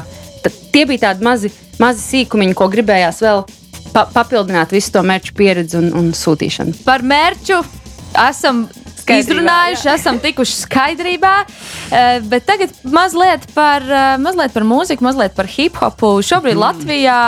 tie 0.73 0.85
bija 0.89 1.09
tādi 1.09 1.25
mazi, 1.25 1.51
mazi 1.81 2.03
sīkumiņi, 2.05 2.55
ko 2.57 2.69
gribējās 2.71 3.23
vēl 3.25 3.43
pa, 3.95 4.05
papildināt 4.13 4.73
visu 4.75 4.93
to 4.95 5.03
mērķu 5.05 5.35
pieredzi 5.37 5.79
un, 5.81 5.89
un 5.97 6.11
sūtīšanu. 6.17 6.77
Par 6.85 7.05
mērķu 7.05 7.59
esam 8.27 8.65
Skaidrībā, 9.03 9.23
izrunājuši, 9.23 9.89
jā. 9.89 9.97
esam 9.99 10.21
tikuši 10.23 10.59
skaidrībā. 10.63 11.33
Uh, 11.43 12.21
bet 12.31 12.47
tagad 12.49 12.75
mazliet 12.83 13.49
par, 13.55 13.85
uh, 13.87 14.13
mazliet 14.23 14.55
par 14.55 14.67
mūziku, 14.67 15.05
mazliet 15.05 15.35
par 15.37 15.49
hip 15.51 15.77
hopu. 15.81 16.15
Šobrīd 16.25 16.57
mm. 16.57 16.63
Latvijā 16.63 17.19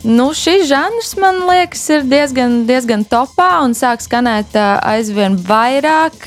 Nu, 0.00 0.30
šis 0.32 0.62
žanrs, 0.64 1.10
man 1.20 1.42
liekas, 1.44 1.82
ir 1.92 2.06
diezgan, 2.08 2.62
diezgan 2.64 3.02
topā 3.04 3.50
un 3.66 3.74
sāk 3.76 4.00
skanēt 4.00 4.56
uh, 4.56 4.78
aizvien 4.94 5.36
vairāk. 5.36 6.24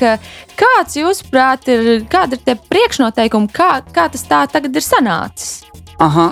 Kāds, 0.54 0.94
jūsuprāt, 1.00 1.66
ir, 1.74 2.04
kādi 2.06 2.38
ir 2.38 2.44
tie 2.46 2.54
priekšnoteikumi, 2.54 3.50
kā, 3.50 3.72
kā 3.90 4.06
tas 4.14 4.22
tā 4.30 4.44
tagad 4.52 4.78
ir 4.78 4.86
sanācis? 4.86 5.73
Aha, 6.02 6.26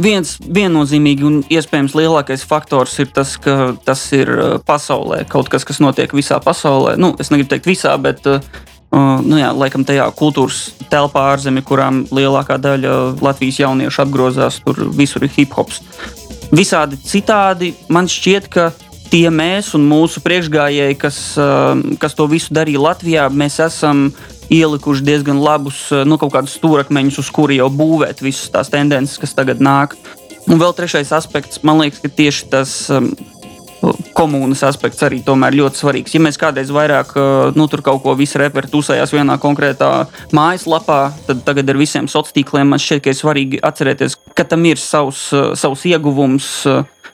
viens 0.00 0.36
viennozīmīgi 0.40 1.26
un 1.28 1.40
iespējams 1.52 1.96
lielākais 1.98 2.44
faktors 2.48 2.94
ir 3.02 3.10
tas, 3.12 3.34
ka 3.36 3.74
tas 3.84 4.04
ir 4.16 4.30
pasaulē 4.66 5.22
kaut 5.28 5.50
kas, 5.52 5.66
kas 5.68 5.82
notiek 5.84 6.14
visā 6.16 6.40
pasaulē. 6.42 6.96
Nu, 7.00 7.12
es 7.20 7.32
negribu 7.32 7.52
teikt 7.52 7.68
visā, 7.68 7.92
bet 8.00 8.24
uh, 8.30 8.40
nu 8.92 9.40
jā, 9.40 9.52
laikam 9.52 9.84
tajā 9.88 10.08
kultūras 10.16 10.72
telpā 10.92 11.26
ārzemē, 11.34 11.64
kurām 11.66 12.06
lielākā 12.08 12.56
daļa 12.62 12.96
Latvijas 13.20 13.60
jauniešu 13.66 14.06
apgrozās, 14.06 14.62
tur 14.64 14.80
visur 14.96 15.28
ir 15.28 15.34
hip 15.36 15.56
hops 15.58 15.82
visādi 16.52 16.98
citādi. 17.00 17.72
Man 17.92 18.08
šķiet, 18.10 18.48
ka 18.52 18.70
tie 19.12 19.28
mēs 19.32 19.74
un 19.76 19.84
mūsu 19.90 20.22
priekšgājēji, 20.24 20.98
kas, 21.00 21.18
um, 21.40 21.84
kas 22.00 22.16
to 22.16 22.26
visu 22.30 22.54
darīja 22.56 22.80
Latvijā, 22.80 23.26
mēs 23.28 23.58
esam 23.60 24.08
ielikuši 24.52 25.04
diezgan 25.04 25.40
labus 25.42 25.84
uh, 25.92 26.06
nu, 26.08 26.16
stūrakmeņus, 26.16 27.20
uz 27.20 27.28
kuriem 27.34 27.62
jau 27.62 27.68
būvēt 27.82 28.24
visas 28.24 28.48
tās 28.52 28.72
tendences, 28.72 29.20
kas 29.20 29.36
tagad 29.36 29.60
nāk. 29.60 29.98
Un 30.48 30.58
vēl 30.58 30.72
trešais 30.74 31.12
aspekts, 31.14 31.60
man 31.62 31.82
liekas, 31.82 32.00
ka 32.02 32.08
tieši 32.08 32.48
tas 32.50 32.72
um, 32.90 33.12
komunas 34.16 34.62
aspekts 34.64 35.02
arī 35.04 35.20
tomēr 35.26 35.58
ļoti 35.58 35.82
svarīgs. 35.82 36.14
Ja 36.16 36.22
mēs 36.22 36.38
kādreiz 36.40 36.70
vairāk 36.72 37.12
nu, 37.58 37.66
tur 37.70 37.82
kaut 37.84 38.02
ko 38.04 38.14
visu 38.18 38.38
reperi 38.40 38.70
tusējās 38.70 39.12
vienā 39.12 39.36
konkrētā 39.42 39.90
mājaslapā, 40.34 41.00
tad 41.26 41.42
tagad 41.46 41.70
ar 41.72 41.80
visiem 41.80 42.06
sociāliem 42.06 42.36
tīkliem 42.38 42.70
man 42.70 42.82
šķiet, 42.82 43.02
ka 43.02 43.10
ir 43.10 43.18
svarīgi 43.18 43.62
atcerēties, 43.66 44.16
ka 44.38 44.46
tam 44.46 44.66
ir 44.70 44.78
savs, 44.78 45.26
savs 45.58 45.82
ieguvums 45.90 46.52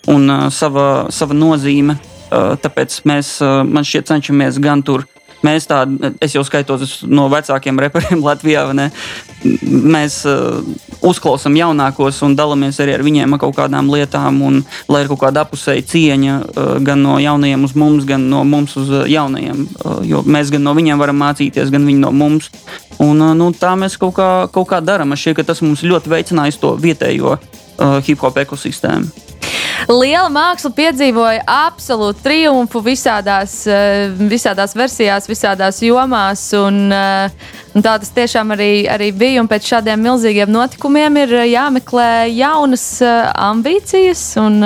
un 0.09 0.50
sava, 0.54 1.09
sava 1.14 1.36
nozīme. 1.36 1.98
Tāpēc 2.28 2.98
mēs, 3.09 3.38
man 3.64 3.86
šķiet, 3.88 4.11
cenšamies 4.11 4.59
gan 4.61 4.82
tur 4.84 5.06
Mēs 5.46 5.68
tādi, 5.70 6.11
es 6.24 6.34
jau 6.34 6.42
skaitos 6.42 7.02
no 7.06 7.28
vecākiem 7.30 7.78
reperiem 7.78 8.22
Latvijā, 8.26 8.64
mēs 9.62 10.16
uh, 10.26 10.59
uzklausām 11.06 11.54
jaunākos 11.59 12.18
un 12.26 12.34
dalāmies 12.38 12.80
arī 12.82 12.96
ar 12.96 13.04
viņiem 13.06 13.36
ar 13.36 13.42
kaut 13.42 13.54
kādām 13.61 13.90
lietām, 13.92 14.40
un 14.42 14.59
lai 14.90 15.04
ir 15.04 15.12
kaut 15.12 15.22
kāda 15.22 15.44
apusēja 15.46 15.86
cieņa 15.92 16.38
uh, 16.40 16.72
gan 16.82 17.04
no 17.06 17.20
jaunajiem 17.22 17.68
uz 17.68 17.76
mums, 17.78 18.09
gan 18.09 18.26
no 18.32 18.42
mums 18.48 18.74
uz 18.80 18.90
jaunajiem. 19.06 19.62
Uh, 19.84 20.00
jo 20.09 20.24
mēs 20.26 20.50
gan 20.54 20.66
no 20.66 20.74
viņiem 20.78 20.98
varam 20.98 21.22
mācīties, 21.22 21.70
gan 21.74 21.86
viņi 21.86 22.02
no 22.02 22.11
mums. 22.11 22.50
Un, 22.98 23.22
uh, 23.22 23.30
nu, 23.38 23.52
tā 23.54 23.76
mēs 23.78 23.94
kaut 24.00 24.16
kā, 24.18 24.28
kaut 24.50 24.72
kā 24.72 24.82
darām. 24.82 25.12
Man 25.12 25.22
šķiet, 25.22 25.38
ka 25.38 25.46
tas 25.52 25.62
mums 25.62 25.86
ļoti 25.86 26.16
veicinājis 26.16 26.59
to 26.59 26.74
vietējo 26.82 27.38
uh, 27.38 27.98
hip 28.02 28.26
hop 28.26 28.42
ekosistēmu. 28.42 29.28
Liela 29.89 30.28
māksla 30.28 30.68
piedzīvoja 30.76 31.47
absolūtu 31.49 32.20
triumfu 32.20 32.82
visādās, 32.84 33.62
eh, 33.64 34.11
visādās 34.28 34.74
versijās, 34.76 35.24
visādās 35.30 35.80
jomās. 35.80 36.43
Un, 36.53 36.93
eh, 36.93 37.30
un 37.74 37.82
tā 37.82 37.95
tas 37.99 38.11
tiešām 38.12 38.53
arī, 38.53 38.84
arī 38.84 39.12
bija. 39.16 39.41
Un 39.41 39.49
pēc 39.49 39.64
šādiem 39.64 39.97
milzīgiem 39.97 40.53
notikumiem 40.53 41.16
ir 41.16 41.32
eh, 41.32 41.47
jāmeklē 41.55 42.28
jaunas 42.36 43.01
ambīcijas 43.01 44.36
un, 44.36 44.61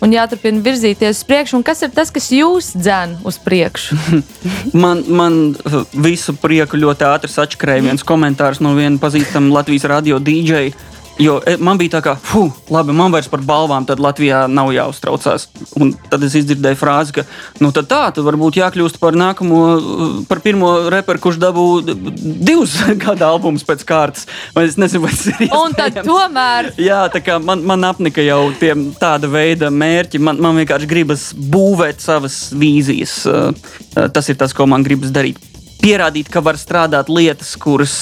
un 0.00 0.10
jāturpina 0.16 0.64
virzīties 0.64 1.20
uz 1.20 1.24
priekšu. 1.24 1.60
Un 1.60 1.62
kas 1.62 1.82
ir 1.82 1.90
tas, 1.90 2.10
kas 2.10 2.30
jūs 2.32 2.72
dzen 2.72 3.18
uz 3.22 3.36
priekšu? 3.36 4.00
man, 4.72 5.04
man 5.08 5.54
visu 5.92 6.32
prieku 6.40 6.80
ļoti 6.80 7.04
ātri 7.04 7.28
sačakrēja 7.28 7.84
viens 7.90 8.02
komentārs 8.02 8.64
no 8.64 8.72
viena 8.72 8.96
pazīstama 8.96 9.60
Latvijas 9.60 9.84
radio 9.84 10.18
DJ 10.18 10.72
Jo 11.18 11.36
e, 11.46 11.54
man 11.62 11.78
bija 11.78 11.94
tā, 11.94 12.00
ka, 12.02 12.14
fuh, 12.18 12.50
labi, 12.74 12.94
man 12.96 13.12
vairs 13.14 13.28
par 13.30 13.42
balvām 13.46 13.86
tad 13.86 14.00
Latvijā 14.02 14.44
nav 14.50 14.72
jāuztraucās. 14.74 15.46
Un 15.78 15.92
tad 16.10 16.24
es 16.26 16.34
izdzirdēju 16.40 16.78
frāzi, 16.80 17.14
ka, 17.18 17.24
nu, 17.62 17.70
tad 17.74 17.86
tā, 17.90 18.00
tad 18.16 18.26
varbūt 18.26 18.58
jākļūst 18.58 18.98
par 19.02 19.14
nākamo, 19.18 19.60
par 20.30 20.42
pirmo 20.42 20.72
reperu, 20.90 21.22
kurš 21.22 21.38
dabū 21.44 21.66
divus 21.86 22.76
gada 23.04 23.30
albumus 23.30 23.66
pēc 23.66 23.86
kārtas. 23.86 24.26
Vai 24.56 24.66
es 24.66 24.78
nezinu, 24.80 25.04
vai 25.06 25.14
tas 25.14 25.28
ir 25.30 25.38
iespējams. 25.38 25.62
Un 25.62 25.78
tad 25.78 26.02
tomēr. 26.02 26.72
Jā, 26.82 27.04
tā 27.14 27.22
kā 27.22 27.38
man, 27.42 27.62
man 27.62 27.86
apnika 27.86 28.24
jau 28.24 28.48
tie 28.58 28.74
tāda 28.98 29.30
veida 29.30 29.70
mērķi, 29.70 30.18
man, 30.18 30.42
man 30.42 30.58
vienkārši 30.58 30.90
gribas 30.90 31.30
būvēt 31.34 32.02
savas 32.02 32.48
vīzijas. 32.58 33.20
Tas 33.94 34.30
ir 34.30 34.40
tas, 34.40 34.54
ko 34.56 34.66
man 34.66 34.82
gribas 34.86 35.14
darīt 35.14 35.38
pierādīt, 35.84 36.30
ka 36.32 36.40
var 36.44 36.56
strādāt 36.60 37.10
lietas, 37.12 37.54
kuras 37.60 37.94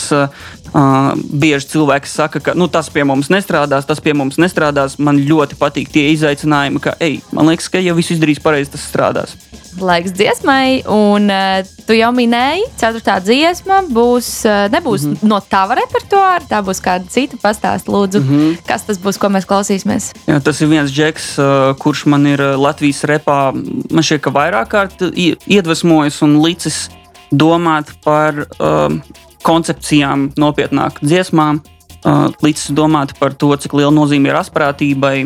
uh, 0.73 1.13
bieži 1.17 1.73
cilvēki 1.75 2.09
saka, 2.09 2.41
ka 2.41 2.55
nu, 2.59 2.69
tas 2.73 2.91
pie 2.93 3.05
mums 3.09 3.31
nestrādās, 3.33 3.87
tas 3.89 4.01
pie 4.03 4.15
mums 4.17 4.39
nestrādās. 4.41 4.99
Man 4.99 5.21
ļoti 5.29 5.59
patīk 5.61 5.93
tie 5.93 6.11
izaicinājumi, 6.13 6.83
ka, 6.83 6.97
ej, 7.03 7.21
man 7.33 7.51
liekas, 7.53 7.71
ka 7.73 7.83
ja 7.83 7.97
viss 7.97 8.15
izdarīs 8.15 8.43
pareizi, 8.43 8.73
tas 8.75 8.87
strādās. 8.89 9.37
Laiks 9.81 10.13
dziesmai, 10.13 10.83
un 10.93 11.31
uh, 11.33 11.63
tu 11.89 11.97
jau 11.97 12.11
minēji, 12.13 12.67
ceturtā 12.81 13.17
dziesma 13.25 13.81
būs, 13.89 14.29
uh, 14.45 14.67
nebūs 14.73 15.07
mm 15.07 15.15
-hmm. 15.15 15.29
no 15.33 15.41
tava 15.41 15.79
repertuāra, 15.81 16.45
tā 16.49 16.61
būs 16.65 16.83
kāda 16.85 17.09
cita. 17.09 17.37
Pastāst, 17.43 17.89
lūdzu, 17.89 18.21
mm 18.21 18.29
-hmm. 18.29 18.57
kas 18.67 18.85
tas 18.85 18.99
būs, 18.99 19.19
ko 19.19 19.29
mēs 19.33 19.49
klausīsimies. 19.49 20.13
Jā, 20.27 20.41
tas 20.41 20.61
ir 20.61 20.69
viens 20.69 20.93
džeks, 20.93 21.39
uh, 21.39 21.77
kurš 21.79 22.07
man 22.07 22.27
ir 22.27 22.41
Latvijas 22.41 23.05
repā, 23.05 23.53
man 23.91 24.03
šķiet, 24.03 24.21
ka 24.21 24.31
vairāk 24.31 24.69
kārt 24.69 25.01
iedvesmojis 25.47 26.23
un 26.23 26.43
licis 26.43 26.89
domāt 27.33 27.93
par 28.05 28.47
um, 28.61 29.01
koncepcijām, 29.47 30.31
nopietnāk 30.41 31.01
dziesmām, 31.03 31.61
uh, 31.63 32.29
līdz 32.45 32.71
domāt 32.77 33.17
par 33.19 33.35
to, 33.35 33.53
cik 33.57 33.75
liela 33.79 33.93
nozīme 33.95 34.31
ir 34.31 34.39
asprātībai. 34.41 35.17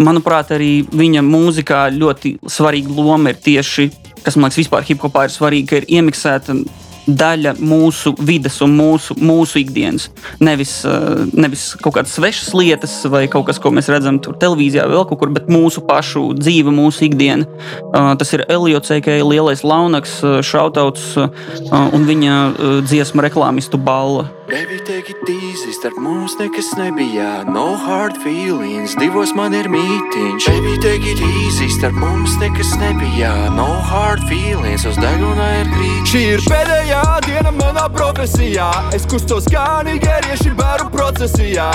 Manuprāt, 0.00 0.50
arī 0.54 0.82
viņa 0.90 1.22
mūzikā 1.22 1.84
ļoti 1.94 2.38
svarīga 2.50 2.94
loma 2.96 3.30
ir 3.30 3.38
tieši, 3.44 3.90
kas 4.24 4.36
man 4.36 4.48
liekas, 4.48 4.64
vispār 4.64 4.86
hip 4.88 5.04
hopā 5.04 5.28
ir 5.28 5.34
svarīga, 5.34 5.70
ka 5.70 5.82
ir 5.82 5.90
iemiksēta 6.00 6.56
daļa 7.06 7.54
mūsu 7.60 8.14
vidas 8.24 8.60
un 8.64 8.74
mūsu, 8.78 9.16
mūsu 9.20 9.60
ikdienas. 9.60 10.08
Nevis, 10.40 10.84
eh, 10.84 11.24
nevis 11.32 11.66
kaut 11.82 11.96
kādas 11.98 12.14
svešas 12.16 12.54
lietas 12.56 12.94
vai 13.10 13.26
kaut 13.28 13.46
kas, 13.46 13.58
ko 13.58 13.70
mēs 13.70 13.90
redzam 13.92 14.18
televīzijā, 14.20 14.86
vai 14.88 15.04
kaut 15.04 15.18
kur, 15.20 15.32
bet 15.34 15.48
mūsu 15.48 15.84
pašu 15.86 16.32
dzīve, 16.38 16.72
mūsu 16.72 17.08
ikdiena. 17.08 17.46
Eh, 17.46 18.14
tas 18.16 18.32
ir 18.32 18.46
Eliots, 18.48 18.90
kā 19.04 19.18
lielais 19.22 19.62
launaks, 19.62 20.20
šautauts 20.42 21.16
eh, 21.16 21.28
un 21.70 22.06
viņa 22.06 22.84
dziesma 22.84 23.22
reklāmistu 23.28 23.78
balva. 23.78 24.28
Baby, 24.46 24.78
take 24.84 25.08
it 25.08 25.16
easy, 25.26 25.72
starp 25.72 25.96
mums 25.96 26.34
nekas 26.36 26.74
nebija. 26.76 27.44
No 27.48 27.76
hard 27.76 28.18
feelings, 28.20 28.92
divos 29.00 29.30
man 29.32 29.54
ir 29.56 29.70
mītīņš. 29.72 30.48
Baby, 30.50 30.74
take 30.84 31.06
it 31.08 31.22
easy, 31.24 31.70
starp 31.72 31.96
mums 31.96 32.34
nekas 32.42 32.74
nebija. 32.76 33.30
No 33.56 33.64
hard 33.88 34.20
feelings, 34.28 34.84
uz 34.84 34.98
deguna 35.00 35.46
ir 35.62 35.70
krīt. 35.72 36.10
Šī 36.12 36.22
ir 36.34 36.44
pēdējā 36.44 37.00
diena 37.24 37.54
manā 37.56 37.86
profesijā. 37.96 38.68
Es 38.92 39.08
kustos 39.08 39.48
kā 39.48 39.80
nigērieši 39.88 40.52
bēru 40.60 40.90
procesijā. 40.92 41.70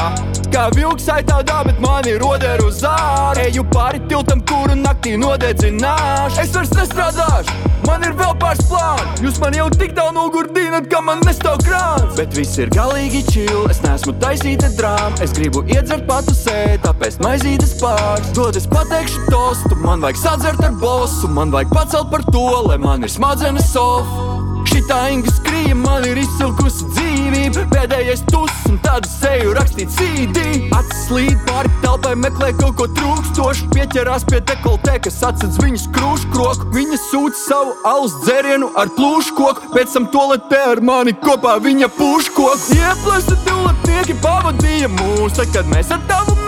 Kā 0.53 0.69
vilks 0.77 1.09
aitādā, 1.09 1.63
bet 1.65 1.81
man 1.81 2.05
ir 2.05 2.21
roderu 2.21 2.69
zāri. 2.69 3.49
Eju 3.49 3.65
pāri 3.73 4.05
tiltam, 4.05 4.45
kuru 4.45 4.77
naktī 4.77 5.17
nodedzināšu. 5.17 6.45
Es 6.45 6.53
vairs 6.53 6.77
nestrādāšu, 6.77 7.68
man 7.89 8.05
ir 8.05 8.15
vēl 8.17 8.35
pāris 8.41 8.61
plāni. 8.69 9.15
Jūs 9.25 9.39
man 9.41 9.55
jau 9.57 9.67
tik 9.73 9.95
tālu 9.97 10.13
nogurdinat, 10.17 10.89
ka 10.91 11.01
man 11.05 11.23
nestāv 11.27 11.59
krāns. 11.65 12.13
Bet 12.19 12.35
viss 12.37 12.59
ir 12.61 12.71
galīgi 12.73 13.23
čili. 13.31 13.63
Es 13.71 13.81
neesmu 13.85 14.15
taisīta 14.21 14.71
drāma, 14.77 15.15
es 15.25 15.33
gribu 15.37 15.63
iedzert 15.69 16.05
patusē, 16.09 16.59
tāpēc 16.85 17.19
maizītes 17.25 17.75
pāris. 17.81 18.33
Dod 18.37 18.59
es 18.59 18.69
pateikšu 18.69 19.25
tostu, 19.31 19.79
man 19.83 20.05
vajag 20.05 20.21
sadzert 20.23 20.63
ar 20.65 20.77
bosu, 20.81 21.31
man 21.33 21.55
vajag 21.55 21.73
pacelt 21.75 22.13
par 22.13 22.25
to, 22.29 22.45
lai 22.69 22.79
man 22.81 23.07
ir 23.07 23.13
smadzenes 23.13 23.73
sofa. 23.73 24.48
Šitā 24.69 24.99
inga 25.13 25.31
skrīja, 25.33 25.75
man 25.77 26.05
ir 26.05 26.19
izsilkusi 26.21 26.87
dzīvība. 26.93 27.65
Pēdējais 27.73 28.21
tus 28.29 28.53
un 28.69 28.77
tādu 28.85 29.09
seju 29.09 29.55
rakstīt 29.57 29.91
CD. 29.95 30.43
Acis 30.77 31.03
slīd 31.07 31.37
pāri 31.47 31.71
telpai, 31.83 32.13
meklē 32.21 32.51
kaut 32.59 32.77
ko 32.79 32.87
trūkstošu. 32.99 33.69
Pieķerās 33.73 34.27
pie 34.29 34.41
dekoltē, 34.51 34.99
kas 35.05 35.19
atsedz 35.25 35.59
viņas 35.63 35.87
krūšu 35.95 36.31
kroku. 36.35 36.69
Viņa 36.75 37.01
sūta 37.07 37.41
savu 37.41 37.75
alus 37.89 38.17
dzērienu 38.23 38.71
ar 38.79 38.93
plūšu 38.97 39.37
koku. 39.39 39.71
Pēc 39.75 39.95
tam 39.97 40.09
toaletē 40.13 40.65
ar 40.73 40.83
mani 40.85 41.15
kopā 41.17 41.57
viņa 41.65 41.91
pušu 41.97 42.35
koku. 42.37 42.79
Ieplēsta 42.79 43.39
divi 43.45 43.63
latnieki 43.65 44.19
pavadīja 44.23 44.91
mūs, 44.99 45.39
tad, 45.39 45.49
kad 45.55 45.73
mēs 45.73 45.93
ar 45.95 46.05
tavu 46.09 46.38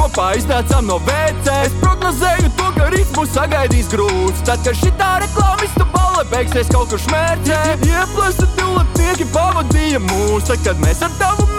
kopā 0.00 0.30
iznācām 0.38 0.88
no 0.88 0.96
WC. 1.04 1.56
Es 1.66 1.76
prognozēju 1.82 2.52
to, 2.56 2.68
ka 2.78 2.88
rīts 2.94 3.12
mūs 3.16 3.34
sagaidīs 3.36 3.90
grūts. 3.92 4.44
Tad, 4.48 4.62
kad 4.64 4.78
šitā 4.80 5.10
reklāmista 5.24 5.86
balva 5.92 6.24
beigsies 6.32 6.72
kaut 6.72 6.92
kur 6.92 7.02
šmērķē, 7.04 7.60
ieplēsta 7.90 8.48
divatnieki 8.56 9.28
pavadīja 9.34 10.02
mūs. 10.08 10.48
Tad, 10.48 10.64
kad 10.64 10.84
mēs 10.86 11.04
ar 11.04 11.16
tavu 11.20 11.49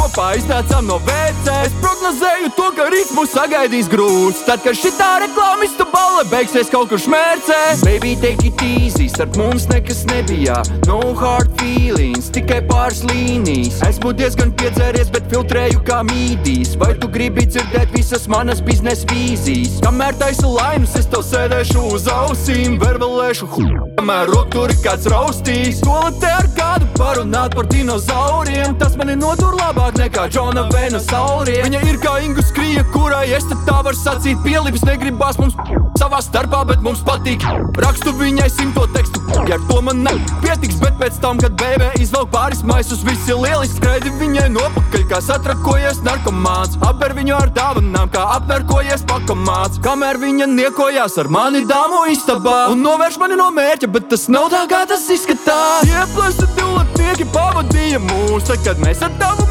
kopā 0.00 0.30
iznācām 0.38 0.86
no 0.88 0.96
WC, 1.04 1.52
es 1.66 1.74
prognozēju 1.82 2.50
to, 2.56 2.68
ka 2.76 2.86
rīts 2.92 3.12
mūs 3.12 3.34
sagaidīs 3.34 3.88
grūts. 3.92 4.42
Tad, 4.46 4.62
kad 4.64 4.78
šitā 4.78 5.08
reklāmista 5.24 5.84
balva 5.92 6.24
beigsies 6.30 6.70
kaut 6.72 6.88
kur 6.92 7.00
šmērķē, 7.02 7.58
baby, 7.84 8.14
take 8.22 8.48
it 8.48 8.64
easy, 8.64 9.10
starp 9.12 9.36
mums 9.40 9.66
nekas 9.70 10.02
nebija. 10.08 10.60
No 10.88 11.00
hard 11.20 11.52
feelings, 11.60 12.30
tikai 12.32 12.62
pāris 12.70 13.02
līnijas. 13.10 13.80
Esmu 13.90 14.14
diezgan 14.16 14.54
piedzēries, 14.60 15.10
bet 15.12 15.28
filtrēju 15.32 15.82
kā 15.88 16.00
mītīs. 16.08 16.76
Vai 16.80 16.94
tu 17.00 17.10
gribi 17.12 17.44
dzirdēt 17.50 17.92
visas 17.96 18.24
manas 18.30 18.64
biznesa 18.64 19.08
vīzijas? 19.12 19.80
Kamēr 19.84 20.16
taisu 20.22 20.54
laimes, 20.54 20.96
es 20.96 21.10
tev 21.12 21.26
sēdēšu 21.28 21.84
uz 21.98 22.08
ausīm, 22.14 22.78
vervelēšu 22.80 23.50
hu. 23.52 23.68
Kamēr 24.00 24.32
roturi 24.32 24.78
kāds 24.80 25.10
raustīs, 25.12 25.84
toletē 25.84 26.32
ar 26.38 26.50
kādu 26.56 26.88
parunāt 26.96 27.56
par 27.58 27.68
dinozauriem. 27.68 28.78
Tas 28.80 28.96
mani 29.00 29.18
notur 29.20 29.58
labāk 29.60 29.89
nekā 29.98 30.26
Džona 30.30 30.66
Vēna 30.70 31.00
sauriem. 31.02 31.64
Viņa 31.66 31.80
ir 31.88 31.98
kā 32.02 32.16
Ingu 32.24 32.42
skrija, 32.44 32.84
kurai 32.94 33.26
es 33.36 33.46
tad 33.48 33.62
tā 33.66 33.78
var 33.86 33.96
sacīt 33.96 34.40
pielips. 34.44 34.84
Negribās 34.86 35.38
mums 35.40 35.56
savā 36.00 36.20
starpā, 36.24 36.62
bet 36.68 36.82
mums 36.84 37.02
patīk. 37.06 37.44
Rakstu 37.80 38.12
viņai 38.18 38.48
simto 38.52 38.86
tekstu, 38.94 39.22
ja 39.48 39.58
ar 39.58 39.64
to 39.68 39.80
man 39.84 40.02
nepietiks, 40.04 40.78
bet 40.82 40.96
pēc 41.00 41.18
tam, 41.22 41.40
kad 41.42 41.56
bērē 41.60 41.90
izvelk 42.00 42.30
pāris 42.34 42.62
maisus, 42.66 43.04
viss 43.06 43.28
ir 43.28 43.40
lieliski. 43.40 43.78
Skraidi 43.80 44.12
viņai 44.20 44.48
nopakaļ, 44.52 45.04
kā 45.10 45.20
satrakojies 45.24 46.02
narkomāns. 46.06 46.76
Apber 46.86 47.14
viņu 47.16 47.36
ar 47.38 47.52
dāvanām, 47.56 48.10
kā 48.12 48.24
apmerkojies 48.36 49.06
pakamāts. 49.08 49.80
Kamēr 49.84 50.20
viņa 50.20 50.48
niekojās 50.54 51.16
ar 51.22 51.30
mani 51.32 51.64
dāmu 51.68 52.04
istabā 52.12 52.58
un 52.74 52.84
novērš 52.84 53.20
mani 53.22 53.38
no 53.40 53.50
mērķa, 53.56 53.92
bet 53.94 54.10
tas 54.12 54.28
nav 54.32 54.50
tā, 54.52 54.66
kā 54.70 54.82
tas 54.90 55.06
izskatās. 55.12 55.88
Ieplēsta 55.88 56.50
divatnieki 56.58 57.30
pavadīja 57.34 58.02
mūs, 58.04 58.50
tad, 58.50 58.60
kad 58.66 58.84
mēs 58.84 59.04
ar 59.06 59.16
tavu 59.22 59.49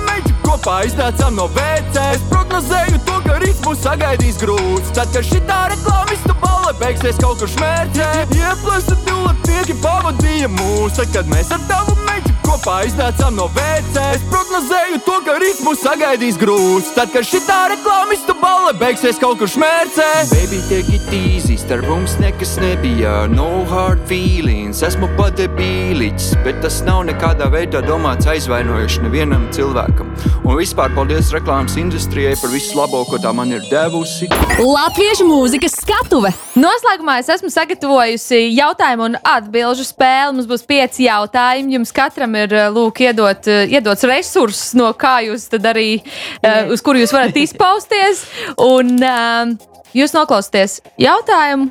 kopā 0.50 0.82
iznācām 0.88 1.38
no 1.38 1.46
WC. 1.54 2.02
Es 2.16 2.24
prognozēju 2.32 3.00
to, 3.06 3.18
ka 3.26 3.38
rīts 3.44 3.62
mūs 3.66 3.84
sagaidīs 3.86 4.40
grūts. 4.42 4.94
Tad, 4.98 5.12
kad 5.14 5.28
šitā 5.28 5.60
reklāmista 5.76 6.36
balva 6.42 6.74
beigsies 6.80 7.20
kaut 7.22 7.42
kur 7.42 7.52
šmērķē, 7.54 8.10
ieplēsta 8.34 8.98
divatnieki 9.06 9.78
pavadīja 9.84 10.50
mūs, 10.56 10.98
tad, 10.98 11.12
kad 11.14 11.30
mēs 11.32 11.54
ar 11.54 11.62
tavu 11.70 11.96
meitu 12.08 12.34
kopā 12.48 12.82
iznācām 12.90 13.38
no 13.38 13.48
WC. 13.54 14.06
Es 14.18 14.26
prognozēju 14.32 15.02
to, 15.06 15.20
ka 15.28 15.38
rīts 15.44 15.62
mūs 15.66 15.84
sagaidīs 15.86 16.40
grūts. 16.42 16.94
Tad, 16.98 17.14
kad 17.14 17.28
šitā 17.30 17.60
reklāmista 17.76 18.36
balva 18.42 18.74
beigsies 18.80 19.22
kaut 19.22 19.42
kur 19.42 19.52
šmērķē, 19.54 20.10
baby, 20.34 20.64
take 20.72 20.98
it 20.98 21.14
easy, 21.14 21.49
starp 21.70 21.86
mums 21.88 22.12
nekas 22.20 22.58
nebija. 22.58 23.28
No 23.28 23.66
hard 23.70 24.00
feelings, 24.10 24.80
esmu 24.82 25.06
padebīliķis, 25.20 26.32
bet 26.42 26.58
tas 26.64 26.80
nav 26.88 27.04
nekādā 27.06 27.46
veidā 27.54 27.84
domāts 27.86 28.26
aizvainojuši 28.32 29.04
nevienam 29.04 29.44
cilvēkam. 29.54 30.10
Un 30.40 30.58
vispār 30.58 30.90
paldies 30.96 31.30
reklāmas 31.36 31.78
industrijai 31.78 32.34
par 32.42 32.50
visu 32.56 32.74
labo, 32.74 33.04
ko 33.06 33.22
tā 33.22 33.36
man 33.38 33.54
ir 33.54 33.62
devusi. 33.70 34.32
Latviešu 34.58 35.30
mūzikas 35.30 35.78
skatuve. 35.84 36.34
Noslēgumā 36.58 37.20
es 37.22 37.30
esmu 37.36 37.54
sagatavojusi 37.54 38.48
jautājumu 38.58 39.12
un 39.12 39.22
atbildžu 39.22 39.86
spēli. 39.92 40.40
Mums 40.40 40.50
būs 40.50 40.66
pieci 40.66 41.06
jautājumi. 41.06 41.78
Jums 41.78 41.94
katram 41.94 42.34
ir 42.42 42.58
eh, 42.58 42.68
lūk, 42.74 43.06
iedot, 43.06 43.46
eh, 43.46 43.70
iedots 43.78 44.10
resurss, 44.10 44.74
no 44.74 44.90
kā 44.98 45.20
jūs 45.30 45.52
tad 45.54 45.70
arī, 45.70 46.00
uh, 46.42 46.74
uz 46.74 46.82
kuru 46.82 47.06
jūs 47.06 47.14
varat 47.14 47.38
izpausties. 47.38 48.26
Un 48.58 48.96
uh, 48.98 49.69
jūs 49.96 50.14
noklausieties 50.16 50.80
jautājumu, 51.02 51.70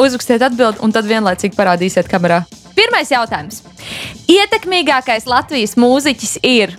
uzrakstiet 0.00 0.44
atbildi 0.46 0.82
un 0.84 0.94
tad 0.94 1.08
vienlaicīgi 1.08 1.56
parādīsiet 1.56 2.10
kamerā. 2.10 2.42
Pirmais 2.76 3.10
jautājums. 3.12 3.62
Ietekmīgākais 4.28 5.28
Latvijas 5.30 5.76
mūziķis 5.80 6.38
ir 6.44 6.76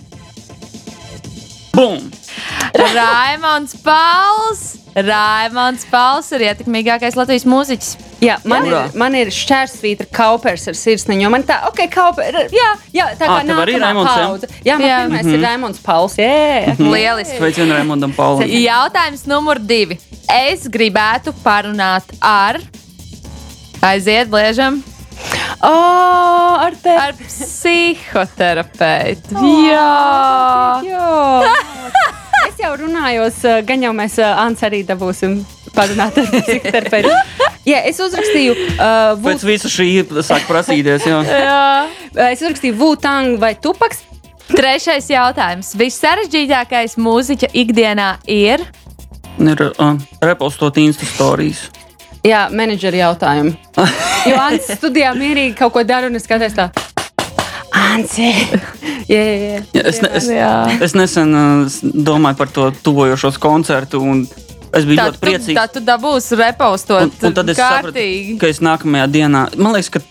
Bum! 1.74 2.10
Raimons 2.74 3.74
Pauls. 3.84 4.87
Raimons 5.06 5.84
Pauls 5.90 6.30
ir 6.34 6.40
ietekmīgākais 6.48 7.16
Latvijas 7.18 7.44
mūziķis. 7.48 7.90
Jā, 8.24 8.36
man, 8.48 8.62
Urā. 8.66 8.80
ir, 8.88 8.92
man 8.98 9.14
ir 9.14 9.26
šķērsvītra 9.34 10.06
kaupers 10.14 10.64
ar 10.70 10.74
sirsniņu. 10.78 11.28
Man 11.30 11.42
tā, 11.46 11.56
ok, 11.68 11.80
kauper, 11.92 12.34
jā, 12.54 12.70
jā, 12.94 13.06
tā 13.20 13.26
kā 13.30 13.36
arī 13.62 13.74
nākamā 13.78 14.04
paudze. 14.08 14.46
Jā, 14.66 14.74
man 14.80 14.88
Jā. 14.88 14.96
pirmais 15.04 15.26
ir 15.30 15.38
Raimons 15.44 15.78
Pauls. 15.84 16.14
Jā, 16.18 16.74
Lieliski. 16.80 17.38
Sveicienu 17.38 17.72
Raimondam 17.76 18.12
Paulam. 18.16 18.48
Jautājums 18.48 19.26
numur 19.30 19.56
divi. 19.62 19.98
Es 20.28 20.66
gribētu 20.68 21.32
parunāt 21.44 22.02
ar. 22.20 22.58
Aiziet, 23.86 24.28
bliežam. 24.32 24.82
Oh, 25.62 26.58
ar 26.62 26.72
tevi. 26.82 26.98
Ar 26.98 27.12
psihoterapeitu. 27.18 29.34
Oh, 29.34 29.42
Jā. 29.66 30.82
Jā. 30.86 31.54
Jau 32.68 32.74
runāju, 32.76 33.24
gan 33.64 33.80
jau 33.80 33.90
mēs 33.96 34.18
Ants 34.20 34.60
arī 34.66 34.82
dabūsim 34.84 35.38
parunāt 35.72 36.18
ar 36.20 36.26
psihoterapeitu. 36.28 37.12
Jā, 37.64 37.78
es 37.88 37.96
uzrakstīju, 38.04 38.56
uh, 38.74 39.14
Pēc 39.24 39.44
visa 39.48 39.70
šī 39.72 39.86
sāk 40.20 40.44
prasīties, 40.44 41.06
jā. 41.08 41.22
Jā. 41.32 42.26
es 42.26 42.42
uzrakstīju 42.42 42.76
Vūtang 42.76 43.38
vai 43.40 43.54
Tupaks. 43.56 44.02
Trešais 44.52 45.08
jautājums. 45.08 45.72
Vissarežģītākais 45.80 46.98
mūziķa 47.00 47.48
ikdienā 47.56 48.10
ir. 48.36 48.66
Ir 49.40 49.64
uh, 49.70 49.96
repostot 50.28 50.76
Insta 50.84 51.08
stāstījis. 51.08 51.64
Jā, 52.28 52.50
menedžera 52.52 53.06
jautājumu. 53.06 53.56
Jo 54.28 54.36
Ants 54.44 54.68
studijā 54.76 55.14
mierīgi 55.16 55.56
kaut 55.56 55.72
ko 55.72 55.86
dara 55.88 56.10
un 56.10 56.20
es 56.20 56.28
skatos 56.28 56.52
tā. 56.52 56.68
Ansi! 57.78 58.28
Jā, 59.08 59.20
jā, 59.24 59.36
jā. 59.40 59.60
Ja, 59.72 59.82
es, 59.88 59.98
ne, 60.04 60.08
es, 60.18 60.26
Jā. 60.28 60.48
es 60.84 60.92
nesen 60.98 61.30
uh, 61.32 61.62
s- 61.64 61.78
domāju 61.80 62.36
par 62.36 62.50
to 62.52 62.66
tuvojošos 62.84 63.38
koncertu, 63.40 64.02
un 64.04 64.18
es 64.76 64.84
biju 64.84 64.98
Tā 64.98 65.06
ļoti 65.08 65.16
tu, 65.16 65.22
priecīgs. 65.22 65.56
tā 65.56 65.64
tu 65.72 65.80
dabūsi 65.86 66.36
repostot 66.36 67.06
Un, 67.06 67.12
un 67.30 67.36
tad 67.38 67.48
es 67.48 67.56
sapratu, 67.56 67.94
kārtīgi. 67.94 68.34
ka 68.42 68.50
es 68.52 68.60
nākamajā 68.60 69.06
dienā, 69.14 69.46
man 69.56 69.72
liekas, 69.78 69.88
ka 69.96 70.02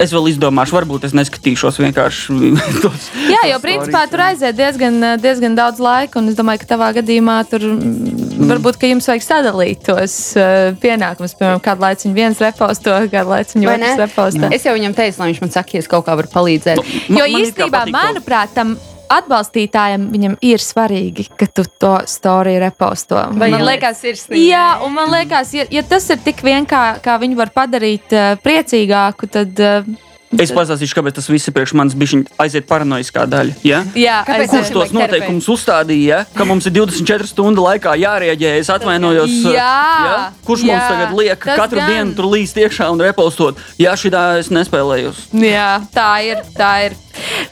es 0.00 0.12
vēl 0.14 0.30
izdomāšu, 0.32 0.76
varbūt 0.76 1.06
es 1.08 1.14
neskatīšos 1.16 1.80
vienkārši 1.82 2.52
tos. 2.84 3.08
Jā, 3.28 3.42
jo 3.50 3.58
principā 3.64 4.04
tur 4.10 4.22
aiziet 4.24 4.56
diezgan, 4.58 4.98
diezgan 5.22 5.56
daudz 5.58 5.82
laika, 5.82 6.20
un 6.20 6.30
es 6.32 6.38
domāju, 6.38 6.62
ka 6.62 6.70
tavā 6.74 6.92
gadījumā 6.96 7.36
tur 7.50 7.66
mm, 7.68 8.46
varbūt 8.52 8.80
ka 8.80 8.90
jums 8.90 9.08
vajag 9.10 9.26
sadalīt 9.26 9.84
tos 9.88 10.16
uh, 10.38 10.70
pienākumus. 10.82 11.36
Piemēram, 11.38 11.62
kādu 11.64 11.86
laiku 11.86 12.14
viens 12.16 12.40
reposto, 12.42 12.94
kādu 13.12 13.34
laiku 13.34 13.66
otrs 13.66 14.00
reposto. 14.00 14.52
Es 14.54 14.64
jau 14.68 14.76
viņam 14.78 14.96
teicu, 14.96 15.20
lai 15.22 15.32
viņš 15.32 15.42
man 15.44 15.54
saka, 15.54 15.76
ja 15.76 15.84
es 15.84 15.90
kaut 15.90 16.06
kā 16.08 16.16
varu 16.18 16.32
palīdzēt. 16.32 16.82
Jo 17.12 17.20
Man- 17.22 17.32
man 17.32 17.44
it 17.46 17.56
kā 17.56 17.68
īstenībā, 17.68 17.84
manuprāt, 17.92 18.56
tam 18.56 18.76
atbalstītājam 19.18 20.08
viņam 20.12 20.36
ir 20.44 20.62
svarīgi, 20.62 21.28
ka 21.38 21.48
tu 21.48 21.64
to 21.80 21.94
storiju 22.08 22.62
reposto. 22.62 23.18
Vai 23.38 23.50
man 23.52 23.66
liekas, 23.66 24.00
sirsniņā? 24.04 24.44
jā, 24.46 24.68
un 24.86 24.96
man 24.96 25.12
liekas, 25.12 25.52
ja, 25.56 25.66
ja 25.72 25.84
tas 25.86 26.08
ir 26.12 26.22
tik 26.24 26.42
vien 26.46 26.68
kā, 26.68 26.98
kā 27.02 27.18
viņi 27.22 27.38
var 27.38 27.52
padarīt 27.54 28.16
uh, 28.16 28.32
priecīgāku, 28.42 29.30
tad. 29.32 29.60
Uh, 29.60 30.08
Es 30.40 30.52
pastāstīšu, 30.54 30.94
kāpēc 30.96 31.16
tas 31.18 31.26
viss 31.28 31.50
priekš 31.52 31.74
manis 31.76 31.96
bija 31.98 32.22
aiziet 32.40 32.64
paranoiskā 32.68 33.26
daļa. 33.28 33.56
Ja? 33.68 33.82
jā, 33.98 34.20
Kāpēc. 34.24 34.52
Kurš 34.52 34.70
tos 34.72 34.94
noteikumus 34.96 35.48
uzstādīja, 35.52 36.22
ja? 36.22 36.36
ka 36.36 36.46
mums 36.48 36.68
ir 36.70 36.72
24 36.78 37.28
stundu 37.28 37.64
laikā 37.66 37.92
jārēģē? 38.00 38.54
Es 38.62 38.70
atvainojos. 38.72 39.34
uh, 39.44 39.52
Jā, 39.52 39.74
ja? 40.06 40.14
Kurš 40.46 40.64
mums 40.64 40.78
jā, 40.78 40.86
tagad 40.88 41.12
liek 41.18 41.44
katru 41.44 41.82
gan. 41.82 41.92
dienu 41.92 42.16
tur 42.16 42.30
līst 42.32 42.56
iekšā 42.62 42.88
un 42.94 43.04
repostot? 43.04 43.60
Jā, 43.80 43.92
šī 43.98 44.12
tā 44.14 44.22
es 44.40 44.48
nespēlēju. 44.54 45.12
Jā, 45.44 45.68
tā 45.92 46.08
ir. 46.30 46.40
Tā 46.56 46.72
ir. 46.88 46.96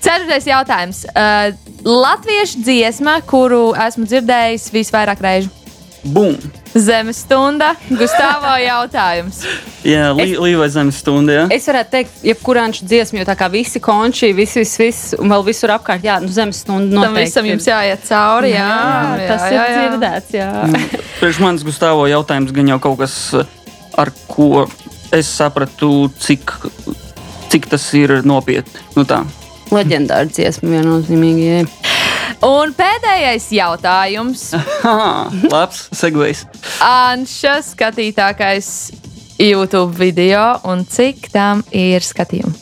Ceturtais 0.00 0.48
jautājums. 0.48 1.04
Uh, 1.12 1.52
Latviešu 1.84 2.64
dziesma, 2.64 3.20
kuru 3.28 3.70
esmu 3.88 4.08
dzirdējis 4.08 4.70
visvairāk 4.74 5.20
reižu. 5.24 5.52
Bum! 6.04 6.36
Zemes 6.70 7.24
stunda, 7.24 7.72
Gustavā 7.90 8.52
jautājums. 8.62 9.40
Jā, 9.82 10.10
lī, 10.14 10.36
līvai 10.38 10.68
zemes 10.70 11.00
stunda. 11.02 11.34
Ja? 11.34 11.44
Es 11.50 11.66
varētu 11.66 11.90
teikt, 11.96 12.20
jebkurā 12.28 12.68
dziesmā, 12.76 13.22
jo 13.22 13.26
tā 13.26 13.34
kā 13.38 13.48
visi 13.50 13.82
konči, 13.82 14.30
visi, 14.36 14.60
visi, 14.62 14.84
visi 14.84 15.18
un 15.18 15.32
vēl 15.32 15.42
visur 15.48 15.72
apkārt, 15.74 16.06
jā, 16.06 16.20
nu 16.22 16.30
zemes 16.30 16.60
stundu 16.62 16.94
Tam 16.94 17.10
noteikti. 17.10 17.26
visam 17.26 17.48
jums 17.50 17.66
jāiet 17.66 18.06
cauri. 18.06 18.52
Jā, 18.54 18.68
jā, 19.18 19.26
tas 19.32 19.42
jā, 19.42 19.50
ir 19.50 19.56
jā, 19.56 19.66
jā. 19.66 19.82
dzirdēts, 19.82 20.36
jā. 20.38 20.48
Priekš 21.18 21.42
manis 21.42 21.66
Gustavo 21.66 22.06
jautājums 22.10 22.54
gan 22.54 22.70
jau 22.70 22.78
kaut 22.86 23.02
kas, 23.02 23.16
ar 23.98 24.14
ko 24.30 24.68
es 25.16 25.26
sapratu, 25.26 26.06
cik, 26.22 26.54
cik 27.50 27.66
tas 27.72 27.88
ir 27.98 28.20
nopietni. 28.22 28.86
Nu 28.94 29.02
tā. 29.08 29.24
Leģendāra 29.74 30.30
dziesma 30.30 30.76
viennozīmīgi. 30.76 31.50
jā. 31.50 31.64
Un 32.46 32.72
pēdējais 32.72 33.50
jautājums. 33.52 34.46
Labs, 35.52 35.82
segvejs. 35.92 36.46
Anša 36.80 37.58
skatītākais 37.66 38.70
YouTube 39.40 39.92
video 39.98 40.54
un 40.68 40.86
cik 40.88 41.28
tam 41.34 41.60
ir 41.68 42.04
skatījumu? 42.04 42.56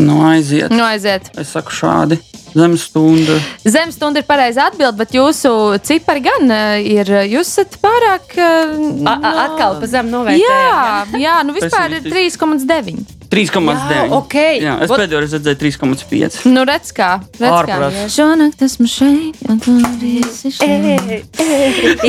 Nu, 0.00 0.22
aiziet. 0.24 0.72
Nu, 0.72 0.80
aiziet. 0.86 1.28
Es 1.36 1.52
saku 1.52 1.74
šādi. 1.76 2.16
Zemestunda. 2.54 3.36
Zemestunda 3.62 4.22
ir 4.22 4.26
pareiza 4.26 4.70
atbilde, 4.70 4.96
bet 4.98 5.12
jūsu 5.14 5.52
cipari 5.86 6.24
gan 6.24 6.50
eh, 6.56 6.88
ir. 6.96 7.12
Jūs 7.36 7.52
esat 7.52 7.76
pārāk. 7.84 8.34
A, 8.40 9.14
a, 9.14 9.36
atkal 9.44 9.76
pa 9.82 9.90
zem 9.90 10.08
novērtējumu. 10.10 11.20
Jā, 11.20 11.24
jā, 11.28 11.40
nu 11.44 11.60
vispār 11.60 12.00
ir 12.00 12.08
3,9. 12.08 13.19
3,9. 13.30 13.90
Jā, 13.94 14.04
ok. 14.16 14.34
Jā, 14.58 14.72
es 14.82 14.90
Ot- 14.90 14.98
pēdējo 14.98 15.20
reizi 15.22 15.38
redzēju 15.38 15.58
3,5. 15.60 16.38
Nu, 16.50 16.64
redz, 16.66 16.90
kā. 16.96 17.10
Redz, 17.38 17.44
kā. 17.46 17.50
Ārprāts. 17.60 18.08
Šonakt 18.16 18.64
esmu 18.66 18.88
šeit, 18.90 19.38
un 19.46 19.60
tu 19.62 19.76
esi 20.18 20.50
šeit. 20.50 21.38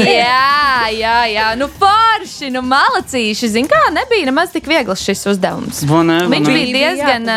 Jā, 0.02 0.90
jā, 0.98 1.18
jā. 1.30 1.46
Nu, 1.60 1.68
forši, 1.78 2.50
nu, 2.56 2.64
malacīši. 2.66 3.52
Zini, 3.54 3.70
kā 3.70 3.84
nebija 3.94 4.32
nemaz 4.32 4.50
tik 4.56 4.66
viegls 4.72 5.04
šis 5.06 5.22
uzdevums. 5.36 5.84
Vai 5.90 6.02
ne, 6.10 6.18
vai 6.26 6.40
Viņš 6.40 6.50
bija 6.50 6.74
diezgan. 6.80 7.30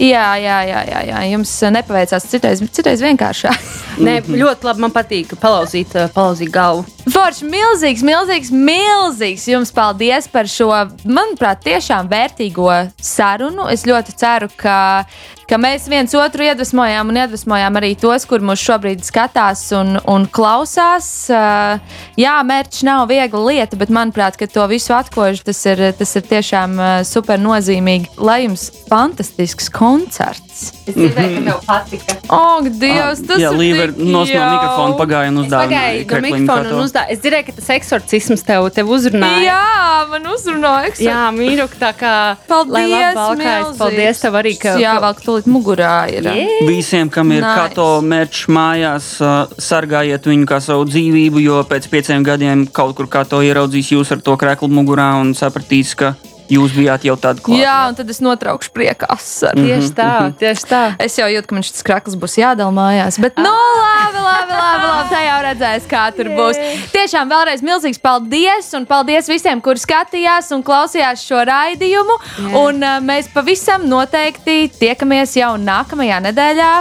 Jā, 0.00 0.26
jā, 0.40 0.58
jā, 0.70 0.80
jā, 0.88 1.02
jā. 1.10 1.20
Jums 1.34 1.52
nepaveicās 1.76 2.24
citreiz, 2.32 2.64
citreiz 2.72 3.04
vienkāršāk. 3.04 3.68
Nē, 4.00 4.20
ļoti 4.32 4.64
labi. 4.70 4.80
Man 4.86 4.94
patīk 4.96 5.36
palauzīt, 5.42 5.92
palauzīt 6.16 6.48
galvu. 6.54 6.86
Forši, 7.20 7.44
milzīgs, 7.52 8.00
milzīgs, 8.00 8.48
milzīgs. 8.48 9.42
Jums 9.50 9.68
paldies 9.76 10.24
par 10.32 10.48
šo, 10.48 10.70
manuprāt, 11.04 11.60
tiešām 11.66 12.08
vērtīgo 12.08 12.70
sarunu. 12.96 13.66
Es 13.68 13.84
ļoti 13.84 14.14
ceru, 14.16 14.48
ka, 14.56 15.04
ka 15.50 15.58
mēs 15.58 15.88
viens 15.90 16.12
otru 16.14 16.46
iedvesmojām 16.46 17.10
un 17.10 17.18
iedvesmojām 17.24 17.78
arī 17.80 17.92
tos, 17.98 18.26
kur 18.30 18.42
mūs 18.44 18.62
šobrīd 18.62 19.02
skatās 19.06 19.64
un, 19.76 19.96
un 20.10 20.28
klausās. 20.30 21.10
Uh, 21.32 21.98
Jā, 22.20 22.36
mērķis 22.46 22.84
nav 22.86 23.08
viegla 23.10 23.40
lieta, 23.48 23.78
bet 23.80 23.90
manuprāt, 23.94 24.36
ka 24.38 24.46
to 24.50 24.66
visu 24.70 24.94
atkož, 24.94 25.42
tas 25.46 25.62
ir, 25.70 25.82
tas 25.98 26.14
ir 26.18 26.26
tiešām 26.30 26.76
uh, 26.78 26.90
super 27.06 27.40
nozīmīgi. 27.40 28.12
Lai 28.20 28.44
jums 28.44 28.68
fantastisks 28.90 29.70
koncerts! 29.74 30.70
Es 30.84 30.96
dzirdēju, 30.96 31.38
ka 31.38 31.44
tev 31.46 31.60
patika. 31.64 32.16
Ak, 32.36 32.66
Dievs, 32.80 33.22
tas 33.24 33.40
Jā, 33.40 33.52
ir 33.54 33.60
Līva 33.60 33.86
ir 33.86 33.94
nos 33.96 34.28
no 34.28 34.42
mikrofona 34.44 34.96
pagāja 34.98 35.30
un 35.32 35.40
uzdāvināja 35.40 36.04
pagāju 36.04 36.20
no 36.20 36.20
mikrofona 36.26 36.74
un 36.74 36.82
uzdāju. 36.84 37.14
Es 37.14 37.22
dzirdēju, 37.22 37.46
ka 37.46 37.54
tas 37.56 37.70
eksorcisms 37.76 38.44
tev, 38.46 38.68
tev 38.76 38.90
uzrunāja. 38.92 39.40
Jā, 39.46 39.94
man 40.10 40.28
uzrunāja. 40.34 40.92
Jā, 41.00 41.20
mīļo, 41.36 41.66
tā 41.80 41.92
kā 41.96 42.14
Paldies, 42.50 43.16
milzīgs. 43.16 43.78
Paldies 43.80 44.22
tev 44.24 44.38
arī, 44.40 44.54
ka 44.60 44.76
Jā, 44.80 44.96
vēl 45.02 45.16
tūlīt 45.40 45.48
mugurā 45.50 46.08
ir. 46.12 46.24
Yeah. 46.24 46.66
Visiem, 46.68 47.10
kam 47.10 47.30
ir 47.32 47.40
Nice. 47.40 47.48
nice. 47.48 47.74
kato 47.74 48.00
mērķis 48.02 48.48
mājās, 48.48 49.20
uh, 49.20 49.48
sargājiet 49.58 50.26
viņu 50.26 50.46
kā 50.46 50.60
savu 50.60 50.84
dzīvību, 50.88 51.40
jo 51.42 51.62
pēc 51.64 51.88
pieciem 51.90 52.22
gadiem 52.24 52.66
kaut 52.66 52.96
kur 52.96 53.06
kato 53.08 53.40
ieraudzīs 53.42 53.92
jūs 53.92 54.12
ar 54.12 54.20
to 54.20 54.36
kreklu 54.36 54.68
mugurā 54.68 55.20
un 55.20 55.32
sapratīs, 55.34 55.94
ka 55.94 56.14
jūs 56.50 56.74
bijāt 56.74 57.04
jau 57.06 57.16
tādi 57.20 57.42
klāti. 57.44 57.62
Jā, 57.62 57.76
un 57.90 57.96
tad 57.98 58.10
es 58.12 58.20
notraukšu 58.24 58.72
priekā 58.74 59.08
asaru. 59.14 59.64
Tieši 59.64 59.92
tā, 59.96 60.10
tieši 60.40 60.68
tā. 60.70 60.82
Es 61.02 61.16
jau 61.18 61.28
jūtu, 61.30 61.48
ka 61.50 61.56
man 61.56 61.66
šis 61.66 61.86
krakls 61.86 62.18
būs 62.20 62.36
jādala 62.40 62.74
mājās. 62.74 63.20
Bet, 63.22 63.38
nu, 63.40 63.54
labi, 63.80 64.22
labi, 64.24 64.54
labi, 64.56 64.86
labi. 64.90 65.08
Tā 65.10 65.22
jau 65.26 65.38
redzēs, 65.46 65.88
kā 65.90 66.04
tur 66.16 66.30
būs. 66.36 66.60
Tiešām 66.94 67.30
vēlreiz 67.32 67.64
milzīgs 67.66 68.02
paldies. 68.02 68.70
Un 68.78 68.86
paldies 68.90 69.30
visiem, 69.30 69.62
kuri 69.64 69.82
skatījās 69.82 70.50
un 70.56 70.64
klausījās 70.66 71.24
šo 71.26 71.42
raidījumu. 71.48 72.18
Un 72.60 72.82
uh, 72.84 72.98
mēs 73.04 73.30
pavisam 73.34 73.86
noteikti 73.90 74.64
tiekamies 74.80 75.36
jau 75.40 75.54
nākamajā 75.60 76.22
nedēļā. 76.30 76.72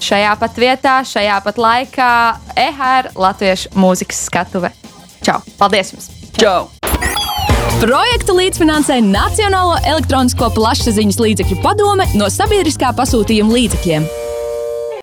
Šajā 0.00 0.32
pat 0.40 0.56
vietā, 0.56 0.94
šajā 1.04 1.36
pat 1.44 1.60
laikā, 1.60 2.12
EHR 2.56 3.12
Latviešu 3.20 3.74
mūzikas 3.76 4.24
skatuve. 4.30 4.72
Čau! 5.20 5.42
Paldies 5.60 5.92
jums! 5.92 6.08
Čau! 6.40 6.70
Projektu 7.80 8.34
līdzfinansē 8.36 8.98
Nacionālo 9.04 9.78
elektronisko 9.88 10.50
plašsaziņas 10.56 11.20
līdzekļu 11.22 11.60
padome 11.64 12.08
no 12.18 12.28
sabiedriskā 12.32 12.92
pasūtījuma 12.98 13.56
līdzekļiem. 13.56 14.08